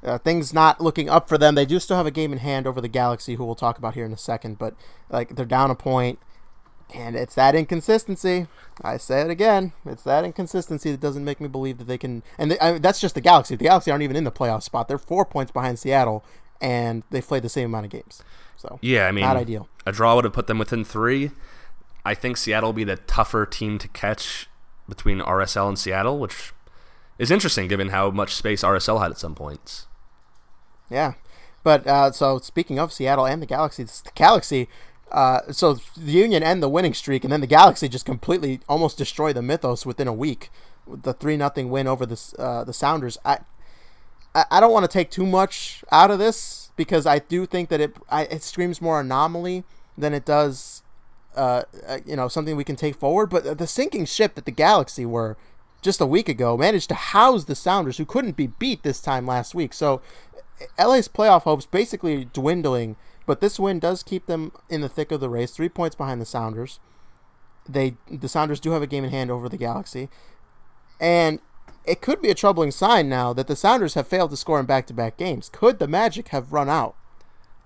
Uh, 0.04 0.18
things 0.18 0.54
not 0.54 0.80
looking 0.80 1.10
up 1.10 1.28
for 1.28 1.38
them. 1.38 1.56
They 1.56 1.66
do 1.66 1.80
still 1.80 1.98
have 1.98 2.06
a 2.06 2.12
game 2.12 2.32
in 2.32 2.40
hand 2.40 2.66
over 2.66 2.80
the 2.80 2.88
Galaxy, 2.88 3.36
who 3.36 3.46
we'll 3.46 3.56
talk 3.56 3.78
about 3.78 3.96
here 3.96 4.06
in 4.06 4.14
a 4.14 4.18
second. 4.18 4.58
But 4.58 4.76
like 5.10 5.36
they're 5.36 5.46
down 5.46 5.72
a 5.72 5.76
point. 5.76 6.20
And 6.94 7.16
it's 7.16 7.36
that 7.36 7.54
inconsistency. 7.54 8.48
I 8.82 8.98
say 8.98 9.22
it 9.22 9.30
again. 9.30 9.74
It's 9.86 10.04
that 10.04 10.26
inconsistency 10.26 10.90
that 10.92 11.00
doesn't 11.00 11.24
make 11.24 11.40
me 11.40 11.48
believe 11.48 11.78
that 11.78 11.84
they 11.86 12.00
can. 12.00 12.24
And 12.38 12.52
they, 12.52 12.60
I 12.60 12.74
mean, 12.74 12.82
that's 12.82 13.00
just 13.00 13.14
the 13.14 13.22
Galaxy. 13.22 13.56
The 13.56 13.66
Galaxy 13.66 13.92
aren't 13.92 14.04
even 14.04 14.16
in 14.16 14.24
the 14.24 14.32
playoff 14.32 14.64
spot. 14.64 14.88
They're 14.88 14.98
four 14.98 15.24
points 15.24 15.52
behind 15.52 15.78
Seattle, 15.78 16.24
and 16.60 17.04
they've 17.12 17.26
played 17.26 17.44
the 17.44 17.50
same 17.50 17.66
amount 17.66 17.86
of 17.86 17.92
games. 17.92 18.24
So 18.58 18.80
Yeah, 18.82 19.08
I 19.08 19.12
mean, 19.12 19.24
not 19.24 19.38
ideal. 19.38 19.70
A 19.86 19.92
draw 19.92 20.16
would 20.16 20.24
have 20.24 20.34
put 20.34 20.48
them 20.48 20.58
within 20.58 20.84
three. 20.84 21.32
I 22.04 22.16
think 22.16 22.38
Seattle 22.38 22.70
will 22.70 22.74
be 22.74 22.84
the 22.84 22.96
tougher 22.96 23.46
team 23.46 23.78
to 23.78 23.88
catch 23.90 24.50
between 24.88 25.20
RSL 25.20 25.68
and 25.68 25.78
Seattle, 25.78 26.18
which 26.18 26.54
is 27.20 27.30
interesting 27.30 27.68
given 27.68 27.90
how 27.90 28.10
much 28.10 28.36
space 28.36 28.64
RSL 28.64 29.02
had 29.02 29.12
at 29.12 29.18
some 29.20 29.36
points. 29.36 29.86
Yeah, 30.90 31.14
but 31.64 31.86
uh, 31.88 32.12
so 32.12 32.40
speaking 32.40 32.80
of 32.80 32.92
Seattle 32.92 33.26
and 33.26 33.42
the 33.42 33.48
Galaxy, 33.48 33.84
the 33.84 34.12
Galaxy. 34.16 34.68
Uh, 35.12 35.52
so 35.52 35.74
the 35.98 36.12
Union 36.12 36.44
end 36.44 36.62
the 36.62 36.70
winning 36.70 36.94
streak, 36.94 37.24
and 37.24 37.34
then 37.34 37.42
the 37.42 37.48
Galaxy 37.48 37.90
just 37.90 38.06
completely 38.06 38.60
almost 38.70 38.96
destroy 38.96 39.34
the 39.34 39.42
Mythos 39.42 39.84
within 39.84 40.08
a 40.08 40.14
week 40.14 40.52
with 40.86 41.04
the 41.04 41.14
three 41.14 41.38
nothing 41.38 41.70
win 41.70 41.88
over 41.88 42.06
the 42.06 42.36
uh, 42.38 42.64
the 42.64 42.74
Sounders. 42.74 43.18
I 43.26 43.40
I, 44.36 44.60
don't 44.60 44.72
want 44.72 44.84
to 44.84 44.92
take 44.92 45.10
too 45.10 45.26
much 45.26 45.84
out 45.92 46.12
of 46.12 46.20
this 46.20 46.72
because 46.76 47.06
I 47.06 47.20
do 47.20 47.46
think 47.46 47.70
that 47.70 47.82
it 47.82 47.96
I, 48.10 48.24
it 48.26 48.44
screams 48.44 48.82
more 48.82 49.00
anomaly 49.00 49.64
than 49.98 50.14
it 50.14 50.26
does. 50.26 50.84
Uh, 51.36 51.64
uh, 51.88 52.00
you 52.06 52.16
know 52.16 52.28
something 52.28 52.56
we 52.56 52.64
can 52.64 52.76
take 52.76 52.96
forward, 52.96 53.30
but 53.30 53.58
the 53.58 53.68
sinking 53.68 54.06
ship 54.06 54.36
that 54.36 54.46
the 54.46 54.52
Galaxy 54.52 55.06
were 55.06 55.38
just 55.82 56.02
a 56.02 56.06
week 56.06 56.28
ago 56.28 56.58
managed 56.58 56.90
to 56.90 56.96
house 56.96 57.46
the 57.46 57.56
Sounders, 57.56 57.98
who 57.98 58.06
couldn't 58.06 58.36
be 58.36 58.48
beat 58.48 58.84
this 58.84 59.00
time 59.00 59.26
last 59.26 59.56
week. 59.56 59.74
So 59.74 60.02
LA's 60.78 61.08
playoff 61.08 61.44
hopes 61.44 61.66
basically 61.66 62.26
dwindling, 62.26 62.96
but 63.26 63.42
this 63.42 63.60
win 63.60 63.80
does 63.80 64.04
keep 64.04 64.26
them 64.26 64.52
in 64.70 64.82
the 64.82 64.90
thick 64.90 65.12
of 65.12 65.20
the 65.20 65.30
race, 65.30 65.52
three 65.52 65.70
points 65.70 65.96
behind 65.96 66.22
the 66.22 66.26
Sounders. 66.26 66.80
They 67.68 67.96
the 68.10 68.30
Sounders 68.30 68.60
do 68.60 68.72
have 68.72 68.82
a 68.82 68.88
game 68.88 69.04
in 69.04 69.12
hand 69.12 69.30
over 69.30 69.48
the 69.48 69.58
Galaxy, 69.58 70.10
and 71.00 71.40
it 71.86 72.02
could 72.02 72.22
be 72.22 72.30
a 72.30 72.36
troubling 72.36 72.72
sign 72.72 73.10
now 73.10 73.34
that 73.34 73.48
the 73.48 73.56
Sounders 73.56 73.94
have 73.94 74.08
failed 74.08 74.32
to 74.32 74.38
score 74.38 74.60
in 74.60 74.66
back-to-back 74.66 75.18
games. 75.18 75.50
Could 75.50 75.80
the 75.80 75.88
Magic 75.88 76.30
have 76.30 76.54
run 76.54 76.70
out? 76.70 76.96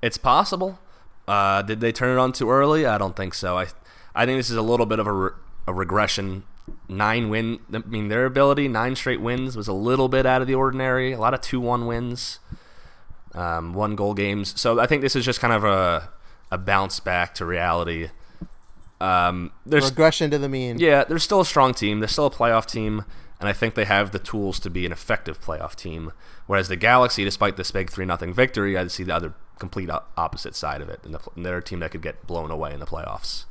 It's 0.02 0.18
possible. 0.18 0.80
Uh, 1.28 1.62
did 1.62 1.80
they 1.80 1.92
turn 1.92 2.18
it 2.18 2.20
on 2.20 2.34
too 2.34 2.50
early? 2.50 2.86
I 2.86 2.98
don't 2.98 3.16
think 3.16 3.34
so. 3.34 3.58
I, 3.58 3.68
I 4.14 4.26
think 4.26 4.38
this 4.38 4.50
is 4.50 4.58
a 4.58 4.62
little 4.62 4.86
bit 4.86 5.00
of 5.00 5.08
a, 5.08 5.12
re- 5.12 5.32
a 5.68 5.74
regression. 5.74 6.44
Nine 6.88 7.30
win. 7.30 7.60
I 7.74 7.80
mean, 7.80 8.10
their 8.10 8.26
ability 8.26 8.68
nine 8.68 8.96
straight 8.96 9.22
wins 9.22 9.56
was 9.58 9.68
a 9.68 9.74
little 9.74 10.10
bit 10.10 10.26
out 10.26 10.42
of 10.42 10.48
the 10.48 10.56
ordinary. 10.56 11.14
A 11.14 11.20
lot 11.20 11.34
of 11.34 11.42
two-one 11.42 11.88
wins, 11.88 12.40
um, 13.36 13.74
one 13.74 13.96
goal 13.96 14.14
games. 14.14 14.60
So 14.60 14.80
I 14.80 14.86
think 14.88 15.02
this 15.02 15.16
is 15.16 15.26
just 15.26 15.40
kind 15.40 15.54
of 15.54 15.64
a 15.64 16.10
a 16.52 16.58
bounce 16.58 17.00
back 17.00 17.34
to 17.36 17.46
reality. 17.46 18.10
Um, 19.02 19.52
there's 19.66 19.90
Regression 19.90 20.32
to 20.32 20.38
the 20.38 20.48
mean. 20.48 20.78
yeah, 20.78 21.04
they're 21.04 21.20
still 21.20 21.42
a 21.42 21.46
strong 21.46 21.74
team. 21.74 22.00
They're 22.00 22.08
still 22.08 22.28
a 22.28 22.32
playoff 22.32 22.66
team, 22.66 23.04
and 23.40 23.50
I 23.50 23.54
think 23.54 23.76
they 23.76 23.86
have 23.86 24.12
the 24.12 24.20
tools 24.20 24.60
to 24.62 24.70
be 24.70 24.86
an 24.86 24.92
effective 24.92 25.42
playoff 25.42 25.76
team. 25.76 26.14
Whereas 26.46 26.68
the 26.68 26.76
Galaxy, 26.76 27.24
despite 27.26 27.58
this 27.58 27.72
big 27.72 27.90
three 27.90 28.06
nothing 28.06 28.34
victory, 28.34 28.78
I 28.78 28.88
see 28.88 29.04
the 29.04 29.16
other 29.16 29.34
complete 29.60 29.90
opposite 30.16 30.56
side 30.56 30.82
of 30.82 30.90
it, 30.90 31.00
and, 31.04 31.14
the, 31.14 31.20
and 31.36 31.46
they're 31.46 31.58
a 31.58 31.64
team 31.64 31.80
that 31.80 31.92
could 31.92 32.02
get 32.02 32.28
blown 32.28 32.52
away 32.52 32.74
in 32.74 32.80
the 32.80 32.86
playoffs. 32.86 33.46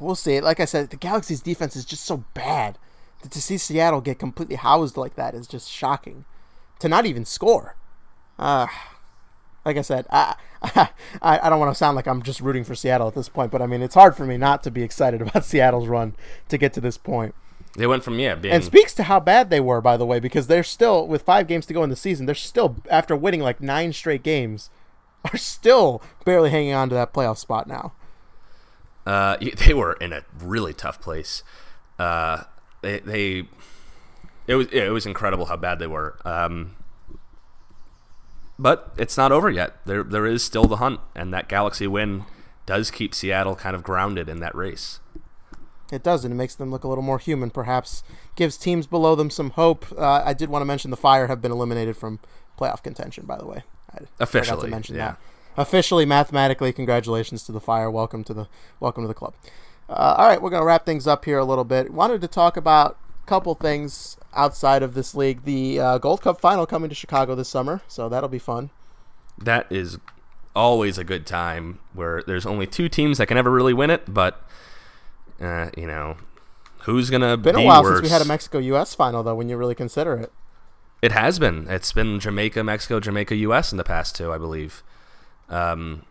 We'll 0.00 0.14
see. 0.14 0.40
Like 0.40 0.60
I 0.60 0.64
said, 0.64 0.90
the 0.90 0.96
Galaxy's 0.96 1.40
defense 1.40 1.74
is 1.74 1.84
just 1.84 2.04
so 2.04 2.24
bad. 2.34 2.78
that 3.22 3.32
To 3.32 3.42
see 3.42 3.58
Seattle 3.58 4.00
get 4.00 4.18
completely 4.18 4.56
housed 4.56 4.96
like 4.96 5.16
that 5.16 5.34
is 5.34 5.46
just 5.46 5.70
shocking. 5.70 6.24
To 6.80 6.88
not 6.88 7.06
even 7.06 7.24
score. 7.24 7.76
Uh, 8.40 8.66
like 9.64 9.76
I 9.76 9.82
said, 9.82 10.06
I, 10.10 10.34
I, 10.62 10.88
I 11.22 11.48
don't 11.50 11.60
want 11.60 11.70
to 11.70 11.78
sound 11.78 11.94
like 11.94 12.08
I'm 12.08 12.22
just 12.22 12.40
rooting 12.40 12.64
for 12.64 12.74
Seattle 12.74 13.06
at 13.06 13.14
this 13.14 13.28
point, 13.28 13.52
but 13.52 13.62
I 13.62 13.66
mean, 13.66 13.82
it's 13.82 13.94
hard 13.94 14.16
for 14.16 14.24
me 14.24 14.36
not 14.36 14.62
to 14.64 14.70
be 14.70 14.82
excited 14.82 15.20
about 15.22 15.44
Seattle's 15.44 15.86
run 15.86 16.14
to 16.48 16.58
get 16.58 16.72
to 16.72 16.80
this 16.80 16.98
point. 16.98 17.34
They 17.76 17.86
went 17.86 18.02
from 18.02 18.18
yeah 18.18 18.34
being 18.34 18.52
And 18.52 18.64
speaks 18.64 18.92
to 18.94 19.04
how 19.04 19.20
bad 19.20 19.48
they 19.48 19.60
were, 19.60 19.80
by 19.80 19.96
the 19.96 20.04
way, 20.06 20.18
because 20.18 20.48
they're 20.48 20.64
still, 20.64 21.06
with 21.06 21.22
five 21.22 21.46
games 21.46 21.66
to 21.66 21.74
go 21.74 21.84
in 21.84 21.90
the 21.90 21.94
season, 21.94 22.26
they're 22.26 22.34
still, 22.34 22.76
after 22.90 23.14
winning 23.14 23.42
like 23.42 23.60
nine 23.60 23.92
straight 23.92 24.24
games, 24.24 24.70
are 25.32 25.36
still 25.36 26.02
barely 26.24 26.50
hanging 26.50 26.72
on 26.72 26.88
to 26.88 26.94
that 26.94 27.12
playoff 27.12 27.36
spot 27.38 27.68
now. 27.68 27.92
uh, 29.06 29.36
they 29.58 29.74
were 29.74 29.92
in 29.94 30.12
a 30.12 30.24
really 30.42 30.72
tough 30.72 31.00
place. 31.00 31.42
Uh, 31.98 32.44
they 32.80 33.00
they 33.00 33.44
it 34.46 34.54
was 34.54 34.66
it 34.68 34.90
was 34.90 35.06
incredible 35.06 35.46
how 35.46 35.56
bad 35.56 35.78
they 35.78 35.86
were. 35.86 36.16
Um, 36.24 36.74
but 38.60 38.92
it's 38.98 39.16
not 39.16 39.32
over 39.32 39.50
yet. 39.50 39.76
There 39.86 40.02
there 40.02 40.26
is 40.26 40.44
still 40.44 40.66
the 40.66 40.76
hunt, 40.76 41.00
and 41.14 41.32
that 41.32 41.48
Galaxy 41.48 41.86
win 41.86 42.24
does 42.66 42.90
keep 42.90 43.14
Seattle 43.14 43.56
kind 43.56 43.74
of 43.74 43.82
grounded 43.82 44.28
in 44.28 44.40
that 44.40 44.54
race. 44.54 45.00
It 45.90 46.04
does, 46.04 46.24
and 46.24 46.32
it 46.32 46.36
makes 46.36 46.54
them 46.54 46.70
look 46.70 46.84
a 46.84 46.88
little 46.88 47.02
more 47.02 47.18
human, 47.18 47.50
perhaps. 47.50 48.04
Gives 48.36 48.56
teams 48.56 48.86
below 48.86 49.16
them 49.16 49.30
some 49.30 49.50
hope. 49.50 49.86
Uh, 49.98 50.22
I 50.24 50.34
did 50.34 50.48
want 50.48 50.60
to 50.60 50.66
mention 50.66 50.90
the 50.90 50.96
Fire 50.96 51.26
have 51.26 51.42
been 51.42 51.50
eliminated 51.50 51.96
from 51.96 52.20
playoff 52.56 52.82
contention, 52.82 53.26
by 53.26 53.38
the 53.38 53.46
way. 53.46 53.64
I 54.20 54.24
forgot 54.24 54.60
to 54.60 54.68
mention 54.68 54.94
yeah. 54.94 55.12
that. 55.12 55.18
Officially, 55.56 56.06
mathematically, 56.06 56.72
congratulations 56.72 57.42
to 57.44 57.52
the 57.52 57.60
Fire. 57.60 57.90
Welcome 57.90 58.22
to 58.24 58.34
the 58.34 58.48
welcome 58.78 59.02
to 59.02 59.08
the 59.08 59.14
club. 59.14 59.34
Uh, 59.88 60.14
all 60.18 60.28
right, 60.28 60.40
we're 60.40 60.50
going 60.50 60.62
to 60.62 60.66
wrap 60.66 60.86
things 60.86 61.08
up 61.08 61.24
here 61.24 61.38
a 61.38 61.44
little 61.44 61.64
bit. 61.64 61.92
Wanted 61.92 62.20
to 62.20 62.28
talk 62.28 62.56
about 62.56 62.96
couple 63.30 63.54
things 63.54 64.16
outside 64.34 64.82
of 64.82 64.94
this 64.94 65.14
league. 65.14 65.44
The 65.44 65.80
uh, 65.80 65.98
Gold 65.98 66.20
Cup 66.22 66.40
final 66.40 66.66
coming 66.66 66.88
to 66.90 66.94
Chicago 66.94 67.34
this 67.36 67.48
summer, 67.48 67.80
so 67.88 68.08
that'll 68.08 68.28
be 68.28 68.38
fun. 68.40 68.70
That 69.38 69.70
is 69.70 69.98
always 70.54 70.98
a 70.98 71.04
good 71.04 71.26
time 71.26 71.78
where 71.94 72.22
there's 72.26 72.44
only 72.44 72.66
two 72.66 72.88
teams 72.88 73.18
that 73.18 73.26
can 73.26 73.38
ever 73.38 73.50
really 73.50 73.72
win 73.72 73.88
it, 73.90 74.12
but 74.12 74.42
uh, 75.40 75.70
you 75.76 75.86
know 75.86 76.16
who's 76.80 77.08
gonna 77.10 77.36
Been 77.36 77.54
be 77.56 77.62
a 77.62 77.66
while 77.66 77.82
worse? 77.82 77.98
since 78.00 78.02
we 78.02 78.12
had 78.12 78.22
a 78.22 78.24
Mexico 78.24 78.58
U.S. 78.58 78.94
final, 78.94 79.22
though. 79.22 79.34
When 79.36 79.48
you 79.48 79.56
really 79.56 79.74
consider 79.76 80.16
it, 80.16 80.32
It 81.02 81.12
has 81.12 81.38
been. 81.38 81.66
It's 81.68 81.92
been 81.92 82.20
Jamaica, 82.20 82.62
Mexico, 82.64 83.00
Jamaica, 83.00 83.34
U.S. 83.36 83.72
in 83.72 83.78
the 83.78 83.84
past 83.84 84.16
two, 84.16 84.32
I 84.32 84.38
believe. 84.38 84.82
Um, 85.48 86.02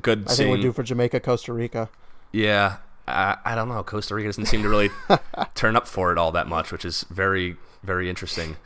good. 0.00 0.28
I 0.28 0.30
seeing, 0.32 0.48
think 0.50 0.58
we're 0.58 0.62
due 0.68 0.72
for 0.72 0.82
Jamaica, 0.82 1.20
Costa 1.20 1.52
Rica. 1.52 1.90
Yeah, 2.32 2.78
I, 3.06 3.36
I 3.44 3.54
don't 3.54 3.68
know. 3.68 3.82
Costa 3.82 4.14
Rica 4.14 4.28
doesn't 4.28 4.46
seem 4.46 4.62
to 4.62 4.68
really 4.68 4.90
turn 5.54 5.76
up 5.76 5.86
for 5.88 6.12
it 6.12 6.18
all 6.18 6.32
that 6.32 6.46
much, 6.46 6.72
which 6.72 6.84
is 6.84 7.04
very, 7.10 7.56
very 7.82 8.08
interesting. 8.08 8.56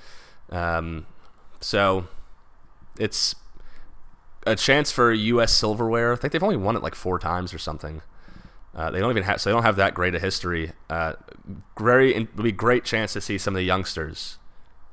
Um, 0.50 1.06
so 1.60 2.06
it's 2.98 3.34
a 4.46 4.56
chance 4.56 4.92
for 4.92 5.12
U.S. 5.12 5.52
silverware. 5.52 6.12
I 6.12 6.16
think 6.16 6.32
they've 6.32 6.42
only 6.42 6.56
won 6.56 6.76
it 6.76 6.82
like 6.82 6.94
four 6.94 7.18
times 7.18 7.52
or 7.52 7.58
something. 7.58 8.02
Uh, 8.74 8.90
they 8.90 9.00
don't 9.00 9.10
even 9.10 9.22
have, 9.22 9.40
so 9.40 9.48
they 9.48 9.54
don't 9.54 9.62
have 9.62 9.76
that 9.76 9.94
great 9.94 10.14
a 10.14 10.18
history. 10.18 10.72
Uh, 10.90 11.14
very, 11.78 12.14
it 12.14 12.36
would 12.36 12.42
be 12.42 12.50
a 12.50 12.52
great 12.52 12.84
chance 12.84 13.14
to 13.14 13.20
see 13.20 13.38
some 13.38 13.54
of 13.54 13.56
the 13.56 13.64
youngsters 13.64 14.36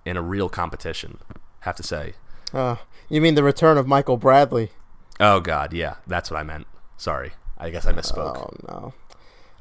in 0.06 0.16
a 0.16 0.22
real 0.22 0.48
competition. 0.48 1.18
Have 1.62 1.76
to 1.76 1.84
say. 1.84 2.14
Uh, 2.54 2.78
you 3.10 3.20
mean 3.20 3.36
the 3.36 3.44
return 3.44 3.78
of 3.78 3.88
Michael 3.88 4.18
Bradley? 4.18 4.72
Oh 5.20 5.40
God, 5.40 5.74
yeah, 5.74 5.96
that's 6.08 6.32
what 6.32 6.40
I 6.40 6.44
meant. 6.44 6.66
Sorry, 6.98 7.34
I 7.58 7.70
guess 7.70 7.86
I 7.86 7.92
misspoke. 7.92 8.38
Oh 8.38 8.54
no. 8.68 8.94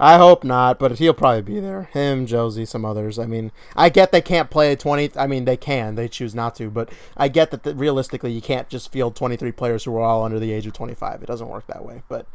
I 0.02 0.18
hope 0.18 0.42
not, 0.42 0.80
but 0.80 0.98
he'll 0.98 1.14
probably 1.14 1.42
be 1.42 1.60
there. 1.60 1.84
Him, 1.92 2.26
Jozy, 2.26 2.66
some 2.66 2.84
others. 2.84 3.20
I 3.20 3.26
mean, 3.26 3.52
I 3.76 3.88
get 3.88 4.10
they 4.10 4.20
can't 4.20 4.50
play 4.50 4.74
20. 4.74 5.12
I 5.16 5.28
mean, 5.28 5.44
they 5.44 5.56
can. 5.56 5.94
They 5.94 6.08
choose 6.08 6.34
not 6.34 6.56
to. 6.56 6.70
But 6.70 6.90
I 7.16 7.28
get 7.28 7.52
that 7.52 7.62
the, 7.62 7.72
realistically, 7.72 8.32
you 8.32 8.40
can't 8.40 8.68
just 8.68 8.90
field 8.90 9.14
23 9.14 9.52
players 9.52 9.84
who 9.84 9.96
are 9.96 10.02
all 10.02 10.24
under 10.24 10.40
the 10.40 10.50
age 10.50 10.66
of 10.66 10.72
25. 10.72 11.22
It 11.22 11.26
doesn't 11.26 11.48
work 11.48 11.68
that 11.68 11.84
way. 11.84 12.02
But, 12.08 12.26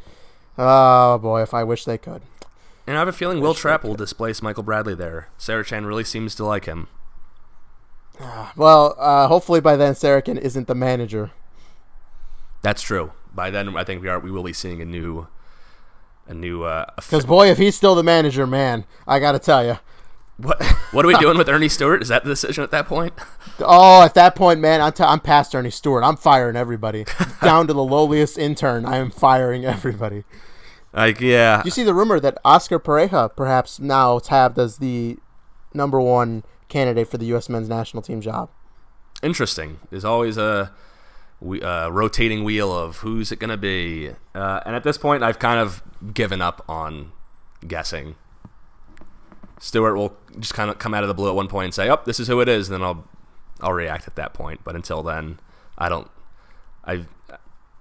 oh 0.57 1.18
boy, 1.18 1.41
if 1.41 1.53
I 1.53 1.65
wish 1.65 1.84
they 1.84 1.97
could. 1.97 2.22
And 2.88 2.95
I 2.95 2.99
have 2.99 3.09
a 3.09 3.11
feeling 3.11 3.41
Will 3.41 3.53
Trapp 3.53 3.84
will 3.84 3.95
displace 3.95 4.41
Michael 4.41 4.63
Bradley 4.63 4.95
there. 4.95 5.28
Sarachan 5.38 5.86
really 5.86 6.05
seems 6.05 6.36
to 6.36 6.45
like 6.45 6.65
him. 6.65 6.88
Well, 8.55 8.95
uh, 8.97 9.28
hopefully 9.28 9.59
by 9.59 9.76
then, 9.76 9.93
Sarachan 9.93 10.39
isn't 10.39 10.68
the 10.68 10.74
manager. 10.74 11.32
That's 12.61 12.82
true. 12.82 13.11
By 13.36 13.51
then, 13.51 13.76
I 13.76 13.84
think 13.84 14.01
we 14.01 14.07
are 14.07 14.20
we 14.20 14.32
will 14.32 14.41
be 14.41 14.53
seeing 14.53 14.82
a 14.82 14.86
new, 14.86 15.28
a 16.28 16.34
new. 16.34 16.63
Uh, 16.63 16.86
Because, 16.95 17.25
boy, 17.25 17.49
if 17.49 17.57
he's 17.57 17.75
still 17.75 17.95
the 17.95 18.03
manager, 18.03 18.45
man, 18.47 18.86
I 19.07 19.19
got 19.19 19.34
to 19.34 19.39
tell 19.39 19.65
you. 19.65 19.78
what 20.38 20.61
what 20.91 21.03
are 21.03 21.07
we 21.07 21.15
doing 21.17 21.38
with 21.38 21.47
Earnie 21.49 21.69
Stewart? 21.69 22.01
Is 22.01 22.09
that 22.09 22.23
the 22.23 22.30
decision 22.30 22.63
at 22.63 22.71
that 22.71 22.88
point? 22.88 23.13
Oh, 23.59 24.03
at 24.03 24.13
that 24.13 24.36
point, 24.36 24.59
man, 24.59 24.82
I'm, 24.82 24.91
t- 24.91 25.01
I'm 25.03 25.19
past 25.19 25.55
Earnie 25.55 25.71
Stewart. 25.71 26.03
I'm 26.03 26.15
firing 26.15 26.55
everybody. 26.55 27.05
Down 27.41 27.65
to 27.65 27.73
the 27.73 27.84
lowliest 27.84 28.38
intern, 28.38 28.86
I 28.86 28.97
am 28.97 29.09
firing 29.09 29.65
everybody. 29.65 30.25
Like, 30.93 31.19
yeah, 31.19 31.63
You 31.65 31.71
see 31.71 31.82
the 31.82 31.95
rumor 31.95 32.19
that 32.19 32.38
Oscar 32.45 32.80
Pareja 32.80 33.36
perhaps 33.36 33.80
now 33.80 34.19
tabbed 34.19 34.59
as 34.59 34.78
the 34.78 35.17
number 35.73 35.99
one 35.99 36.43
candidate 36.69 37.07
for 37.09 37.17
the 37.17 37.25
U.S. 37.34 37.49
men's 37.49 37.67
national 37.67 38.03
team 38.03 38.21
job. 38.21 38.49
interesting. 39.23 39.80
There's 39.89 40.05
always 40.05 40.38
a 40.38 40.71
we, 41.40 41.62
uh, 41.62 41.90
rotating 41.90 42.44
wheel 42.44 42.74
of 42.76 42.98
who's 42.98 43.32
it 43.32 43.40
going 43.40 43.50
to 43.50 43.58
be, 43.58 44.12
uh, 44.34 44.62
and 44.66 44.76
at 44.76 44.84
this 44.84 44.98
point, 44.98 45.24
I've 45.24 45.40
kind 45.40 45.60
of 45.60 45.84
given 46.14 46.42
up 46.42 46.64
on 46.68 47.12
guessing. 47.68 48.16
Stewart 49.60 49.96
will 49.96 50.16
just 50.40 50.54
kind 50.54 50.70
of 50.70 50.78
come 50.80 50.94
out 50.94 51.04
of 51.04 51.08
the 51.08 51.14
blue 51.14 51.30
at 51.30 51.36
one 51.36 51.48
point 51.48 51.66
and 51.66 51.74
say, 51.74 51.90
"Oh, 51.90 52.00
this 52.06 52.20
is 52.20 52.28
who 52.28 52.42
it 52.42 52.50
is," 52.50 52.70
and 52.70 52.76
then 52.76 52.84
I'll 52.84 53.08
I'll 53.62 53.74
react 53.74 54.08
at 54.08 54.16
that 54.16 54.34
point. 54.34 54.62
But 54.64 54.76
until 54.76 55.02
then, 55.04 55.40
I 55.78 55.90
don't 55.90 56.10
I 56.86 57.06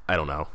I 0.09 0.17
don't 0.17 0.27
know. 0.27 0.49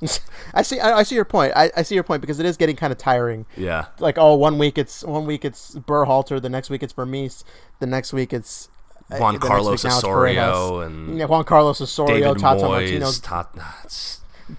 I 0.54 0.62
see. 0.62 0.78
I, 0.78 0.98
I 0.98 1.02
see 1.02 1.16
your 1.16 1.24
point. 1.24 1.52
I, 1.56 1.70
I 1.76 1.82
see 1.82 1.94
your 1.94 2.04
point 2.04 2.20
because 2.20 2.38
it 2.38 2.46
is 2.46 2.56
getting 2.56 2.76
kind 2.76 2.92
of 2.92 2.98
tiring. 2.98 3.46
Yeah. 3.56 3.86
Like, 3.98 4.16
oh, 4.16 4.34
one 4.34 4.58
week 4.58 4.78
it's 4.78 5.02
one 5.04 5.26
week 5.26 5.44
it's 5.44 5.74
Berhalter, 5.74 6.40
the 6.40 6.48
next 6.48 6.70
week 6.70 6.82
it's 6.82 6.92
Vermes, 6.92 7.44
the 7.80 7.86
next 7.86 8.12
week 8.12 8.32
it's 8.32 8.68
Juan 9.10 9.34
the 9.34 9.40
Carlos 9.40 9.82
week 9.84 9.90
now 9.90 9.96
it's 9.96 10.04
Osorio 10.04 10.80
and 10.80 11.18
Yeah, 11.18 11.24
Juan 11.26 11.44
Carlos 11.44 11.80
Osorio, 11.80 12.34
David 12.34 12.38
Tata 12.40 12.62
Martino. 12.62 13.06
Moyes. 13.06 13.22
Tot- 13.22 13.58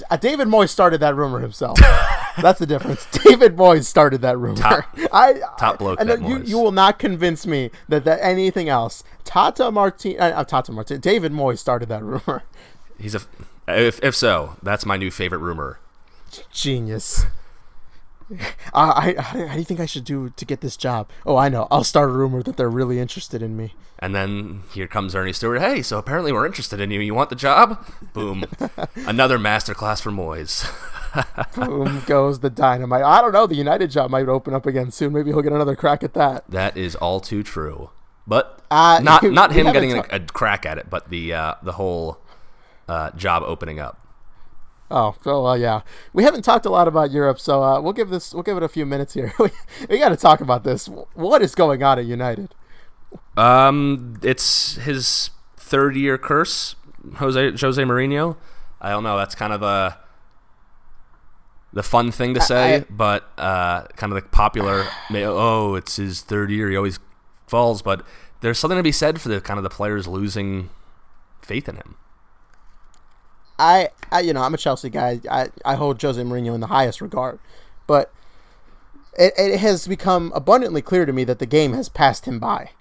Uh, 0.10 0.18
David 0.18 0.48
Moyes 0.48 0.70
started 0.70 1.00
that 1.02 1.16
rumor 1.16 1.40
himself. 1.40 1.80
That's 2.42 2.60
the 2.60 2.66
difference. 2.68 3.06
David 3.24 3.56
Moyes 3.56 3.86
started 3.86 4.22
that 4.22 4.38
rumor. 4.38 4.56
Top- 4.56 4.86
I, 5.12 5.42
top 5.58 5.80
bloke 5.80 6.00
I 6.00 6.04
that 6.06 6.22
you, 6.22 6.42
you 6.44 6.58
will 6.60 6.72
not 6.72 7.00
convince 7.00 7.46
me 7.48 7.72
that, 7.90 8.06
that 8.06 8.20
anything 8.22 8.70
else. 8.70 9.04
Tata 9.24 9.72
Martin, 9.72 10.16
uh, 10.20 10.26
uh, 10.36 10.44
Tata 10.44 10.72
Martin, 10.72 11.00
David 11.00 11.32
Moyes 11.32 11.58
started 11.60 11.90
that 11.90 12.04
rumor. 12.04 12.44
He's 13.00 13.16
a. 13.16 13.22
If, 13.68 14.04
if 14.04 14.16
so, 14.16 14.58
that's 14.64 14.86
my 14.86 14.98
new 14.98 15.12
favorite 15.12 15.40
rumor. 15.40 15.80
Genius. 16.52 17.26
I, 18.74 19.16
I, 19.18 19.22
how 19.22 19.54
do 19.54 19.60
you 19.60 19.66
think 19.66 19.80
I 19.80 19.86
should 19.86 20.04
do 20.06 20.30
to 20.30 20.46
get 20.46 20.62
this 20.62 20.78
job? 20.78 21.10
Oh, 21.26 21.36
I 21.38 21.50
know. 21.50 21.68
I'll 21.72 21.84
start 21.84 22.10
a 22.10 22.14
rumor 22.14 22.44
that 22.44 22.58
they're 22.58 22.70
really 22.70 23.00
interested 23.00 23.42
in 23.42 23.58
me. 23.58 23.74
And 23.98 24.14
then 24.16 24.64
here 24.74 24.88
comes 24.88 25.14
Earnie 25.16 25.34
Stewart. 25.34 25.60
Hey, 25.60 25.82
so 25.82 25.98
apparently 25.98 26.32
we're 26.32 26.46
interested 26.46 26.80
in 26.80 26.92
you. 26.92 27.00
You 27.02 27.14
want 27.14 27.30
the 27.30 27.36
job? 27.36 27.86
Boom. 28.14 28.46
Another 28.96 29.38
masterclass 29.38 30.02
for 30.02 30.12
Moyes. 30.12 30.66
Boom 31.56 32.04
goes 32.06 32.40
the 32.40 32.50
dynamite. 32.50 33.04
I 33.04 33.22
don't 33.22 33.34
know. 33.34 33.48
The 33.48 33.56
United 33.56 33.92
job 33.92 34.12
might 34.12 34.30
open 34.30 34.54
up 34.54 34.66
again 34.66 34.92
soon. 34.92 35.12
Maybe 35.14 35.32
he'll 35.32 35.42
get 35.42 35.52
another 35.54 35.76
crack 35.76 36.04
at 36.04 36.14
that. 36.14 36.44
That 36.50 36.78
is 36.78 36.96
all 36.96 37.20
too 37.20 37.44
true. 37.44 37.90
But 38.28 38.62
Uh, 38.70 39.00
not 39.04 39.24
not 39.24 39.52
him 39.52 39.72
getting 39.74 39.96
ta- 39.96 40.06
a, 40.12 40.18
a 40.18 40.20
crack 40.20 40.66
at 40.66 40.78
it, 40.78 40.90
but 40.90 41.10
the 41.10 41.34
uh, 41.34 41.56
the 41.64 41.72
whole 41.74 42.20
uh, 42.88 43.10
job 43.12 43.42
opening 43.46 43.80
up. 43.80 44.00
Oh, 44.92 45.16
so 45.24 45.44
well, 45.44 45.58
yeah. 45.58 45.82
We 46.14 46.24
haven't 46.24 46.42
talked 46.42 46.66
a 46.66 46.70
lot 46.70 46.88
about 46.88 47.12
Europe, 47.12 47.40
so 47.40 47.62
uh, 47.64 47.80
we'll 47.80 47.94
give 47.94 48.10
this. 48.10 48.34
We'll 48.34 48.44
give 48.44 48.58
it 48.58 48.64
a 48.64 48.68
few 48.68 48.86
minutes 48.86 49.14
here. 49.14 49.34
we, 49.40 49.50
we 49.90 50.00
got 50.00 50.10
to 50.10 50.18
talk 50.18 50.42
about 50.42 50.64
this. 50.64 50.88
What 51.14 51.42
is 51.42 51.54
going 51.56 51.84
on 51.84 52.00
at 52.00 52.06
United? 52.06 52.56
Um, 53.38 54.20
it's 54.24 54.76
his 54.76 55.30
third 55.58 55.96
year 55.96 56.18
curse, 56.18 56.76
Jose 57.18 57.52
Jose 57.52 57.82
Mourinho. 57.84 58.36
I 58.82 58.90
don't 58.90 59.04
know. 59.04 59.18
That's 59.18 59.36
kind 59.36 59.54
of 59.54 59.60
the 59.60 59.96
the 61.72 61.84
fun 61.84 62.12
thing 62.12 62.34
to 62.34 62.42
say, 62.42 62.78
I- 62.78 62.86
but 62.90 63.30
uh, 63.38 63.84
kind 63.96 64.12
of 64.12 64.16
the 64.22 64.28
popular. 64.30 64.86
Oh, 65.14 65.76
it's 65.76 65.98
his 65.98 66.22
third 66.22 66.50
year. 66.50 66.70
He 66.70 66.76
always 66.76 67.00
falls, 67.48 67.82
but 67.82 68.04
there's 68.42 68.58
something 68.58 68.78
to 68.78 68.84
be 68.84 68.92
said 68.92 69.22
for 69.22 69.30
the 69.30 69.40
kind 69.42 69.58
of 69.60 69.64
the 69.64 69.70
players 69.70 70.08
losing 70.08 70.70
faith 71.42 71.70
in 71.70 71.76
him. 71.76 71.96
I, 73.60 73.90
I, 74.10 74.22
you 74.22 74.34
know, 74.34 74.42
I'm 74.42 74.54
a 74.54 74.58
Chelsea 74.58 74.90
guy. 74.90 75.20
I, 75.30 75.50
I 75.66 75.76
hold 75.76 76.02
Jose 76.02 76.22
Mourinho 76.22 76.56
in 76.56 76.62
the 76.62 76.68
highest 76.68 77.02
regard, 77.02 77.40
but 77.86 78.12
it, 79.18 79.34
it 79.38 79.60
has 79.60 79.86
become 79.86 80.32
abundantly 80.34 80.82
clear 80.82 81.06
to 81.06 81.14
me 81.14 81.26
that 81.26 81.40
the 81.40 81.46
game 81.46 81.74
has 81.74 81.90
passed 81.90 82.26
him 82.26 82.40
by. 82.40 82.72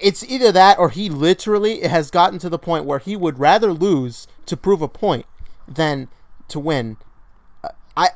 It's 0.00 0.24
either 0.24 0.50
that 0.52 0.78
or 0.78 0.90
he 0.90 1.08
literally 1.08 1.82
has 1.82 2.10
gotten 2.10 2.38
to 2.40 2.48
the 2.48 2.58
point 2.58 2.84
where 2.84 2.98
he 2.98 3.16
would 3.16 3.38
rather 3.38 3.72
lose 3.72 4.26
to 4.46 4.56
prove 4.56 4.82
a 4.82 4.88
point 4.88 5.24
than 5.68 6.08
to 6.48 6.58
win. 6.58 6.96
I, 7.96 8.08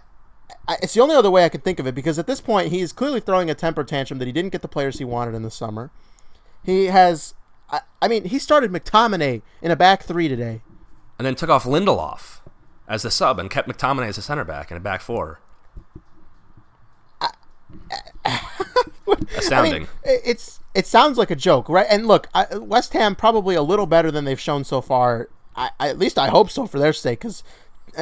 I, 0.69 0.77
it's 0.83 0.95
the 0.95 1.01
only 1.01 1.15
other 1.15 1.31
way 1.31 1.45
I 1.45 1.49
can 1.49 1.61
think 1.61 1.79
of 1.79 1.87
it 1.87 1.95
because 1.95 2.19
at 2.19 2.27
this 2.27 2.41
point 2.41 2.73
he's 2.73 2.93
clearly 2.93 3.21
throwing 3.21 3.49
a 3.49 3.55
temper 3.55 3.85
tantrum 3.85 4.19
that 4.19 4.27
he 4.27 4.33
didn't 4.33 4.53
get 4.53 4.63
the 4.63 4.69
players 4.69 4.99
he 4.99 5.05
wanted 5.05 5.35
in 5.35 5.43
the 5.43 5.51
summer. 5.51 5.91
He 6.65 6.87
has, 6.87 7.35
I 8.03 8.09
mean, 8.09 8.25
he 8.25 8.41
started 8.41 8.73
McTominay 8.73 9.41
in 9.63 9.71
a 9.71 9.77
back 9.77 10.03
three 10.03 10.27
today. 10.27 10.63
And 11.19 11.27
then 11.27 11.35
took 11.35 11.51
off 11.51 11.65
Lindelof 11.65 12.41
as 12.89 13.03
the 13.03 13.11
sub 13.11 13.39
and 13.39 13.51
kept 13.51 13.69
McTominay 13.69 14.09
as 14.09 14.19
a 14.19 14.23
center 14.23 14.45
back 14.45 14.71
in 14.71 14.77
a 14.77 14.81
back 14.81 15.01
four. 15.01 15.41
Astounding. 19.37 19.75
I 19.75 19.79
mean, 20.09 20.21
it's 20.25 20.61
it 20.75 20.87
sounds 20.87 21.17
like 21.17 21.31
a 21.31 21.37
joke, 21.37 21.69
right? 21.69 21.87
And 21.89 22.07
look, 22.07 22.29
I, 22.35 22.57
West 22.59 22.93
Ham 22.93 23.15
probably 23.15 23.55
a 23.55 23.63
little 23.63 23.87
better 23.87 24.11
than 24.11 24.25
they've 24.25 24.41
shown 24.41 24.65
so 24.65 24.81
far. 24.81 25.29
I, 25.55 25.71
at 25.81 25.99
least 25.99 26.19
I 26.19 26.29
hope 26.29 26.51
so 26.51 26.67
for 26.67 26.79
their 26.79 26.93
sake, 26.93 27.21
because 27.21 27.43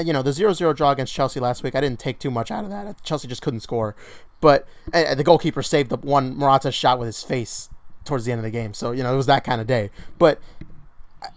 you 0.03 0.13
know 0.13 0.23
the 0.23 0.31
0-0 0.31 0.75
draw 0.77 0.91
against 0.91 1.15
Chelsea 1.15 1.41
last 1.41 1.63
week. 1.63 1.75
I 1.75 1.81
didn't 1.81 2.01
take 2.01 2.19
too 2.19 2.31
much 2.31 2.51
out 2.51 2.65
of 2.65 2.71
that. 2.71 3.03
Chelsea 3.05 3.29
just 3.29 3.43
couldn't 3.43 3.61
score, 3.61 3.95
but 4.41 4.67
uh, 4.93 5.15
the 5.15 5.25
goalkeeper 5.25 5.63
saved 5.63 5.91
the 5.91 5.99
one 5.99 6.37
Morata 6.37 6.73
shot 6.73 6.99
with 6.99 7.07
his 7.07 7.23
face 7.23 7.69
towards 8.05 8.25
the 8.25 8.33
end 8.33 8.39
of 8.39 8.45
the 8.45 8.51
game. 8.51 8.75
So 8.75 8.93
you 8.93 9.03
know 9.03 9.13
it 9.13 9.17
was 9.17 9.27
that 9.27 9.45
kind 9.45 9.61
of 9.61 9.67
day. 9.67 9.91
But 10.19 10.41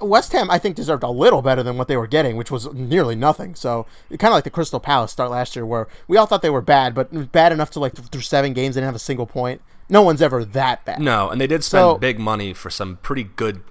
West 0.02 0.32
Ham, 0.34 0.50
I 0.50 0.58
think, 0.58 0.76
deserved 0.76 1.04
a 1.04 1.10
little 1.10 1.42
better 1.42 1.64
than 1.64 1.78
what 1.78 1.88
they 1.88 1.98
were 1.98 2.08
getting, 2.08 2.36
which 2.38 2.52
was 2.52 2.72
nearly 2.74 3.16
nothing. 3.16 3.56
So, 3.56 3.86
kind 4.12 4.26
of 4.26 4.32
like 4.34 4.44
the 4.44 4.50
Crystal 4.50 4.80
Palace 4.80 5.12
start 5.12 5.30
last 5.32 5.56
year, 5.56 5.66
where 5.66 5.88
we 6.08 6.18
all 6.18 6.26
thought 6.26 6.42
they 6.42 6.50
were 6.50 6.62
bad, 6.62 6.94
but 6.96 7.32
bad 7.32 7.52
enough 7.52 7.70
to 7.72 7.80
like 7.80 7.94
through 7.96 8.22
seven 8.22 8.54
games 8.54 8.76
they 8.76 8.82
didn't 8.82 8.88
have 8.90 8.96
a 8.96 9.00
single 9.00 9.26
point. 9.26 9.62
No 9.90 10.02
one's 10.02 10.22
ever 10.22 10.44
that 10.44 10.84
bad. 10.86 11.00
No, 11.00 11.30
and 11.30 11.40
they 11.40 11.48
did 11.48 11.64
spend 11.64 11.82
So- 11.82 11.98
big 11.98 12.20
money 12.20 12.54
for 12.54 12.70
some 12.70 12.98
pretty 12.98 13.24
good 13.24 13.62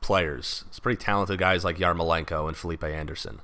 players. 0.00 0.64
It's 0.68 0.78
pretty 0.78 0.96
talented 0.96 1.38
guys 1.38 1.64
like 1.64 1.76
Yarmolenko 1.76 2.48
and 2.48 2.56
Felipe 2.56 2.84
Anderson. 2.84 3.40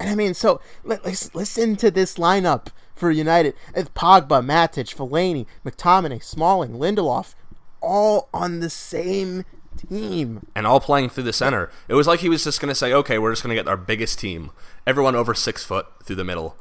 And 0.00 0.10
I 0.10 0.14
mean, 0.16 0.34
so 0.34 0.60
let, 0.82 1.04
let's 1.04 1.32
listen 1.34 1.76
to 1.76 1.90
this 1.90 2.16
lineup 2.16 2.66
for 2.96 3.10
United: 3.12 3.54
it's 3.76 3.90
Pogba, 3.90 4.44
Matic, 4.44 4.94
Fellaini, 4.94 5.46
McTominay, 5.64 6.22
Smalling, 6.22 6.72
Lindelof, 6.72 7.34
all 7.80 8.28
on 8.34 8.58
the 8.60 8.70
same 8.70 9.44
team. 9.86 10.46
And 10.54 10.66
all 10.66 10.80
playing 10.80 11.10
through 11.10 11.24
the 11.24 11.32
center. 11.32 11.70
It 11.88 11.94
was 11.94 12.06
like 12.06 12.20
he 12.20 12.28
was 12.28 12.44
just 12.44 12.60
going 12.60 12.68
to 12.70 12.74
say, 12.74 12.92
okay, 12.92 13.18
we're 13.18 13.32
just 13.32 13.42
going 13.42 13.54
to 13.54 13.62
get 13.62 13.68
our 13.68 13.76
biggest 13.76 14.18
team. 14.18 14.50
Everyone 14.86 15.14
over 15.14 15.34
six 15.34 15.64
foot 15.64 15.86
through 16.04 16.16
the 16.16 16.24
middle. 16.24 16.56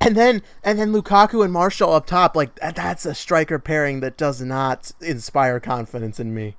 And 0.00 0.14
then 0.14 0.42
and 0.62 0.78
then 0.78 0.92
Lukaku 0.92 1.42
and 1.42 1.52
Martial 1.52 1.92
up 1.92 2.06
top, 2.06 2.36
like 2.36 2.54
that, 2.56 2.76
that's 2.76 3.06
a 3.06 3.14
striker 3.14 3.58
pairing 3.58 4.00
that 4.00 4.16
does 4.16 4.40
not 4.40 4.92
inspire 5.00 5.58
confidence 5.58 6.20
in 6.20 6.34
me. 6.34 6.54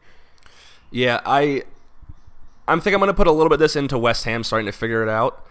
Yeah, 0.92 1.22
I 1.26 1.64
I'm 2.68 2.82
think 2.82 2.94
I'm 2.94 3.00
going 3.00 3.08
to 3.08 3.14
put 3.14 3.28
a 3.28 3.32
little 3.32 3.50
bit 3.50 3.56
of 3.56 3.60
this 3.60 3.76
into 3.76 3.98
West 3.98 4.26
Ham 4.26 4.44
starting 4.44 4.66
to 4.66 4.72
figure 4.72 5.04
it 5.04 5.10
out. 5.10 5.46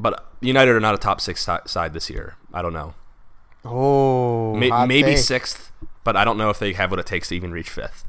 But 0.00 0.24
United 0.40 0.72
are 0.72 0.80
not 0.80 0.94
a 0.94 0.98
top 0.98 1.20
6 1.20 1.44
si- 1.44 1.56
side 1.66 1.92
this 1.92 2.08
year. 2.08 2.36
I 2.52 2.62
don't 2.62 2.72
know. 2.72 2.94
Oh, 3.64 4.54
hot 4.68 4.88
maybe 4.88 5.14
take. 5.14 5.18
6th, 5.18 5.70
but 6.04 6.16
I 6.16 6.24
don't 6.24 6.38
know 6.38 6.50
if 6.50 6.58
they 6.58 6.72
have 6.72 6.90
what 6.90 7.00
it 7.00 7.06
takes 7.06 7.28
to 7.28 7.36
even 7.36 7.52
reach 7.52 7.70
5th 7.70 8.04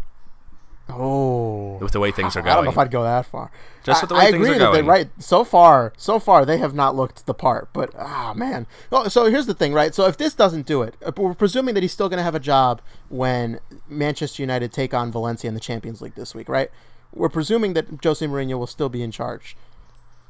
Oh, 0.90 1.78
with 1.78 1.92
the 1.92 2.00
way 2.00 2.12
things 2.12 2.36
are 2.36 2.42
going, 2.42 2.52
I 2.52 2.56
don't 2.56 2.66
know 2.66 2.72
if 2.72 2.78
I'd 2.78 2.92
go 2.92 3.04
that 3.04 3.26
far. 3.26 3.52
Just 3.84 4.02
I, 4.02 4.04
with 4.04 4.10
the 4.10 4.16
way 4.16 4.22
I 4.22 4.32
things 4.32 4.36
agree 4.36 4.56
are 4.56 4.60
that 4.60 4.72
they 4.72 4.78
going. 4.78 4.86
right 4.86 5.10
so 5.20 5.44
far. 5.44 5.94
So 5.98 6.20
far, 6.20 6.46
they 6.46 6.58
have 6.58 6.74
not 6.74 6.96
looked 6.96 7.26
the 7.26 7.34
part. 7.34 7.70
But 7.74 7.94
ah, 7.98 8.34
man. 8.36 8.68
Oh, 8.92 9.08
so 9.08 9.26
here's 9.26 9.46
the 9.46 9.54
thing, 9.54 9.74
right? 9.74 9.94
So 9.94 10.06
if 10.08 10.18
this 10.18 10.34
doesn't 10.34 10.66
do 10.66 10.82
it, 10.82 10.96
we're 11.18 11.34
presuming 11.34 11.76
that 11.76 11.84
he's 11.84 11.94
still 11.94 12.10
going 12.10 12.18
to 12.18 12.24
have 12.24 12.36
a 12.36 12.40
job 12.40 12.82
when 13.10 13.60
Manchester 13.88 14.42
United 14.42 14.74
take 14.74 14.94
on 14.94 15.12
Valencia 15.12 15.48
in 15.48 15.54
the 15.54 15.60
Champions 15.60 16.02
League 16.02 16.16
this 16.16 16.34
week, 16.34 16.50
right? 16.50 16.70
We're 17.14 17.30
presuming 17.30 17.74
that 17.74 17.88
Jose 18.04 18.26
Mourinho 18.26 18.58
will 18.58 18.68
still 18.68 18.90
be 18.90 19.02
in 19.02 19.12
charge 19.12 19.56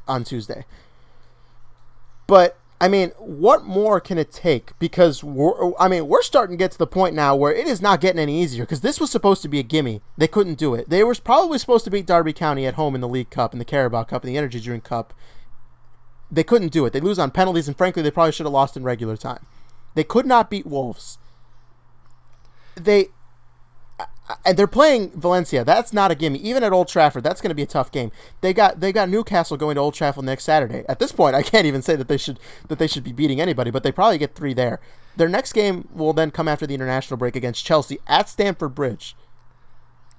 on 0.08 0.24
Tuesday. 0.24 0.66
But 2.28 2.58
I 2.82 2.88
mean, 2.88 3.10
what 3.18 3.66
more 3.66 4.00
can 4.00 4.18
it 4.18 4.32
take? 4.32 4.78
Because 4.80 5.22
we're, 5.22 5.74
I 5.78 5.90
mean, 5.90 6.08
we're 6.08 6.22
starting 6.22 6.58
to 6.58 6.64
get 6.64 6.72
to 6.72 6.78
the 6.78 6.88
point 6.88 7.14
now 7.14 7.36
where 7.36 7.54
it 7.54 7.68
is 7.68 7.82
not 7.82 8.00
getting 8.00 8.22
any 8.22 8.42
easier. 8.42 8.64
Because 8.64 8.80
this 8.82 9.02
was 9.02 9.12
supposed 9.12 9.42
to 9.42 9.50
be 9.50 9.60
a 9.60 9.64
gimme, 9.64 10.02
they 10.18 10.28
couldn't 10.28 10.58
do 10.58 10.76
it. 10.76 10.90
They 10.90 11.04
were 11.04 11.16
probably 11.16 11.58
supposed 11.58 11.84
to 11.86 11.92
beat 11.92 12.06
Derby 12.06 12.32
County 12.32 12.66
at 12.66 12.76
home 12.76 12.96
in 12.96 13.02
the 13.02 13.08
League 13.08 13.30
Cup, 13.30 13.52
in 13.52 13.60
the 13.60 13.66
Carabao 13.66 14.04
Cup, 14.04 14.24
in 14.24 14.30
the 14.30 14.38
Energy 14.38 14.62
Drink 14.62 14.86
Cup. 14.86 15.14
They 16.32 16.44
couldn't 16.44 16.72
do 16.72 16.86
it. 16.86 16.94
They 16.94 17.02
lose 17.02 17.20
on 17.20 17.32
penalties, 17.32 17.68
and 17.68 17.78
frankly, 17.78 18.02
they 18.02 18.12
probably 18.12 18.32
should 18.32 18.46
have 18.46 18.54
lost 18.54 18.78
in 18.78 18.84
regular 18.84 19.18
time. 19.18 19.46
They 19.96 20.04
could 20.04 20.26
not 20.26 20.50
beat 20.50 20.66
Wolves. 20.66 21.18
They 22.76 23.10
and 24.46 24.58
they're 24.58 24.68
playing 24.68 25.12
Valencia. 25.20 25.64
That's 25.64 25.92
not 25.94 26.12
a 26.12 26.16
gimme. 26.16 26.40
Even 26.40 26.64
at 26.64 26.72
Old 26.72 26.88
Trafford, 26.88 27.24
that's 27.24 27.42
going 27.42 27.50
to 27.50 27.56
be 27.56 27.64
a 27.64 27.68
tough 27.68 27.92
game. 27.92 28.12
They 28.42 28.54
got 28.54 28.80
they 28.80 28.92
got 28.92 29.10
Newcastle 29.10 29.58
going 29.58 29.76
to 29.76 29.82
Old 29.82 29.94
Trafford 29.94 30.26
next 30.26 30.44
Saturday. 30.44 30.84
At 30.88 31.00
this 31.00 31.12
point, 31.12 31.36
I 31.36 31.42
can't 31.42 31.66
even 31.66 31.82
say 31.82 31.96
that 31.96 32.08
they 32.08 32.18
should 32.18 32.40
that 32.68 32.80
they 32.80 32.88
should 32.88 33.04
be 33.04 33.12
beating 33.12 33.42
anybody, 33.42 33.72
but 33.72 33.84
they 33.84 33.92
probably 33.92 34.18
get 34.18 34.36
three 34.36 34.54
there. 34.54 34.80
Their 35.18 35.30
next 35.30 35.54
game 35.54 35.88
will 35.94 36.14
then 36.14 36.32
come 36.32 36.48
after 36.48 36.66
the 36.68 36.74
international 36.76 37.18
break 37.18 37.36
against 37.36 37.66
Chelsea 37.66 38.00
at 38.08 38.30
Stamford 38.30 38.74
Bridge, 38.76 39.16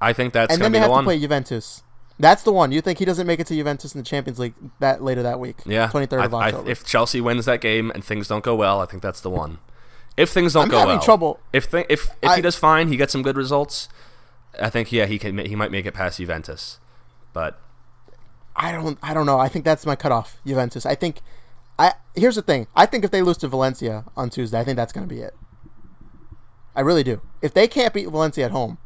I 0.01 0.13
think 0.13 0.33
that's 0.33 0.53
and 0.53 0.61
going 0.61 0.73
then 0.73 0.73
they 0.73 0.79
have 0.81 0.89
the 0.89 0.93
to 0.93 0.97
one. 0.99 1.05
play 1.05 1.19
Juventus. 1.19 1.83
That's 2.19 2.43
the 2.43 2.53
one. 2.53 2.71
You 2.71 2.83
think 2.83 2.99
he 2.99 3.07
doesn't 3.07 3.27
make 3.27 3.41
it 3.41 3.47
to 3.47 3.55
Juventus 3.55 3.95
in 3.95 3.99
the 4.01 4.05
Champions 4.05 4.39
League 4.39 4.53
that 4.81 5.03
later 5.03 5.23
that 5.23 5.41
week? 5.41 5.57
Yeah, 5.65 5.87
twenty 5.89 6.07
third 6.07 6.21
of 6.25 6.35
I- 6.35 6.39
I- 6.39 6.49
October. 6.49 6.71
if 6.71 6.85
Chelsea 6.85 7.21
wins 7.21 7.47
that 7.47 7.63
game 7.63 7.91
and 7.95 8.05
things 8.05 8.29
don't 8.29 8.45
go 8.45 8.55
well, 8.55 8.81
I 8.81 8.87
think 8.87 9.03
that's 9.03 9.21
the 9.23 9.31
one. 9.31 9.59
If 10.21 10.31
things 10.31 10.53
don't 10.53 10.65
I'm 10.65 10.69
go 10.69 10.79
having 10.79 10.97
well, 10.97 11.03
trouble- 11.05 11.41
If 11.53 11.71
th- 11.71 11.87
if 11.89 12.11
if 12.23 12.31
I- 12.31 12.37
he 12.37 12.43
does 12.43 12.57
fine, 12.57 12.89
he 12.89 12.97
gets 12.97 13.13
some 13.13 13.23
good 13.23 13.37
results. 13.37 13.89
I 14.61 14.69
think 14.69 14.93
yeah, 14.93 15.07
he 15.07 15.19
can. 15.19 15.39
He 15.39 15.57
might 15.57 15.71
make 15.71 15.87
it 15.87 15.95
past 15.95 16.19
Juventus, 16.19 16.79
but 17.33 17.59
I 18.57 18.73
don't 18.73 18.99
I 19.03 19.15
don't 19.15 19.27
know. 19.27 19.39
I 19.39 19.49
think 19.49 19.65
that's 19.65 19.87
my 19.87 19.97
cutoff, 19.97 20.37
Juventus. 20.47 20.85
I 20.85 20.95
think 20.95 21.21
I 21.79 21.95
here's 22.15 22.35
the 22.35 22.43
thing. 22.43 22.67
I 22.75 22.87
think 22.87 23.05
if 23.05 23.11
they 23.11 23.23
lose 23.23 23.39
to 23.39 23.49
Valencia 23.49 24.05
on 24.17 24.29
Tuesday, 24.29 24.59
I 24.61 24.65
think 24.65 24.77
that's 24.77 24.93
going 24.93 25.09
to 25.09 25.15
be 25.15 25.21
it. 25.21 25.35
I 26.75 26.83
really 26.83 27.03
do. 27.03 27.21
If 27.43 27.55
they 27.55 27.67
can't 27.67 27.95
beat 27.95 28.09
Valencia 28.09 28.45
at 28.45 28.51
home 28.51 28.79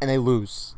and 0.00 0.08
they 0.08 0.18
lose, 0.18 0.74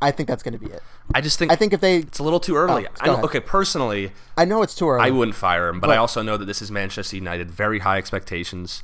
I 0.00 0.10
think 0.10 0.28
that's 0.28 0.42
going 0.42 0.54
to 0.54 0.58
be 0.58 0.70
it. 0.70 0.82
I 1.14 1.20
just 1.20 1.38
think 1.38 1.52
I 1.52 1.56
think 1.56 1.72
if 1.72 1.80
they, 1.80 1.98
it's 1.98 2.18
a 2.18 2.22
little 2.22 2.40
too 2.40 2.56
early. 2.56 2.86
Oh, 2.86 2.90
I 3.00 3.06
know, 3.06 3.22
okay, 3.24 3.40
personally, 3.40 4.12
I 4.36 4.44
know 4.44 4.62
it's 4.62 4.74
too 4.74 4.88
early. 4.88 5.06
I 5.06 5.10
wouldn't 5.10 5.36
fire 5.36 5.68
him, 5.68 5.80
but, 5.80 5.90
I 5.90 5.96
also 5.96 6.22
know 6.22 6.36
that 6.36 6.46
this 6.46 6.62
is 6.62 6.70
Manchester 6.70 7.16
United. 7.16 7.50
Very 7.50 7.80
high 7.80 7.98
expectations. 7.98 8.82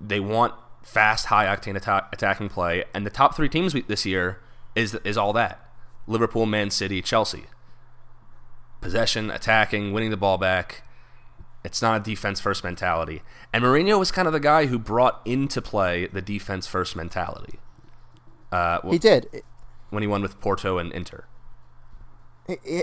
They 0.00 0.20
want 0.20 0.54
fast, 0.82 1.26
high 1.26 1.46
octane 1.46 1.76
atta- 1.76 2.06
attacking 2.12 2.48
play, 2.48 2.84
and 2.94 3.04
the 3.06 3.10
top 3.10 3.34
three 3.34 3.48
teams 3.48 3.74
we- 3.74 3.82
this 3.82 4.04
year 4.06 4.40
is 4.74 4.94
is 5.04 5.16
all 5.16 5.32
that: 5.32 5.68
Liverpool, 6.06 6.46
Man 6.46 6.70
City, 6.70 7.02
Chelsea. 7.02 7.46
Possession, 8.80 9.30
attacking, 9.30 9.92
winning 9.92 10.10
the 10.10 10.16
ball 10.16 10.38
back. 10.38 10.82
It's 11.64 11.82
not 11.82 12.00
a 12.00 12.04
defense 12.04 12.40
first 12.40 12.62
mentality. 12.62 13.22
And 13.52 13.64
Mourinho 13.64 13.98
was 13.98 14.12
kind 14.12 14.28
of 14.28 14.32
the 14.32 14.38
guy 14.38 14.66
who 14.66 14.78
brought 14.78 15.20
into 15.24 15.60
play 15.60 16.06
the 16.06 16.22
defense 16.22 16.68
first 16.68 16.94
mentality 16.94 17.58
uh, 18.52 18.78
he 18.88 18.98
did. 18.98 19.42
when 19.90 20.02
he 20.02 20.06
won 20.06 20.22
with 20.22 20.40
Porto 20.40 20.78
and 20.78 20.92
Inter. 20.92 21.24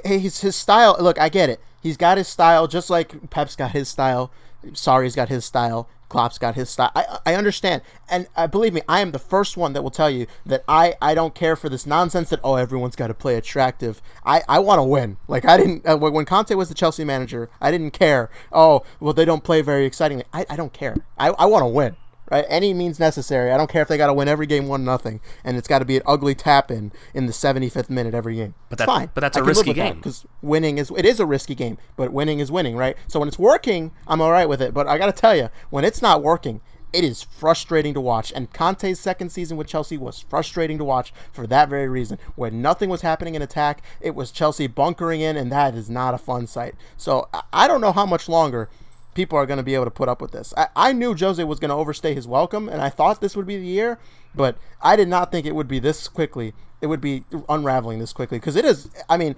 He's 0.06 0.42
his 0.42 0.56
style. 0.58 0.98
Look, 1.00 1.18
I 1.20 1.30
get 1.30 1.50
it. 1.50 1.62
He's 1.82 1.96
got 1.96 2.18
his 2.18 2.28
style, 2.28 2.68
just 2.68 2.90
like 2.90 3.30
Pep's 3.30 3.56
got 3.56 3.72
his 3.72 3.88
style. 3.88 4.32
Sarri's 4.74 5.16
got 5.16 5.30
his 5.30 5.46
style. 5.46 5.88
Klopp's 6.14 6.38
got 6.38 6.54
his 6.54 6.70
style. 6.70 6.92
I, 6.96 7.18
I 7.26 7.34
understand, 7.34 7.82
and 8.08 8.28
uh, 8.36 8.46
believe 8.46 8.72
me, 8.72 8.82
I 8.88 9.00
am 9.00 9.14
the 9.14 9.20
first 9.20 9.58
one 9.58 9.74
that 9.74 9.82
will 9.82 9.90
tell 9.90 10.12
you 10.12 10.28
that 10.46 10.64
I, 10.68 10.94
I 11.02 11.16
don't 11.16 11.34
care 11.34 11.56
for 11.56 11.70
this 11.70 11.88
nonsense 11.88 12.30
that 12.30 12.40
oh 12.44 12.56
everyone's 12.56 12.96
got 12.96 13.08
to 13.08 13.16
play 13.16 13.36
attractive. 13.36 14.00
I, 14.24 14.44
I 14.48 14.60
want 14.60 14.78
to 14.78 14.84
win. 14.84 15.18
Like 15.28 15.44
I 15.44 15.58
didn't 15.58 15.88
uh, 15.88 15.98
when 15.98 16.26
Conte 16.26 16.54
was 16.54 16.70
the 16.70 16.76
Chelsea 16.76 17.04
manager, 17.04 17.50
I 17.60 17.72
didn't 17.72 17.92
care. 17.92 18.30
Oh 18.52 18.84
well, 19.00 19.14
they 19.14 19.26
don't 19.26 19.44
play 19.44 19.64
very 19.64 19.88
excitingly. 19.88 20.26
I, 20.32 20.46
I 20.52 20.56
don't 20.56 20.72
care. 20.72 20.96
I, 21.18 21.30
I 21.30 21.48
want 21.48 21.64
to 21.64 21.68
win. 21.68 21.96
Right, 22.32 22.46
any 22.48 22.74
means 22.74 23.00
necessary. 23.00 23.52
I 23.52 23.58
don't 23.58 23.70
care 23.70 23.82
if 23.82 23.90
they 23.90 23.98
got 23.98 24.08
to 24.08 24.14
win 24.14 24.28
every 24.30 24.46
game 24.48 24.68
one 24.68 24.86
nothing, 24.86 25.20
and 25.44 25.58
it's 25.58 25.68
got 25.68 25.80
to 25.80 25.86
be 25.86 25.98
an 25.98 26.04
ugly 26.06 26.34
tap 26.34 26.72
in 26.72 26.94
in 27.14 27.26
the 27.26 27.34
75th 27.34 27.90
minute 27.90 28.14
every 28.14 28.36
game. 28.36 28.56
But 28.70 28.78
that's 28.80 28.90
fine. 28.90 29.10
but 29.14 29.22
that's 29.22 29.38
I 29.38 29.42
a 29.42 29.44
risky 29.44 29.74
game 29.74 29.98
because 29.98 30.26
winning 30.42 30.78
is 30.78 30.90
it 30.96 31.06
is 31.06 31.20
a 31.20 31.26
risky 31.26 31.54
game, 31.54 31.78
but 31.98 32.14
winning 32.14 32.40
is 32.40 32.50
winning, 32.52 32.78
right? 32.78 32.96
So 33.08 33.20
when 33.20 33.28
it's 33.28 33.38
working, 33.38 33.92
I'm 34.08 34.22
all 34.22 34.32
right 34.32 34.48
with 34.48 34.62
it. 34.62 34.74
But 34.74 34.88
I 34.88 34.98
got 34.98 35.08
to 35.08 35.12
tell 35.22 35.36
you, 35.36 35.50
when 35.70 35.84
it's 35.84 36.02
not 36.02 36.24
working, 36.24 36.62
it 36.94 37.04
is 37.04 37.24
frustrating 37.24 37.94
to 37.96 38.00
watch. 38.02 38.32
And 38.34 38.54
Conte's 38.54 39.00
second 39.02 39.32
season 39.32 39.58
with 39.58 39.68
Chelsea 39.68 39.98
was 39.98 40.22
frustrating 40.30 40.78
to 40.78 40.84
watch 40.86 41.14
for 41.32 41.46
that 41.48 41.68
very 41.68 41.90
reason. 41.90 42.20
When 42.36 42.62
nothing 42.62 42.90
was 42.90 43.02
happening 43.02 43.36
in 43.36 43.42
attack, 43.42 43.82
it 44.00 44.16
was 44.16 44.32
Chelsea 44.32 44.68
bunkering 44.68 45.20
in, 45.20 45.36
and 45.36 45.52
that 45.52 45.76
is 45.76 45.90
not 45.90 46.14
a 46.14 46.18
fun 46.20 46.48
sight. 46.48 46.76
So 46.96 47.28
I- 47.34 47.42
I 47.52 47.68
don't 47.68 47.82
know 47.82 47.92
how 47.92 48.06
much 48.06 48.30
longer 48.30 48.70
people 49.14 49.38
are 49.38 49.46
going 49.46 49.58
to 49.58 49.64
be 49.64 49.76
able 49.76 49.86
to 49.86 49.92
put 49.92 50.10
up 50.10 50.22
with 50.22 50.32
this. 50.32 50.54
I, 50.58 50.68
I 50.76 50.94
knew 50.94 51.16
Jose 51.16 51.44
was 51.44 51.60
going 51.60 51.70
to 51.70 51.76
overstay 51.76 52.14
his 52.14 52.28
welcome, 52.28 52.70
and 52.70 52.82
I 52.82 52.90
thought 52.90 53.22
this 53.22 53.36
would 53.36 53.48
be 53.48 53.58
the 53.58 53.66
year, 53.66 54.00
but 54.36 54.58
I 54.82 54.96
did 54.96 55.08
not 55.08 55.32
think 55.32 55.46
it 55.46 55.56
would 55.56 55.68
be 55.68 55.80
this 55.80 56.08
quickly. 56.08 56.54
It 56.82 56.88
would 56.88 57.02
be 57.02 57.24
unraveling 57.48 58.00
this 58.00 58.14
quickly 58.14 58.40
because 58.40 58.56
it 58.56 58.66
is. 58.66 58.90
I 59.10 59.18
mean, 59.18 59.36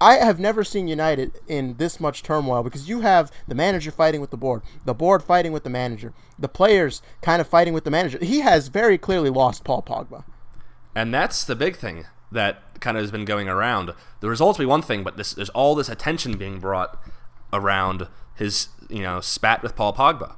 I 0.00 0.16
have 0.16 0.38
never 0.38 0.62
seen 0.62 0.88
United 0.88 1.38
in 1.48 1.76
this 1.78 1.98
much 1.98 2.22
turmoil 2.22 2.62
because 2.62 2.88
you 2.88 3.00
have 3.00 3.32
the 3.48 3.54
manager 3.54 3.90
fighting 3.90 4.20
with 4.20 4.30
the 4.30 4.36
board, 4.36 4.62
the 4.84 4.92
board 4.92 5.22
fighting 5.22 5.52
with 5.52 5.64
the 5.64 5.70
manager, 5.70 6.12
the 6.38 6.48
players 6.48 7.00
kind 7.22 7.40
of 7.40 7.48
fighting 7.48 7.72
with 7.72 7.84
the 7.84 7.90
manager. 7.90 8.18
He 8.22 8.40
has 8.40 8.68
very 8.68 8.98
clearly 8.98 9.30
lost 9.30 9.64
Paul 9.64 9.82
Pogba. 9.82 10.24
And 10.94 11.14
that's 11.14 11.44
the 11.44 11.56
big 11.56 11.76
thing 11.76 12.06
that 12.30 12.80
kind 12.80 12.96
of 12.98 13.02
has 13.02 13.10
been 13.10 13.24
going 13.24 13.48
around. 13.48 13.92
The 14.20 14.28
results 14.28 14.58
be 14.58 14.66
one 14.66 14.82
thing, 14.82 15.02
but 15.02 15.16
this, 15.16 15.32
there's 15.32 15.50
all 15.50 15.74
this 15.74 15.88
attention 15.88 16.36
being 16.36 16.58
brought 16.58 16.98
around 17.52 18.08
his, 18.34 18.68
you 18.88 19.02
know, 19.02 19.20
spat 19.20 19.62
with 19.62 19.74
Paul 19.76 19.92
Pogba. 19.92 20.34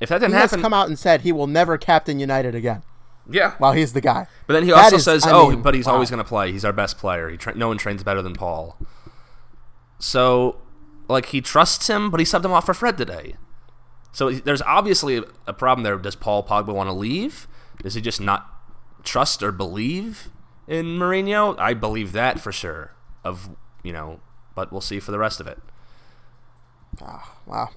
If 0.00 0.08
that 0.08 0.18
didn't 0.20 0.32
happen. 0.32 0.48
He 0.48 0.56
has 0.56 0.62
come 0.62 0.72
out 0.74 0.88
and 0.88 0.98
said 0.98 1.20
he 1.22 1.32
will 1.32 1.46
never 1.46 1.76
captain 1.78 2.18
United 2.18 2.54
again. 2.54 2.82
yeah. 3.28 3.54
While 3.58 3.72
he's 3.72 3.92
the 3.92 4.00
guy. 4.00 4.26
But 4.46 4.54
then 4.54 4.64
he 4.64 4.70
That 4.70 4.84
also 4.84 4.96
is- 4.96 5.04
says, 5.04 5.26
I 5.26 5.30
"Oh, 5.32 5.50
mean, 5.50 5.62
but 5.62 5.74
he's 5.74 5.86
wow. 5.86 5.94
always 5.94 6.10
going 6.10 6.22
to 6.22 6.28
play. 6.28 6.52
He's 6.52 6.64
our 6.64 6.72
best 6.72 6.96
player. 6.98 7.28
He 7.28 7.36
tra- 7.36 7.54
no 7.54 7.68
one 7.68 7.76
trains 7.78 8.02
better 8.02 8.22
than 8.22 8.34
Paul." 8.34 8.76
So, 9.98 10.56
like, 11.08 11.26
he 11.26 11.40
trusts 11.40 11.88
him, 11.88 12.10
but 12.10 12.20
he 12.20 12.26
subbed 12.26 12.44
him 12.44 12.52
off 12.52 12.66
for 12.66 12.74
Fred 12.74 12.96
today. 12.96 13.36
So 14.12 14.30
there's 14.30 14.62
obviously 14.62 15.22
a 15.46 15.52
problem 15.52 15.84
there. 15.84 15.96
Does 15.98 16.16
Paul 16.16 16.42
Pogba 16.44 16.74
want 16.74 16.88
to 16.88 16.92
leave? 16.94 17.46
Does 17.82 17.94
he 17.94 18.00
just 18.00 18.20
not 18.20 18.48
trust 19.04 19.42
or 19.42 19.52
believe 19.52 20.30
in 20.66 20.98
Mourinho? 20.98 21.58
I 21.58 21.74
believe 21.74 22.12
that 22.12 22.40
for 22.40 22.50
sure. 22.52 22.92
Of 23.22 23.50
you 23.82 23.92
know, 23.92 24.20
but 24.54 24.72
we'll 24.72 24.80
see 24.80 24.98
for 24.98 25.12
the 25.12 25.18
rest 25.18 25.40
of 25.40 25.46
it. 25.46 25.58
Wow. 27.46 27.70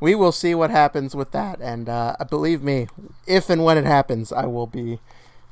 We 0.00 0.14
will 0.14 0.32
see 0.32 0.54
what 0.54 0.70
happens 0.70 1.14
with 1.14 1.30
that. 1.32 1.60
And 1.60 1.88
uh, 1.88 2.16
believe 2.28 2.62
me, 2.62 2.88
if 3.26 3.50
and 3.50 3.64
when 3.64 3.78
it 3.78 3.84
happens, 3.84 4.32
I 4.32 4.46
will 4.46 4.66
be 4.66 4.98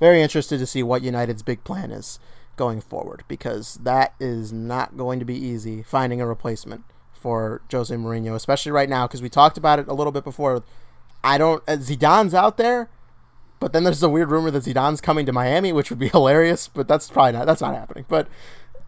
very 0.01 0.23
interested 0.23 0.59
to 0.59 0.67
see 0.67 0.83
what 0.83 1.03
United's 1.03 1.43
big 1.43 1.65
plan 1.65 1.91
is 1.91 2.19
going 2.57 2.81
forward 2.81 3.25
because 3.29 3.75
that 3.83 4.15
is 4.19 4.53
not 4.53 4.97
going 4.97 5.19
to 5.19 5.25
be 5.25 5.37
easy 5.37 5.83
finding 5.83 6.21
a 6.21 6.27
replacement 6.27 6.85
for 7.13 7.63
Jose 7.71 7.95
Mourinho, 7.95 8.35
especially 8.35 8.73
right 8.73 8.89
now 8.89 9.07
because 9.07 9.23
we 9.23 9.29
talked 9.29 9.59
about 9.59 9.79
it 9.79 9.89
a 9.89 9.95
little 9.95 10.13
bit 10.13 10.25
before. 10.25 10.63
I 11.23 11.37
don't. 11.37 11.63
Uh, 11.69 11.77
Zidane's 11.77 12.35
out 12.35 12.57
there, 12.57 12.89
but 13.61 13.73
then 13.73 13.85
there's 13.85 14.03
a 14.03 14.09
weird 14.09 14.31
rumor 14.31 14.51
that 14.51 14.63
Zidane's 14.65 15.01
coming 15.01 15.27
to 15.27 15.33
Miami, 15.33 15.73
which 15.73 15.91
would 15.91 15.99
be 15.99 16.09
hilarious. 16.13 16.69
But 16.69 16.89
that's 16.89 17.11
probably 17.11 17.33
not. 17.33 17.47
That's 17.47 17.61
not 17.61 17.75
happening. 17.75 18.05
But 18.09 18.29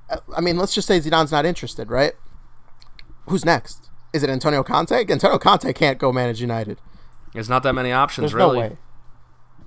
uh, 0.09 0.19
I 0.37 0.41
mean, 0.41 0.57
let's 0.57 0.75
just 0.75 0.89
say 0.89 1.01
Zidane's 1.01 1.33
not 1.33 1.45
interested, 1.45 1.91
right? 1.91 2.13
Who's 3.27 3.45
next? 3.45 3.90
Is 4.13 4.23
it 4.23 4.31
Antonio 4.31 4.63
Conte? 4.63 4.93
Antonio 5.09 5.39
Conte 5.39 5.73
can't 5.73 5.99
go 5.99 6.13
manage 6.13 6.41
United. 6.41 6.79
There's 7.33 7.49
not 7.49 7.63
that 7.63 7.75
many 7.75 7.93
options, 7.93 8.25
There's 8.25 8.35
really. 8.35 8.55
no 8.57 8.61
way. 8.61 8.77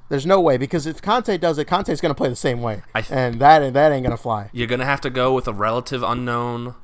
There's 0.09 0.25
no 0.25 0.41
way 0.41 0.57
because 0.57 0.85
if 0.85 1.01
Conte 1.01 1.37
does 1.37 1.57
it, 1.57 1.65
Conte's 1.65 2.01
going 2.01 2.09
to 2.11 2.17
play 2.17 2.29
the 2.29 2.35
same 2.35 2.61
way, 2.61 2.83
I 2.93 3.01
th- 3.01 3.11
and 3.17 3.39
that 3.39 3.73
that 3.73 3.91
ain't 3.91 4.03
going 4.03 4.15
to 4.15 4.21
fly. 4.21 4.49
You're 4.51 4.67
gonna 4.67 4.85
have 4.85 5.01
to 5.01 5.09
go 5.09 5.33
with 5.33 5.47
a 5.47 5.53
relative 5.53 6.03
unknown, 6.03 6.75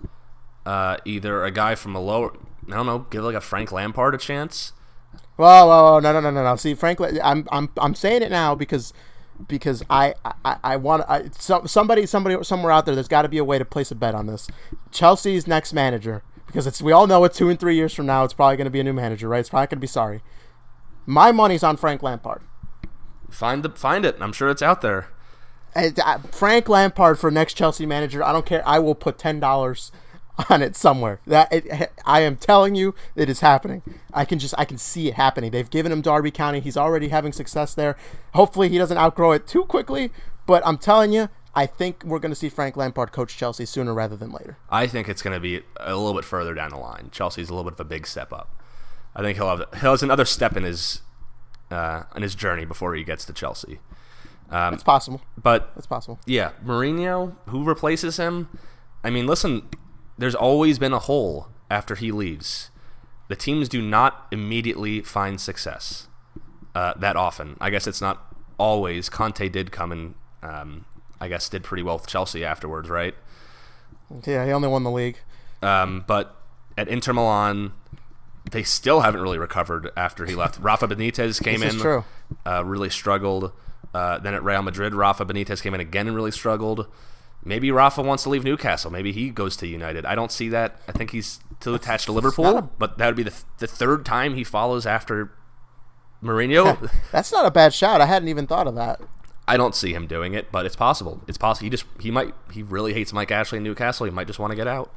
uh, 0.66 0.98
either 1.06 1.44
a 1.44 1.52
guy 1.52 1.76
from 1.76 1.96
a 1.96 2.00
lower. 2.00 2.32
I 2.68 2.72
don't 2.72 2.86
know. 2.86 3.00
Give 3.10 3.24
like 3.24 3.36
a 3.36 3.42
Frank 3.42 3.72
Lampard 3.72 4.16
a 4.16 4.18
chance. 4.18 4.72
Whoa, 5.36 5.66
whoa, 5.68 5.94
whoa, 5.94 6.00
no, 6.00 6.14
no, 6.14 6.20
no, 6.20 6.32
no, 6.32 6.44
no. 6.44 6.56
See, 6.58 6.74
frankly, 6.76 7.22
I'm, 7.22 7.48
I'm, 7.52 7.70
I'm 7.78 7.96
saying 7.96 8.24
it 8.24 8.30
now 8.30 8.56
because, 8.56 8.94
because 9.48 9.82
I, 9.90 10.14
I, 10.44 10.58
I 10.64 10.76
want, 10.76 11.06
I, 11.08 11.30
so, 11.38 11.64
somebody, 11.66 12.06
somebody, 12.06 12.44
somewhere 12.44 12.74
out 12.74 12.86
there, 12.86 12.94
there's 12.94 13.08
got 13.08 13.22
to 13.22 13.30
be 13.30 13.38
a 13.38 13.46
way 13.46 13.58
to 13.58 13.64
place 13.64 13.90
a 13.90 13.96
bet 13.96 14.16
on 14.16 14.26
this. 14.28 14.50
Chelsea's 14.92 15.48
next 15.48 15.72
manager, 15.72 16.24
because 16.50 16.66
it's, 16.66 16.82
we 16.82 16.92
all 16.92 17.06
know 17.06 17.24
it. 17.26 17.34
Two 17.34 17.50
and 17.50 17.60
three 17.60 17.76
years 17.76 17.94
from 17.94 18.08
now, 18.08 18.24
it's 18.24 18.34
probably 18.34 18.58
going 18.58 18.66
to 18.66 18.72
be 18.72 18.80
a 18.80 18.84
new 18.84 18.94
manager, 18.94 19.30
right? 19.30 19.40
It's 19.40 19.50
probably 19.50 19.68
going 19.68 19.78
to 19.78 19.82
be 19.82 19.88
sorry. 19.88 20.22
My 21.06 21.32
money's 21.32 21.64
on 21.64 21.78
Frank 21.78 22.02
Lampard. 22.02 22.42
Find 23.30 23.62
the 23.62 23.70
find 23.70 24.04
it. 24.04 24.18
I'm 24.20 24.34
sure 24.34 24.50
it's 24.50 24.64
out 24.64 24.82
there. 24.82 25.10
Uh, 25.76 26.18
Frank 26.32 26.68
Lampard 26.68 27.20
for 27.20 27.30
next 27.30 27.54
Chelsea 27.54 27.86
manager. 27.86 28.24
I 28.24 28.32
don't 28.32 28.46
care. 28.46 28.68
I 28.68 28.80
will 28.80 28.96
put 28.96 29.20
ten 29.20 29.40
dollars 29.40 29.92
on 30.50 30.64
it 30.64 30.76
somewhere. 30.76 31.20
That 31.28 31.54
it, 31.54 31.92
I 32.06 32.22
am 32.22 32.36
telling 32.36 32.74
you, 32.74 32.96
it 33.16 33.30
is 33.30 33.42
happening. 33.42 33.84
I 34.12 34.26
can 34.26 34.40
just 34.40 34.56
I 34.58 34.66
can 34.66 34.80
see 34.80 35.08
it 35.08 35.14
happening. 35.14 35.52
They've 35.52 35.70
given 35.70 35.92
him 35.92 36.02
Derby 36.02 36.32
County. 36.32 36.60
He's 36.60 36.78
already 36.78 37.10
having 37.10 37.32
success 37.32 37.76
there. 37.76 37.96
Hopefully, 38.34 38.70
he 38.70 38.80
doesn't 38.80 38.98
outgrow 38.98 39.34
it 39.34 39.46
too 39.46 39.66
quickly. 39.66 40.12
But 40.48 40.66
I'm 40.66 40.80
telling 40.80 41.14
you, 41.14 41.30
I 41.56 41.66
think 41.66 42.04
we're 42.04 42.20
going 42.20 42.32
to 42.32 42.36
see 42.36 42.50
Frank 42.50 42.78
Lampard 42.78 43.12
coach 43.12 43.36
Chelsea 43.36 43.66
sooner 43.66 43.94
rather 43.94 44.16
than 44.16 44.32
later. 44.32 44.58
I 44.70 44.86
think 44.88 45.10
it's 45.10 45.22
going 45.22 45.34
to 45.34 45.40
be 45.40 45.62
a 45.80 45.96
little 45.96 46.14
bit 46.14 46.24
further 46.26 46.54
down 46.54 46.70
the 46.70 46.78
line. 46.78 47.10
Chelsea's 47.12 47.50
a 47.50 47.54
little 47.54 47.70
bit 47.70 47.74
of 47.74 47.86
a 47.86 47.90
big 47.90 48.06
step 48.08 48.32
up. 48.32 48.56
I 49.16 49.22
think 49.22 49.38
he'll 49.38 49.50
have 49.50 49.66
he'll 49.82 49.92
has 49.92 50.04
another 50.04 50.26
step 50.26 50.56
in 50.56 50.64
his 50.64 51.02
uh, 51.72 52.04
in 52.16 52.22
his 52.22 52.36
journey 52.36 52.66
before 52.66 52.94
he 52.96 53.04
gets 53.04 53.26
to 53.26 53.34
Chelsea. 53.34 53.80
Um, 54.52 54.74
It's 54.74 54.84
possible. 54.84 55.22
but 55.42 55.72
It's 55.76 55.86
possible. 55.88 56.20
yeah, 56.26 56.52
Mourinho, 56.66 57.36
who 57.48 57.64
replaces 57.64 58.18
him? 58.18 58.48
I 59.04 59.10
mean, 59.12 59.28
listen, 59.28 59.70
there's 60.18 60.36
always 60.36 60.80
been 60.80 60.94
a 60.94 61.00
hole 61.00 61.50
after 61.70 61.96
he 61.96 62.12
leaves. 62.12 62.70
The 63.28 63.36
teams 63.36 63.70
do 63.70 63.80
not 63.82 64.26
immediately 64.32 65.02
find 65.02 65.40
success 65.40 66.08
uh, 66.74 66.94
that 66.98 67.16
often. 67.16 67.58
I 67.62 67.70
guess 67.70 67.86
it's 67.86 68.02
not 68.02 68.36
always. 68.58 69.08
Conte 69.10 69.48
did 69.50 69.72
come 69.72 69.92
and 69.92 70.16
um, 70.42 70.86
I 71.22 71.28
guess 71.28 71.50
did 71.50 71.64
pretty 71.64 71.84
well 71.84 71.96
with 71.98 72.08
Chelsea 72.08 72.44
afterwards, 72.46 72.90
right? 72.90 73.14
Yeah, 74.26 74.46
he 74.46 74.52
only 74.52 74.68
won 74.68 74.84
the 74.84 74.92
league. 74.92 75.18
Um, 75.62 76.04
but 76.08 76.36
at 76.78 76.88
Inter 76.88 77.14
Milan, 77.14 77.74
they 78.52 78.64
still 78.64 79.02
haven't 79.02 79.22
really 79.22 79.38
recovered 79.38 79.92
after 79.98 80.26
he 80.26 80.34
left. 80.36 80.60
Rafa 80.60 80.88
Benitez 80.88 81.44
came 81.44 81.62
in, 81.62 81.78
true. 81.78 82.04
Uh, 82.46 82.64
really 82.66 82.90
struggled. 82.90 83.52
Uh, 83.94 84.18
then 84.20 84.34
at 84.34 84.44
Real 84.44 84.62
Madrid, 84.62 84.94
Rafa 84.96 85.26
Benitez 85.26 85.62
came 85.62 85.74
in 85.74 85.80
again 85.82 86.08
and 86.08 86.16
really 86.16 86.32
struggled. 86.32 86.88
Maybe 87.44 87.72
Rafa 87.72 88.02
wants 88.02 88.24
to 88.24 88.30
leave 88.30 88.44
Newcastle. 88.44 88.92
Maybe 88.92 89.12
he 89.12 89.30
goes 89.30 89.56
to 89.58 89.68
United. 89.68 90.06
I 90.06 90.14
don't 90.16 90.32
see 90.32 90.50
that. 90.50 90.80
I 90.88 90.92
think 90.92 91.12
he's 91.12 91.40
too 91.60 91.74
attached 91.76 92.06
to 92.06 92.12
Liverpool. 92.12 92.58
a- 92.58 92.62
but 92.62 92.98
that 92.98 93.06
would 93.08 93.16
be 93.16 93.24
the, 93.24 93.34
the 93.60 93.68
third 93.68 94.06
time 94.06 94.36
he 94.36 94.44
follows 94.44 94.86
after 94.86 95.32
Mourinho. 96.24 96.92
That's 97.12 97.32
not 97.32 97.46
a 97.46 97.52
bad 97.52 97.74
shout. 97.74 98.02
I 98.02 98.06
hadn't 98.08 98.28
even 98.30 98.46
thought 98.48 98.68
of 98.68 98.76
that. 98.76 99.00
I 99.50 99.58
don't 99.58 99.74
see 99.74 99.94
him 99.94 100.06
doing 100.06 100.36
it, 100.36 100.52
but 100.52 100.68
it's 100.68 100.76
possible. 100.76 101.22
It's 101.28 101.38
possible. 101.40 101.66
He 101.66 101.70
just 101.72 101.86
he 102.00 102.12
might 102.12 102.36
he 102.52 102.62
really 102.62 102.94
hates 102.94 103.12
Mike 103.12 103.32
Ashley 103.32 103.58
in 103.58 103.64
Newcastle. 103.64 104.06
He 104.06 104.12
might 104.12 104.28
just 104.28 104.38
want 104.38 104.52
to 104.52 104.56
get 104.56 104.68
out. 104.68 104.94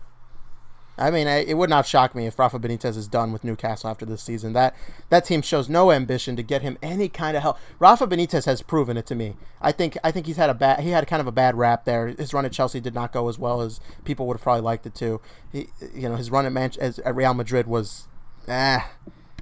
I 0.99 1.11
mean, 1.11 1.27
I, 1.27 1.39
it 1.39 1.55
would 1.55 1.71
not 1.71 1.87
shock 1.87 2.15
me 2.15 2.27
if 2.27 2.39
Rafa 2.39 2.59
Benitez 2.59 2.99
is 2.99 3.09
done 3.09 3.33
with 3.33 3.45
Newcastle 3.45 3.89
after 3.89 4.05
this 4.05 4.23
season. 4.23 4.53
That 4.53 4.77
that 5.09 5.25
team 5.25 5.41
shows 5.41 5.71
no 5.71 5.91
ambition 5.91 6.37
to 6.37 6.43
get 6.43 6.61
him 6.61 6.77
any 6.83 7.09
kind 7.09 7.35
of 7.35 7.43
help. 7.43 7.59
Rafa 7.79 8.07
Benitez 8.07 8.45
has 8.45 8.61
proven 8.61 8.99
it 8.99 9.07
to 9.07 9.15
me. 9.15 9.37
I 9.63 9.73
think 9.73 9.97
I 10.05 10.11
think 10.11 10.27
he's 10.27 10.37
had 10.37 10.51
a 10.51 10.55
bad 10.55 10.81
he 10.81 10.91
had 10.91 11.07
kind 11.07 11.23
of 11.23 11.27
a 11.27 11.33
bad 11.33 11.57
rap 11.57 11.87
there. 11.87 12.09
His 12.09 12.35
run 12.35 12.45
at 12.45 12.53
Chelsea 12.53 12.79
did 12.79 12.95
not 12.95 13.11
go 13.11 13.31
as 13.31 13.39
well 13.39 13.63
as 13.63 13.81
people 14.05 14.27
would 14.27 14.35
have 14.35 14.43
probably 14.43 14.61
liked 14.61 14.85
it 14.85 14.95
to. 14.97 15.19
He, 15.51 15.69
you 15.95 16.11
know, 16.11 16.17
his 16.17 16.31
run 16.31 16.45
at, 16.45 16.53
Man- 16.53 16.73
as, 16.79 16.99
at 16.99 17.17
Real 17.17 17.33
Madrid 17.33 17.67
was, 17.67 18.07
eh, 18.47 18.81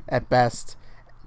at 0.09 0.29
best, 0.29 0.77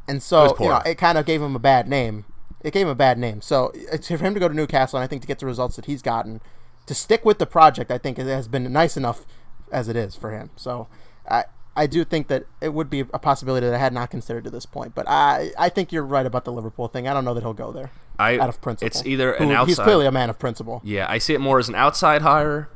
and 0.08 0.24
so 0.24 0.56
you 0.58 0.70
know, 0.70 0.82
it 0.86 0.98
kind 0.98 1.18
of 1.18 1.26
gave 1.26 1.42
him 1.42 1.54
a 1.54 1.60
bad 1.60 1.90
name. 1.90 2.24
It 2.64 2.72
gave 2.74 2.86
him 2.86 2.92
a 2.92 2.96
bad 2.96 3.18
name. 3.18 3.42
So 3.42 3.74
for 4.02 4.18
him 4.18 4.34
to 4.34 4.40
go 4.40 4.48
to 4.48 4.54
Newcastle, 4.54 4.98
and 4.98 5.04
I 5.04 5.08
think 5.08 5.22
to 5.22 5.28
get 5.28 5.40
the 5.40 5.46
results 5.46 5.76
that 5.76 5.86
he's 5.86 6.02
gotten, 6.02 6.42
to 6.86 6.94
stick 6.94 7.26
with 7.26 7.38
the 7.38 7.46
project, 7.46 7.92
I 7.92 7.98
think 7.98 8.18
it 8.18 8.26
has 8.26 8.48
been 8.48 8.72
nice 8.72 8.98
enough 8.98 9.26
as 9.72 9.88
it 9.88 9.96
is 9.96 10.16
for 10.16 10.32
him. 10.32 10.50
So 10.56 10.88
I 11.30 11.46
I 11.76 11.88
do 11.88 12.04
think 12.04 12.28
that 12.28 12.46
it 12.62 12.74
would 12.74 12.90
be 12.90 13.00
a 13.00 13.20
possibility 13.20 13.66
that 13.66 13.76
I 13.76 13.80
had 13.80 13.94
not 13.94 14.12
considered 14.12 14.44
to 14.44 14.50
this 14.50 14.66
point. 14.66 14.96
But 14.96 15.08
I 15.10 15.52
I 15.58 15.70
think 15.70 15.92
you're 15.92 16.06
right 16.06 16.26
about 16.26 16.46
the 16.46 16.52
Liverpool 16.52 16.88
thing. 16.88 17.08
I 17.08 17.14
don't 17.14 17.26
know 17.26 17.34
that 17.34 17.42
he'll 17.42 17.54
go 17.54 17.72
there. 17.72 17.92
I, 18.20 18.38
out 18.38 18.50
of 18.50 18.62
principle. 18.62 18.86
It's 18.86 19.06
either 19.06 19.36
Who, 19.36 19.46
an 19.46 19.52
outside. 19.52 19.68
He's 19.70 19.80
clearly 19.80 20.06
a 20.06 20.12
man 20.12 20.30
of 20.30 20.38
principle. 20.38 20.82
Yeah, 20.84 21.08
I 21.10 21.18
see 21.18 21.34
it 21.34 21.42
more 21.42 21.58
as 21.58 21.68
an 21.68 21.76
outside 21.76 22.22
hire, 22.22 22.70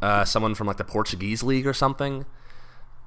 uh, 0.00 0.24
someone 0.24 0.54
from 0.54 0.66
like 0.66 0.78
the 0.78 0.84
Portuguese 0.84 1.42
league 1.42 1.66
or 1.66 1.74
something, 1.74 2.24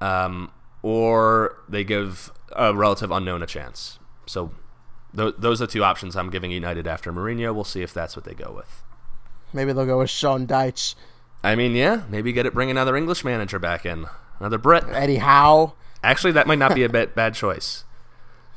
um, 0.00 0.52
or 0.82 1.58
they 1.68 1.82
give 1.82 2.30
a 2.52 2.72
relative 2.74 3.10
unknown 3.10 3.42
a 3.42 3.46
chance. 3.46 3.98
So 4.26 4.52
th- 5.16 5.34
those 5.38 5.62
are 5.62 5.66
the 5.66 5.72
two 5.72 5.84
options 5.84 6.16
I'm 6.16 6.30
giving 6.30 6.50
United 6.50 6.86
after 6.86 7.12
Mourinho. 7.12 7.54
We'll 7.54 7.64
see 7.64 7.82
if 7.82 7.92
that's 7.92 8.16
what 8.16 8.24
they 8.24 8.34
go 8.34 8.52
with. 8.54 8.82
Maybe 9.52 9.72
they'll 9.72 9.86
go 9.86 9.98
with 9.98 10.10
Sean 10.10 10.46
Dyche. 10.46 10.94
I 11.44 11.54
mean, 11.56 11.74
yeah, 11.74 12.02
maybe 12.08 12.32
get 12.32 12.46
it. 12.46 12.54
Bring 12.54 12.70
another 12.70 12.96
English 12.96 13.24
manager 13.24 13.58
back 13.58 13.84
in, 13.84 14.06
another 14.38 14.58
Brit. 14.58 14.84
Eddie 14.88 15.16
Howe. 15.16 15.74
Actually, 16.02 16.32
that 16.32 16.46
might 16.46 16.58
not 16.58 16.74
be 16.74 16.84
a 16.84 16.88
bad 16.88 17.14
bad 17.14 17.34
choice. 17.34 17.84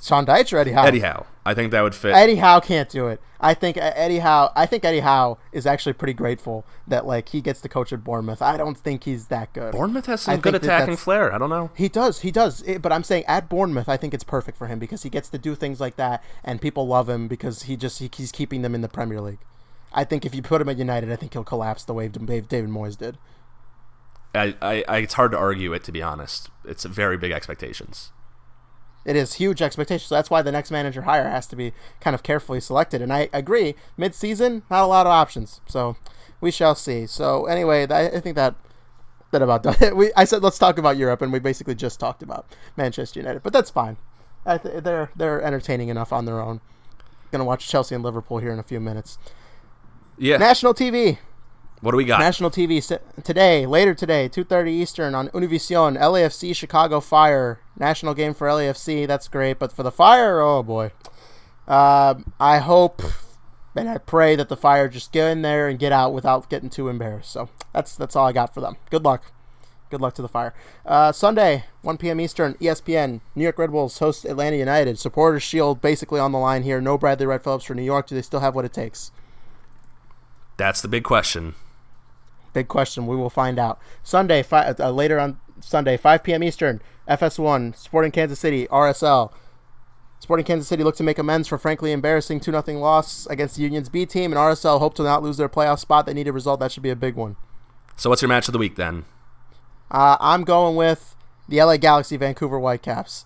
Sean 0.02 0.26
Dyche 0.26 0.54
or 0.54 0.58
Eddie 0.58 0.72
Howe? 0.72 0.86
Eddie 0.86 1.00
Howe. 1.00 1.26
I 1.46 1.54
think 1.54 1.72
that 1.72 1.82
would 1.82 1.96
fit. 1.96 2.16
Eddie 2.16 2.36
Howe 2.36 2.60
can't 2.60 2.90
do 2.90 3.08
it. 3.08 3.22
I 3.40 3.54
think 3.54 3.78
uh, 3.78 3.92
Eddie 3.96 4.20
Howe. 4.20 4.52
I 4.56 4.66
think 4.66 4.84
Eddie 4.84 5.02
Howe 5.02 5.38
is 5.52 5.66
actually 5.66 5.94
pretty 5.94 6.14
grateful 6.14 6.66
that 6.88 7.06
like 7.06 7.30
he 7.30 7.42
gets 7.42 7.62
to 7.62 7.70
coach 7.70 7.94
at 7.94 8.04
Bournemouth. 8.04 8.42
I 8.42 8.58
don't 8.58 8.78
think 8.78 9.04
he's 9.04 9.28
that 9.28 9.54
good. 9.54 9.72
Bournemouth 9.72 10.06
has 10.08 10.22
some 10.22 10.34
I 10.36 10.38
good 10.38 10.56
attacking 10.56 10.98
flair. 10.98 11.34
I 11.34 11.38
don't 11.38 11.50
know. 11.50 11.70
He 11.76 11.90
does, 11.90 12.22
he 12.22 12.32
does. 12.32 12.62
It- 12.64 12.82
but 12.82 12.92
I'm 12.92 13.04
saying 13.04 13.26
at 13.26 13.50
Bournemouth, 13.50 13.90
I 13.90 13.98
think 13.98 14.14
it's 14.14 14.24
perfect 14.24 14.58
for 14.58 14.68
him 14.68 14.80
because 14.80 15.04
he 15.04 15.10
gets 15.10 15.30
to 15.30 15.38
do 15.38 15.54
things 15.56 15.80
like 15.80 15.96
that, 15.98 16.24
and 16.44 16.62
people 16.62 16.88
love 16.88 17.10
him 17.10 17.28
because 17.28 17.64
he 17.64 17.76
just 17.78 18.00
he, 18.00 18.10
he's 18.16 18.32
keeping 18.32 18.62
them 18.62 18.74
in 18.74 18.82
the 18.82 18.90
Premier 18.90 19.22
League. 19.22 19.40
I 19.94 20.04
think 20.04 20.26
if 20.26 20.36
you 20.36 20.42
put 20.42 20.62
him 20.62 20.70
at 20.70 20.78
United, 20.78 21.12
I 21.12 21.16
think 21.16 21.34
he'll 21.34 21.44
collapse 21.44 21.84
the 21.84 21.94
way 21.94 22.08
David 22.10 22.70
Moyes 22.70 22.98
did. 22.98 23.18
I, 24.34 24.56
I, 24.62 24.84
I, 24.88 24.98
it's 24.98 25.14
hard 25.14 25.32
to 25.32 25.38
argue 25.38 25.72
it 25.74 25.84
to 25.86 25.92
be 25.92 26.02
honest. 26.02 26.50
It's 26.66 26.84
very 26.84 27.18
big 27.18 27.32
expectations. 27.32 28.12
It 29.06 29.16
is 29.16 29.36
huge 29.36 29.62
expectations. 29.62 30.10
So 30.10 30.16
that's 30.16 30.30
why 30.30 30.42
the 30.42 30.52
next 30.52 30.72
manager 30.72 31.04
hire 31.04 31.30
has 31.30 31.46
to 31.48 31.56
be 31.56 31.74
kind 32.02 32.16
of 32.16 32.24
carefully 32.24 32.60
selected. 32.60 33.02
And 33.02 33.14
I 33.14 33.30
agree, 33.32 33.76
mid-season, 33.98 34.64
not 34.70 34.84
a 34.84 34.88
lot 34.88 35.06
of 35.06 35.12
options. 35.12 35.62
So 35.68 35.96
we 36.42 36.52
shall 36.52 36.76
see. 36.76 37.06
So 37.06 37.46
anyway, 37.46 37.88
I, 37.88 38.08
I 38.08 38.20
think 38.20 38.36
that 38.36 38.56
that 39.32 39.42
about. 39.42 39.66
We 39.96 40.12
I 40.16 40.26
said 40.26 40.42
let's 40.44 40.58
talk 40.58 40.78
about 40.78 40.98
Europe, 40.98 41.22
and 41.22 41.32
we 41.32 41.40
basically 41.40 41.76
just 41.76 42.00
talked 42.00 42.24
about 42.24 42.46
Manchester 42.76 43.20
United, 43.20 43.44
but 43.44 43.54
that's 43.54 43.70
fine. 43.70 43.98
I 44.46 44.58
th- 44.58 44.84
they're 44.84 45.10
they're 45.16 45.42
entertaining 45.42 45.90
enough 45.90 46.12
on 46.12 46.26
their 46.26 46.40
own. 46.40 46.62
Gonna 47.32 47.46
watch 47.46 47.68
Chelsea 47.68 47.96
and 47.96 48.04
Liverpool 48.04 48.40
here 48.40 48.52
in 48.52 48.60
a 48.60 48.64
few 48.64 48.80
minutes. 48.80 49.18
Yeah. 50.18 50.38
National 50.38 50.74
TV. 50.74 51.18
What 51.82 51.92
do 51.92 51.98
we 51.98 52.06
got? 52.06 52.20
National 52.20 52.50
TV 52.50 52.82
today, 53.24 53.66
later 53.66 53.94
today, 53.94 54.30
2:30 54.30 54.72
Eastern 54.72 55.14
on 55.14 55.30
Univision, 55.30 56.00
LAFC 56.00 56.56
Chicago 56.56 57.00
Fire. 57.00 57.60
National 57.78 58.14
game 58.14 58.34
for 58.34 58.48
LAFC. 58.48 59.06
That's 59.06 59.28
great, 59.28 59.60
but 59.60 59.72
for 59.72 59.84
the 59.84 59.92
Fire, 59.92 60.40
oh 60.40 60.64
boy. 60.64 60.92
Um, 61.68 62.34
I 62.40 62.60
hope 62.60 63.02
and 63.76 63.90
I 63.90 63.98
pray 63.98 64.36
that 64.36 64.50
the 64.50 64.58
Fire 64.58 64.88
just 64.88 65.12
get 65.12 65.30
in 65.30 65.42
there 65.42 65.68
and 65.68 65.78
get 65.78 65.92
out 65.92 66.14
without 66.14 66.50
getting 66.50 66.70
too 66.70 66.88
embarrassed. 66.88 67.32
So 67.32 67.50
that's 67.74 67.96
that's 67.96 68.16
all 68.16 68.26
I 68.26 68.32
got 68.32 68.54
for 68.54 68.62
them. 68.62 68.78
Good 68.90 69.04
luck. 69.04 69.32
Good 69.92 70.02
luck 70.02 70.16
to 70.16 70.22
the 70.22 70.28
Fire. 70.28 70.54
Uh, 70.86 71.12
Sunday, 71.12 71.66
1 71.84 71.98
p.m. 71.98 72.20
Eastern, 72.20 72.56
ESPN. 72.56 73.22
New 73.36 73.44
York 73.44 73.60
Red 73.60 73.72
Bulls 73.72 74.00
host 74.00 74.26
Atlanta 74.26 74.58
United. 74.58 74.98
Supporters 74.98 75.44
Shield 75.44 75.80
basically 75.80 76.20
on 76.20 76.32
the 76.32 76.40
line 76.40 76.64
here. 76.64 76.82
No 76.82 76.98
Bradley 76.98 77.28
Wright-Phillips 77.28 77.66
for 77.66 77.76
New 77.76 77.84
York. 77.84 78.08
Do 78.08 78.16
they 78.16 78.24
still 78.24 78.40
have 78.40 78.56
what 78.56 78.66
it 78.66 78.74
takes? 78.74 79.12
That's 80.58 80.82
the 80.82 80.88
big 80.88 81.04
question. 81.04 81.54
Big 82.56 82.70
question. 82.70 83.06
We 83.06 83.18
will 83.18 83.30
find 83.30 83.60
out. 83.60 83.82
Sunday, 84.02 84.42
fi- 84.42 84.74
uh, 84.80 84.90
later 84.90 85.20
on 85.20 85.38
Sunday, 85.60 85.98
5 85.98 86.24
p.m. 86.24 86.42
Eastern, 86.42 86.82
FS1, 87.06 87.76
Sporting 87.76 88.12
Kansas 88.14 88.40
City, 88.40 88.66
RSL. 88.68 89.34
Sporting 90.22 90.46
Kansas 90.46 90.66
City 90.66 90.82
look 90.82 90.96
to 90.96 91.04
make 91.04 91.20
amends 91.20 91.50
for 91.50 91.58
frankly 91.58 91.92
embarrassing 91.92 92.40
2 92.40 92.52
0 92.52 92.80
loss 92.80 93.26
against 93.28 93.58
the 93.58 93.64
Union's 93.64 93.90
B 93.90 94.06
team, 94.06 94.32
and 94.32 94.40
RSL 94.40 94.80
hope 94.80 94.94
to 94.96 95.04
not 95.04 95.22
lose 95.22 95.36
their 95.36 95.50
playoff 95.50 95.80
spot. 95.80 96.06
They 96.06 96.14
need 96.14 96.30
a 96.30 96.32
result. 96.32 96.62
That 96.62 96.72
should 96.72 96.82
be 96.82 96.90
a 96.90 96.96
big 96.96 97.16
one. 97.16 97.36
So 97.98 98.10
what's 98.10 98.22
your 98.22 98.30
match 98.30 98.48
of 98.48 98.54
the 98.54 98.58
week 98.58 98.78
then? 98.78 99.04
Uh, 99.92 100.16
I'm 100.22 100.46
going 100.46 100.78
with 100.78 101.18
the 101.50 101.62
LA 101.62 101.76
Galaxy 101.76 102.16
Vancouver 102.16 102.58
Whitecaps. 102.58 103.26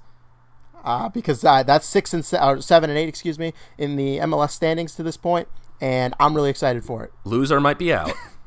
Uh, 0.84 1.08
because 1.10 1.46
uh, 1.46 1.62
that's 1.62 1.86
six 1.86 2.16
and 2.16 2.26
se- 2.26 2.40
or 2.42 2.62
seven 2.62 2.90
and 2.90 2.98
eight, 2.98 3.10
excuse 3.10 3.38
me, 3.38 3.54
in 3.78 3.96
the 3.96 4.18
MLS 4.18 4.52
standings 4.52 4.96
to 4.96 5.04
this 5.04 5.18
point, 5.18 5.48
and 5.80 6.16
I'm 6.20 6.34
really 6.34 6.50
excited 6.50 6.84
for 6.84 7.04
it. 7.04 7.14
Loser 7.26 7.60
might 7.60 7.78
be 7.78 7.94
out. 7.94 8.12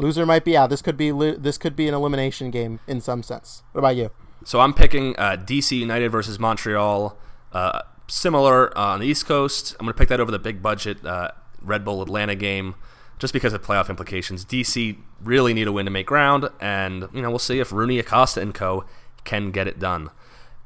Loser 0.00 0.26
might 0.26 0.44
be 0.44 0.56
out. 0.56 0.70
This 0.70 0.82
could 0.82 0.96
be 0.96 1.10
this 1.10 1.58
could 1.58 1.76
be 1.76 1.88
an 1.88 1.94
elimination 1.94 2.50
game 2.50 2.80
in 2.86 3.00
some 3.00 3.22
sense. 3.22 3.62
What 3.72 3.80
about 3.80 3.96
you? 3.96 4.10
so 4.44 4.60
I'm 4.60 4.72
picking 4.72 5.14
uh, 5.18 5.36
DC 5.36 5.78
United 5.78 6.08
versus 6.10 6.38
Montreal. 6.38 7.16
Uh, 7.52 7.82
similar 8.08 8.76
uh, 8.76 8.94
on 8.94 9.00
the 9.00 9.06
East 9.06 9.26
Coast. 9.26 9.76
I'm 9.78 9.84
going 9.86 9.92
to 9.94 9.98
pick 9.98 10.08
that 10.08 10.18
over 10.20 10.30
the 10.30 10.38
big 10.38 10.62
budget 10.62 11.04
uh, 11.04 11.30
Red 11.60 11.84
Bull 11.84 12.00
Atlanta 12.02 12.34
game, 12.34 12.74
just 13.18 13.32
because 13.34 13.52
of 13.52 13.62
playoff 13.62 13.88
implications. 13.90 14.44
DC 14.44 14.96
really 15.22 15.52
need 15.52 15.66
a 15.66 15.72
win 15.72 15.84
to 15.84 15.90
make 15.90 16.06
ground, 16.06 16.48
and 16.60 17.08
you 17.12 17.20
know 17.22 17.28
we'll 17.28 17.38
see 17.38 17.58
if 17.60 17.70
Rooney, 17.72 17.98
Acosta, 17.98 18.40
and 18.40 18.54
co 18.54 18.84
can 19.24 19.50
get 19.50 19.68
it 19.68 19.78
done. 19.78 20.10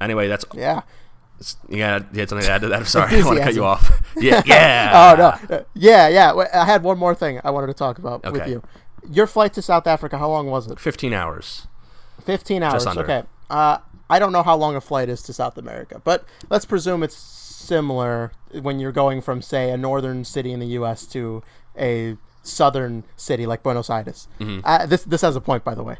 Anyway, 0.00 0.28
that's 0.28 0.44
Yeah. 0.54 0.82
you 1.68 1.78
got 1.78 2.14
you 2.14 2.20
had 2.20 2.28
something 2.28 2.46
to 2.46 2.52
add 2.52 2.60
to 2.62 2.68
that. 2.68 2.78
I'm 2.80 2.86
sorry, 2.86 3.16
I 3.20 3.24
want 3.24 3.38
to 3.38 3.44
cut 3.44 3.54
you 3.54 3.64
off. 3.64 3.90
Yeah, 4.16 4.42
yeah. 4.46 5.16
Oh 5.18 5.38
no. 5.50 5.64
Yeah, 5.74 6.06
yeah. 6.08 6.32
I 6.54 6.64
had 6.64 6.84
one 6.84 6.98
more 6.98 7.16
thing 7.16 7.40
I 7.42 7.50
wanted 7.50 7.66
to 7.66 7.74
talk 7.74 7.98
about 7.98 8.22
with 8.30 8.46
you. 8.46 8.62
Your 9.10 9.26
flight 9.26 9.52
to 9.54 9.62
South 9.62 9.86
Africa. 9.86 10.18
How 10.18 10.28
long 10.28 10.46
was 10.48 10.70
it? 10.70 10.78
15 10.80 11.12
hours. 11.12 11.66
Fifteen 12.24 12.62
hours. 12.62 12.86
under. 12.86 13.02
Okay. 13.02 13.22
Uh, 13.50 13.78
I 14.08 14.18
don't 14.18 14.32
know 14.32 14.42
how 14.42 14.56
long 14.56 14.76
a 14.76 14.80
flight 14.80 15.08
is 15.08 15.20
to 15.22 15.32
South 15.32 15.58
America, 15.58 16.00
but 16.04 16.24
let's 16.48 16.64
presume 16.64 17.02
it's 17.02 17.16
similar 17.16 18.32
when 18.62 18.78
you're 18.78 18.92
going 18.92 19.20
from, 19.20 19.42
say, 19.42 19.70
a 19.70 19.76
northern 19.76 20.24
city 20.24 20.52
in 20.52 20.60
the 20.60 20.66
U.S. 20.68 21.06
to 21.08 21.42
a 21.78 22.16
southern 22.42 23.04
city 23.16 23.46
like 23.46 23.62
Buenos 23.62 23.90
Aires. 23.90 24.28
Uh, 24.64 24.86
this 24.86 25.02
this 25.04 25.22
has 25.22 25.36
a 25.36 25.40
point, 25.40 25.64
by 25.64 25.74
the 25.74 25.82
way. 25.82 25.96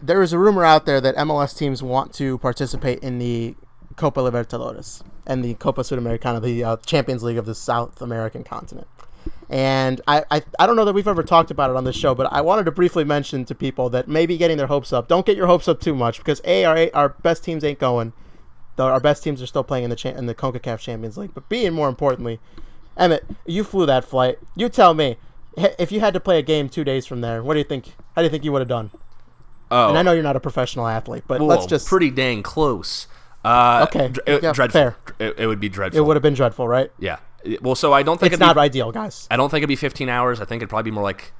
There 0.00 0.22
is 0.22 0.32
a 0.32 0.38
rumor 0.38 0.64
out 0.64 0.86
there 0.86 1.00
that 1.00 1.16
MLS 1.16 1.56
teams 1.56 1.82
want 1.82 2.12
to 2.14 2.38
participate 2.38 3.00
in 3.00 3.18
the 3.18 3.56
Copa 3.96 4.20
Libertadores 4.20 5.02
and 5.26 5.44
the 5.44 5.54
Copa 5.54 5.82
Sudamericana, 5.82 6.40
the 6.42 6.64
uh, 6.64 6.76
Champions 6.86 7.22
League 7.22 7.38
of 7.38 7.46
the 7.46 7.54
South 7.54 8.00
American 8.00 8.44
continent. 8.44 8.86
And 9.50 10.00
I, 10.06 10.24
I, 10.30 10.42
I 10.60 10.66
don't 10.66 10.76
know 10.76 10.84
that 10.84 10.92
we've 10.94 11.08
ever 11.08 11.24
talked 11.24 11.50
about 11.50 11.70
it 11.70 11.76
on 11.76 11.82
this 11.82 11.96
show, 11.96 12.14
but 12.14 12.32
I 12.32 12.40
wanted 12.40 12.64
to 12.66 12.70
briefly 12.70 13.02
mention 13.02 13.44
to 13.46 13.54
people 13.54 13.90
that 13.90 14.06
maybe 14.06 14.36
getting 14.36 14.56
their 14.56 14.68
hopes 14.68 14.92
up. 14.92 15.08
Don't 15.08 15.26
get 15.26 15.36
your 15.36 15.48
hopes 15.48 15.66
up 15.66 15.80
too 15.80 15.92
much 15.94 16.18
because 16.18 16.40
a 16.44 16.64
our 16.64 16.88
our 16.94 17.08
best 17.08 17.42
teams 17.42 17.64
ain't 17.64 17.80
going. 17.80 18.12
The, 18.76 18.84
our 18.84 19.00
best 19.00 19.24
teams 19.24 19.42
are 19.42 19.46
still 19.46 19.64
playing 19.64 19.82
in 19.84 19.90
the 19.90 19.96
cha- 19.96 20.10
in 20.10 20.26
the 20.26 20.34
Concacaf 20.36 20.78
Champions 20.78 21.16
League. 21.18 21.32
But 21.34 21.48
B, 21.48 21.66
and 21.66 21.74
more 21.74 21.88
importantly, 21.88 22.38
Emmett, 22.96 23.24
you 23.44 23.64
flew 23.64 23.86
that 23.86 24.04
flight. 24.04 24.38
You 24.54 24.68
tell 24.68 24.94
me, 24.94 25.16
if 25.56 25.90
you 25.90 25.98
had 25.98 26.14
to 26.14 26.20
play 26.20 26.38
a 26.38 26.42
game 26.42 26.68
two 26.68 26.84
days 26.84 27.04
from 27.04 27.20
there, 27.20 27.42
what 27.42 27.54
do 27.54 27.58
you 27.58 27.64
think? 27.64 27.94
How 28.14 28.22
do 28.22 28.26
you 28.26 28.30
think 28.30 28.44
you 28.44 28.52
would 28.52 28.60
have 28.60 28.68
done? 28.68 28.92
Oh, 29.72 29.88
And 29.88 29.98
I 29.98 30.02
know 30.02 30.12
you're 30.12 30.22
not 30.22 30.36
a 30.36 30.40
professional 30.40 30.86
athlete, 30.86 31.24
but 31.26 31.40
Whoa, 31.40 31.46
let's 31.46 31.66
just. 31.66 31.88
pretty 31.88 32.10
dang 32.10 32.44
close. 32.44 33.08
Uh, 33.44 33.86
Okay, 33.88 34.12
it- 34.26 34.42
yeah, 34.44 34.52
dreadful. 34.52 34.80
fair. 34.80 34.96
It, 35.18 35.38
it 35.40 35.46
would 35.48 35.60
be 35.60 35.68
dreadful. 35.68 36.00
it 36.00 36.06
would 36.06 36.14
have 36.14 36.22
been 36.22 36.34
dreadful, 36.34 36.68
right? 36.68 36.92
yeah. 37.00 37.18
Well, 37.62 37.74
so 37.74 37.92
I 37.92 38.02
don't 38.02 38.18
think 38.18 38.32
It's 38.32 38.40
it'd 38.40 38.46
not 38.46 38.56
be, 38.56 38.60
ideal, 38.60 38.92
guys. 38.92 39.26
I 39.30 39.36
don't 39.36 39.48
think 39.50 39.60
it'd 39.60 39.68
be 39.68 39.76
15 39.76 40.08
hours. 40.08 40.40
I 40.40 40.44
think 40.44 40.60
it'd 40.60 40.68
probably 40.68 40.90
be 40.90 40.94
more 40.94 41.04
like, 41.04 41.32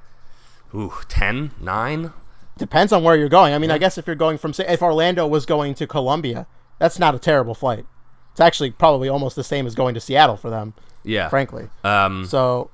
ooh, 0.73 0.93
10, 1.07 1.51
9. 1.59 2.13
Depends 2.57 2.91
on 2.91 3.03
where 3.03 3.15
you're 3.15 3.29
going. 3.29 3.53
I 3.53 3.57
mean, 3.57 3.71
I 3.71 3.77
guess 3.77 3.97
if 3.97 4.07
you're 4.07 4.15
going 4.15 4.37
from, 4.37 4.53
say, 4.53 4.65
if 4.67 4.81
Orlando 4.81 5.27
was 5.27 5.45
going 5.45 5.73
to 5.75 5.87
Colombia, 5.87 6.47
that's 6.79 6.97
not 6.99 7.13
a 7.15 7.19
terrible 7.19 7.53
flight. 7.53 7.85
It's 8.31 8.39
actually 8.41 8.71
probably 8.71 9.09
almost 9.09 9.35
the 9.35 9.43
same 9.43 9.67
as 9.67 9.75
going 9.75 9.93
to 9.93 9.99
Seattle 9.99 10.37
for 10.37 10.49
them, 10.49 10.73
Yeah. 11.03 11.29
frankly. 11.29 11.69
Um, 11.83 12.25
So, 12.25 12.69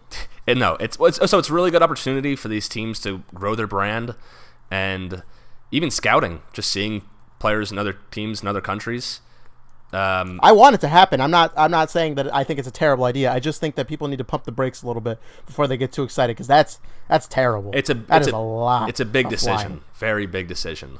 and 0.46 0.58
no, 0.58 0.74
it's, 0.80 0.96
it's 1.00 1.30
so 1.30 1.38
it's 1.38 1.50
a 1.50 1.52
really 1.52 1.70
good 1.70 1.82
opportunity 1.82 2.34
for 2.36 2.48
these 2.48 2.68
teams 2.68 2.98
to 3.00 3.22
grow 3.34 3.54
their 3.54 3.66
brand, 3.66 4.14
and 4.70 5.22
even 5.70 5.90
scouting, 5.90 6.42
just 6.52 6.70
seeing 6.70 7.02
players 7.38 7.70
in 7.72 7.78
other 7.78 7.96
teams 8.10 8.42
in 8.42 8.48
other 8.48 8.60
countries. 8.60 9.20
Um, 9.92 10.38
I 10.42 10.52
want 10.52 10.76
it 10.76 10.80
to 10.82 10.88
happen. 10.88 11.20
I'm 11.20 11.30
not. 11.32 11.52
I'm 11.56 11.70
not 11.70 11.90
saying 11.90 12.14
that 12.14 12.32
I 12.32 12.44
think 12.44 12.58
it's 12.58 12.68
a 12.68 12.72
terrible 12.72 13.04
idea. 13.04 13.32
I 13.32 13.40
just 13.40 13.60
think 13.60 13.74
that 13.74 13.88
people 13.88 14.06
need 14.06 14.18
to 14.18 14.24
pump 14.24 14.44
the 14.44 14.52
brakes 14.52 14.82
a 14.82 14.86
little 14.86 15.02
bit 15.02 15.18
before 15.46 15.66
they 15.66 15.76
get 15.76 15.92
too 15.92 16.04
excited 16.04 16.36
because 16.36 16.46
that's 16.46 16.78
that's 17.08 17.26
terrible. 17.26 17.72
it's 17.74 17.90
a 17.90 17.94
That 17.94 18.18
it's 18.18 18.28
is 18.28 18.32
a, 18.32 18.36
a 18.36 18.38
lot. 18.38 18.88
It's 18.88 19.00
a 19.00 19.04
big 19.04 19.28
decision. 19.28 19.56
flying. 19.56 19.80
Very 19.94 20.26
big 20.26 20.46
decision. 20.46 20.98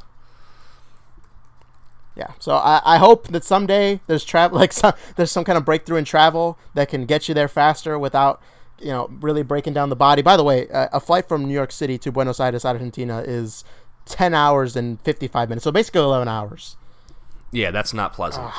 Yeah. 2.16 2.32
So 2.40 2.56
I, 2.56 2.82
I 2.84 2.98
hope 2.98 3.28
that 3.28 3.44
someday 3.44 4.00
there's 4.08 4.24
travel 4.24 4.58
like 4.64 4.72
some, 4.72 4.94
there's 5.16 5.30
some 5.30 5.44
kind 5.44 5.56
of 5.56 5.64
breakthrough 5.64 5.96
in 5.98 6.04
travel 6.04 6.58
that 6.74 6.88
can 6.88 7.06
get 7.06 7.28
you 7.28 7.34
there 7.34 7.48
faster 7.48 7.96
without 7.98 8.42
you 8.80 8.88
know 8.88 9.08
really 9.20 9.42
breaking 9.42 9.72
down 9.72 9.90
the 9.90 9.96
body. 9.96 10.20
By 10.22 10.36
the 10.36 10.44
way, 10.44 10.66
a, 10.68 10.88
a 10.94 11.00
flight 11.00 11.28
from 11.28 11.44
New 11.46 11.54
York 11.54 11.70
City 11.70 11.96
to 11.98 12.10
Buenos 12.10 12.40
Aires, 12.40 12.64
Argentina, 12.64 13.20
is 13.20 13.62
ten 14.04 14.34
hours 14.34 14.74
and 14.74 15.00
fifty 15.02 15.28
five 15.28 15.48
minutes. 15.48 15.62
So 15.62 15.70
basically 15.70 16.00
eleven 16.00 16.26
hours. 16.26 16.76
Yeah, 17.52 17.70
that's 17.70 17.92
not 17.94 18.12
pleasant. 18.12 18.50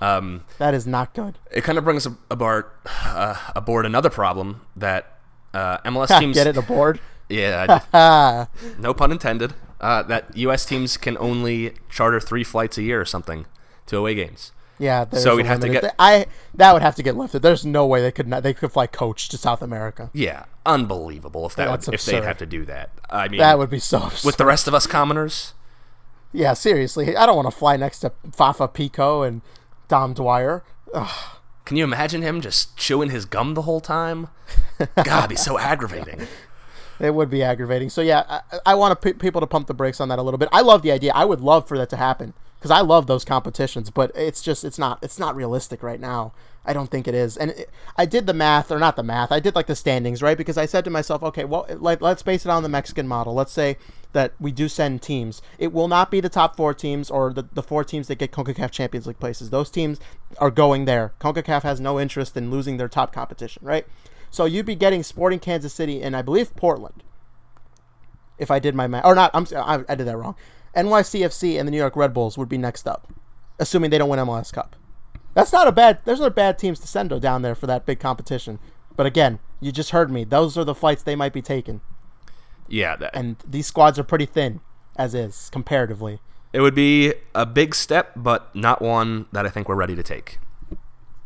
Um, 0.00 0.44
That 0.58 0.74
is 0.74 0.86
not 0.86 1.14
good. 1.14 1.38
it 1.50 1.62
kind 1.64 1.78
of 1.78 1.84
brings 1.84 2.06
aboard 2.30 2.66
uh, 3.04 3.36
aboard 3.54 3.86
another 3.86 4.10
problem 4.10 4.62
that 4.76 5.18
uh, 5.54 5.78
MLS 5.78 6.18
teams 6.20 6.34
Get 6.36 6.46
it 6.46 6.56
aboard. 6.56 7.00
Yeah, 7.30 7.80
Ah, 7.94 8.48
no 8.78 8.92
pun 8.92 9.10
intended. 9.10 9.54
Uh, 9.80 10.02
that 10.02 10.36
U.S. 10.36 10.66
teams 10.66 10.98
can 10.98 11.16
only 11.18 11.72
charter 11.88 12.20
three 12.20 12.44
flights 12.44 12.76
a 12.76 12.82
year 12.82 13.00
or 13.00 13.06
something 13.06 13.46
to 13.86 13.96
away 13.96 14.14
games. 14.14 14.52
yeah. 14.78 15.06
So 15.12 15.36
we'd 15.36 15.46
have 15.46 15.60
to 15.60 15.68
get- 15.70 15.94
I 15.98 16.26
that 16.54 16.72
would 16.74 16.82
have 16.82 16.94
to 16.96 17.02
get 17.02 17.16
lifted. 17.16 17.40
There's 17.40 17.64
no 17.64 17.86
way 17.86 18.02
they 18.02 18.12
could 18.12 18.28
not. 18.28 18.42
They 18.42 18.52
could 18.52 18.72
fly 18.72 18.86
coach 18.86 19.30
to 19.30 19.38
South 19.38 19.62
America. 19.62 20.10
Yeah, 20.12 20.44
unbelievable 20.66 21.46
if 21.46 21.56
that 21.56 21.70
would, 21.70 21.94
if 21.94 22.04
they'd 22.04 22.22
have 22.24 22.38
to 22.38 22.46
do 22.46 22.66
that. 22.66 22.90
I 23.08 23.28
mean, 23.28 23.38
That 23.40 23.58
would 23.58 23.70
be 23.70 23.78
so. 23.78 24.10
with 24.22 24.36
the 24.36 24.44
rest 24.44 24.68
of 24.68 24.74
us 24.74 24.86
commoners, 24.86 25.54
yeah, 26.34 26.52
seriously. 26.52 27.16
I 27.16 27.26
don't 27.26 27.36
want 27.36 27.50
to 27.50 27.56
fly 27.56 27.76
next 27.76 28.00
to 28.00 28.12
Fafa 28.32 28.68
Picault 28.68 29.22
and 29.22 29.40
Dom 29.88 30.14
Dwyer. 30.14 30.64
can 31.64 31.76
you 31.76 31.84
imagine 31.84 32.22
him 32.22 32.40
just 32.40 32.76
chewing 32.76 33.10
his 33.10 33.24
gum 33.24 33.54
the 33.54 33.62
whole 33.62 33.80
time? 33.80 34.28
God, 34.96 35.18
it'd 35.18 35.30
be 35.30 35.36
so 35.36 35.58
aggravating. 35.58 36.26
It 36.98 37.14
would 37.14 37.30
be 37.30 37.42
aggravating. 37.42 37.88
So 37.88 38.02
yeah, 38.02 38.24
I, 38.28 38.58
I 38.66 38.74
want 38.74 39.00
to 39.00 39.12
p- 39.12 39.18
people 39.18 39.40
to 39.40 39.46
pump 39.46 39.68
the 39.68 39.74
brakes 39.74 40.00
on 40.00 40.08
that 40.08 40.18
a 40.18 40.22
little 40.22 40.38
bit. 40.38 40.48
I 40.52 40.60
love 40.60 40.82
the 40.82 40.92
idea. 40.92 41.12
I 41.14 41.24
would 41.24 41.40
love 41.40 41.68
for 41.68 41.78
that 41.78 41.90
to 41.90 41.96
happen 41.96 42.34
because 42.58 42.70
I 42.70 42.80
love 42.80 43.06
those 43.06 43.24
competitions. 43.24 43.90
But 43.90 44.10
it's 44.14 44.42
just 44.42 44.64
it's 44.64 44.78
not 44.78 44.98
it's 45.02 45.18
not 45.18 45.36
realistic 45.36 45.82
right 45.82 46.00
now. 46.00 46.32
I 46.64 46.72
don't 46.72 46.90
think 46.90 47.06
it 47.06 47.14
is. 47.14 47.36
And 47.36 47.50
it, 47.50 47.70
I 47.96 48.06
did 48.06 48.26
the 48.26 48.32
math 48.32 48.72
or 48.72 48.78
not 48.78 48.96
the 48.96 49.02
math. 49.02 49.30
I 49.30 49.40
did 49.40 49.54
like 49.54 49.66
the 49.66 49.76
standings 49.76 50.22
right 50.22 50.38
because 50.38 50.56
I 50.56 50.66
said 50.66 50.84
to 50.84 50.90
myself, 50.90 51.22
okay, 51.22 51.44
well, 51.44 51.66
like 51.78 52.00
let's 52.00 52.22
base 52.22 52.44
it 52.44 52.50
on 52.50 52.62
the 52.62 52.68
Mexican 52.68 53.06
model. 53.06 53.34
Let's 53.34 53.52
say 53.52 53.76
that 54.14 54.32
we 54.40 54.50
do 54.50 54.68
send 54.68 55.02
teams. 55.02 55.42
It 55.58 55.72
will 55.72 55.88
not 55.88 56.10
be 56.10 56.20
the 56.20 56.28
top 56.28 56.56
four 56.56 56.72
teams 56.72 57.10
or 57.10 57.32
the, 57.32 57.42
the 57.52 57.62
four 57.62 57.84
teams 57.84 58.08
that 58.08 58.16
get 58.16 58.32
CONCACAF 58.32 58.70
Champions 58.70 59.06
League 59.06 59.20
places. 59.20 59.50
Those 59.50 59.70
teams 59.70 60.00
are 60.38 60.50
going 60.50 60.86
there. 60.86 61.12
CONCACAF 61.20 61.62
has 61.62 61.80
no 61.80 62.00
interest 62.00 62.36
in 62.36 62.50
losing 62.50 62.78
their 62.78 62.88
top 62.88 63.12
competition, 63.12 63.64
right? 63.64 63.86
So 64.30 64.46
you'd 64.46 64.66
be 64.66 64.74
getting 64.74 65.02
Sporting 65.02 65.38
Kansas 65.38 65.74
City 65.74 66.02
and 66.02 66.16
I 66.16 66.22
believe 66.22 66.56
Portland. 66.56 67.04
If 68.38 68.50
I 68.50 68.58
did 68.58 68.74
my 68.74 68.88
math, 68.88 69.04
or 69.04 69.14
not, 69.14 69.30
I'm 69.32 69.46
I, 69.88 69.94
did 69.94 70.06
that 70.08 70.16
wrong. 70.16 70.34
NYCFC 70.74 71.56
and 71.56 71.68
the 71.68 71.70
New 71.70 71.78
York 71.78 71.94
Red 71.94 72.12
Bulls 72.12 72.36
would 72.36 72.48
be 72.48 72.58
next 72.58 72.88
up, 72.88 73.12
assuming 73.60 73.90
they 73.90 73.98
don't 73.98 74.08
win 74.08 74.18
MLS 74.18 74.52
Cup. 74.52 74.74
That's 75.34 75.52
not 75.52 75.68
a 75.68 75.72
bad. 75.72 76.00
There's 76.04 76.20
no 76.20 76.30
bad 76.30 76.58
teams 76.58 76.80
to 76.80 76.88
send 76.88 77.20
down 77.20 77.42
there 77.42 77.54
for 77.54 77.68
that 77.68 77.86
big 77.86 78.00
competition. 78.00 78.58
But 78.96 79.06
again, 79.06 79.38
you 79.60 79.72
just 79.72 79.90
heard 79.90 80.10
me. 80.10 80.24
Those 80.24 80.56
are 80.56 80.64
the 80.64 80.74
flights 80.74 81.02
they 81.02 81.16
might 81.16 81.32
be 81.32 81.42
taking, 81.42 81.80
Yeah, 82.74 82.96
that, 82.96 83.14
and 83.14 83.36
these 83.46 83.66
squads 83.68 83.98
are 83.98 84.04
pretty 84.04 84.26
thin 84.26 84.60
as 84.96 85.14
is 85.14 85.48
comparatively. 85.52 86.18
it 86.52 86.60
would 86.60 86.74
be 86.74 87.14
a 87.34 87.46
big 87.46 87.74
step, 87.74 88.12
but 88.16 88.54
not 88.54 88.82
one 88.82 89.26
that 89.32 89.46
I 89.46 89.48
think 89.48 89.68
we're 89.68 89.74
ready 89.76 89.94
to 89.94 90.02
take. 90.02 90.38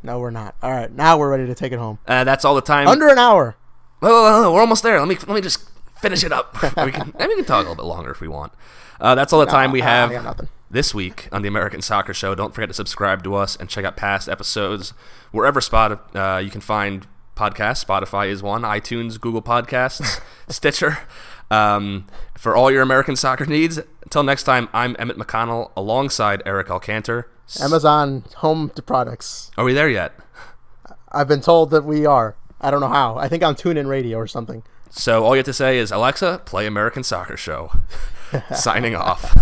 No, 0.02 0.18
we're 0.20 0.30
not. 0.30 0.54
All 0.62 0.70
right, 0.70 0.92
now 0.92 1.18
we're 1.18 1.30
ready 1.30 1.46
to 1.46 1.54
take 1.54 1.72
it 1.72 1.78
home. 1.78 1.98
Uh, 2.06 2.24
that's 2.24 2.44
all 2.44 2.54
the 2.54 2.60
time. 2.60 2.86
Under 2.86 3.08
an 3.08 3.18
hour. 3.18 3.56
Whoa, 4.00 4.10
whoa, 4.10 4.42
whoa, 4.42 4.52
we're 4.52 4.60
almost 4.60 4.82
there. 4.82 4.98
Let 4.98 5.08
me 5.08 5.16
let 5.16 5.34
me 5.34 5.40
just 5.40 5.68
finish 6.00 6.22
it 6.22 6.32
up. 6.32 6.54
we 6.84 6.92
can 6.92 7.12
we 7.18 7.34
can 7.36 7.44
talk 7.44 7.64
a 7.66 7.68
little 7.68 7.74
bit 7.74 7.84
longer 7.84 8.10
if 8.10 8.20
we 8.20 8.28
want. 8.28 8.52
Uh, 9.00 9.14
that's 9.14 9.32
all 9.32 9.40
the 9.40 9.46
time 9.46 9.72
we 9.72 9.80
have 9.80 10.46
this 10.70 10.94
week 10.94 11.28
on 11.32 11.42
the 11.42 11.48
American 11.48 11.80
Soccer 11.80 12.12
Show. 12.12 12.34
Don't 12.34 12.54
forget 12.54 12.68
to 12.68 12.74
subscribe 12.74 13.24
to 13.24 13.34
us 13.34 13.56
and 13.56 13.68
check 13.68 13.84
out 13.84 13.96
past 13.96 14.28
episodes 14.28 14.92
wherever 15.32 15.60
spot 15.60 16.14
uh, 16.14 16.38
you 16.38 16.50
can 16.50 16.60
find 16.60 17.06
podcasts. 17.36 17.84
Spotify 17.84 18.28
is 18.28 18.42
one, 18.42 18.62
iTunes, 18.62 19.20
Google 19.20 19.42
Podcasts, 19.42 20.20
Stitcher. 20.48 20.98
Um, 21.50 22.06
for 22.36 22.54
all 22.54 22.70
your 22.70 22.82
American 22.82 23.16
soccer 23.16 23.46
needs. 23.46 23.78
Until 24.02 24.22
next 24.22 24.44
time, 24.44 24.68
I'm 24.72 24.96
Emmett 24.98 25.16
McConnell 25.18 25.70
alongside 25.76 26.42
Eric 26.46 26.68
Alcantar. 26.68 27.24
S- 27.46 27.62
Amazon 27.62 28.24
Home 28.36 28.70
to 28.70 28.82
Products. 28.82 29.50
Are 29.56 29.64
we 29.64 29.72
there 29.72 29.88
yet? 29.88 30.14
I've 31.10 31.28
been 31.28 31.40
told 31.40 31.70
that 31.70 31.84
we 31.84 32.04
are. 32.06 32.36
I 32.60 32.70
don't 32.70 32.80
know 32.80 32.88
how. 32.88 33.16
I 33.16 33.28
think 33.28 33.42
on 33.42 33.54
TuneIn 33.54 33.86
Radio 33.88 34.18
or 34.18 34.26
something. 34.26 34.62
So 34.90 35.24
all 35.24 35.34
you 35.34 35.38
have 35.38 35.46
to 35.46 35.52
say 35.52 35.78
is 35.78 35.90
Alexa, 35.90 36.42
play 36.44 36.66
American 36.66 37.02
Soccer 37.02 37.36
Show. 37.36 37.72
Signing 38.54 38.94
off. 38.94 39.34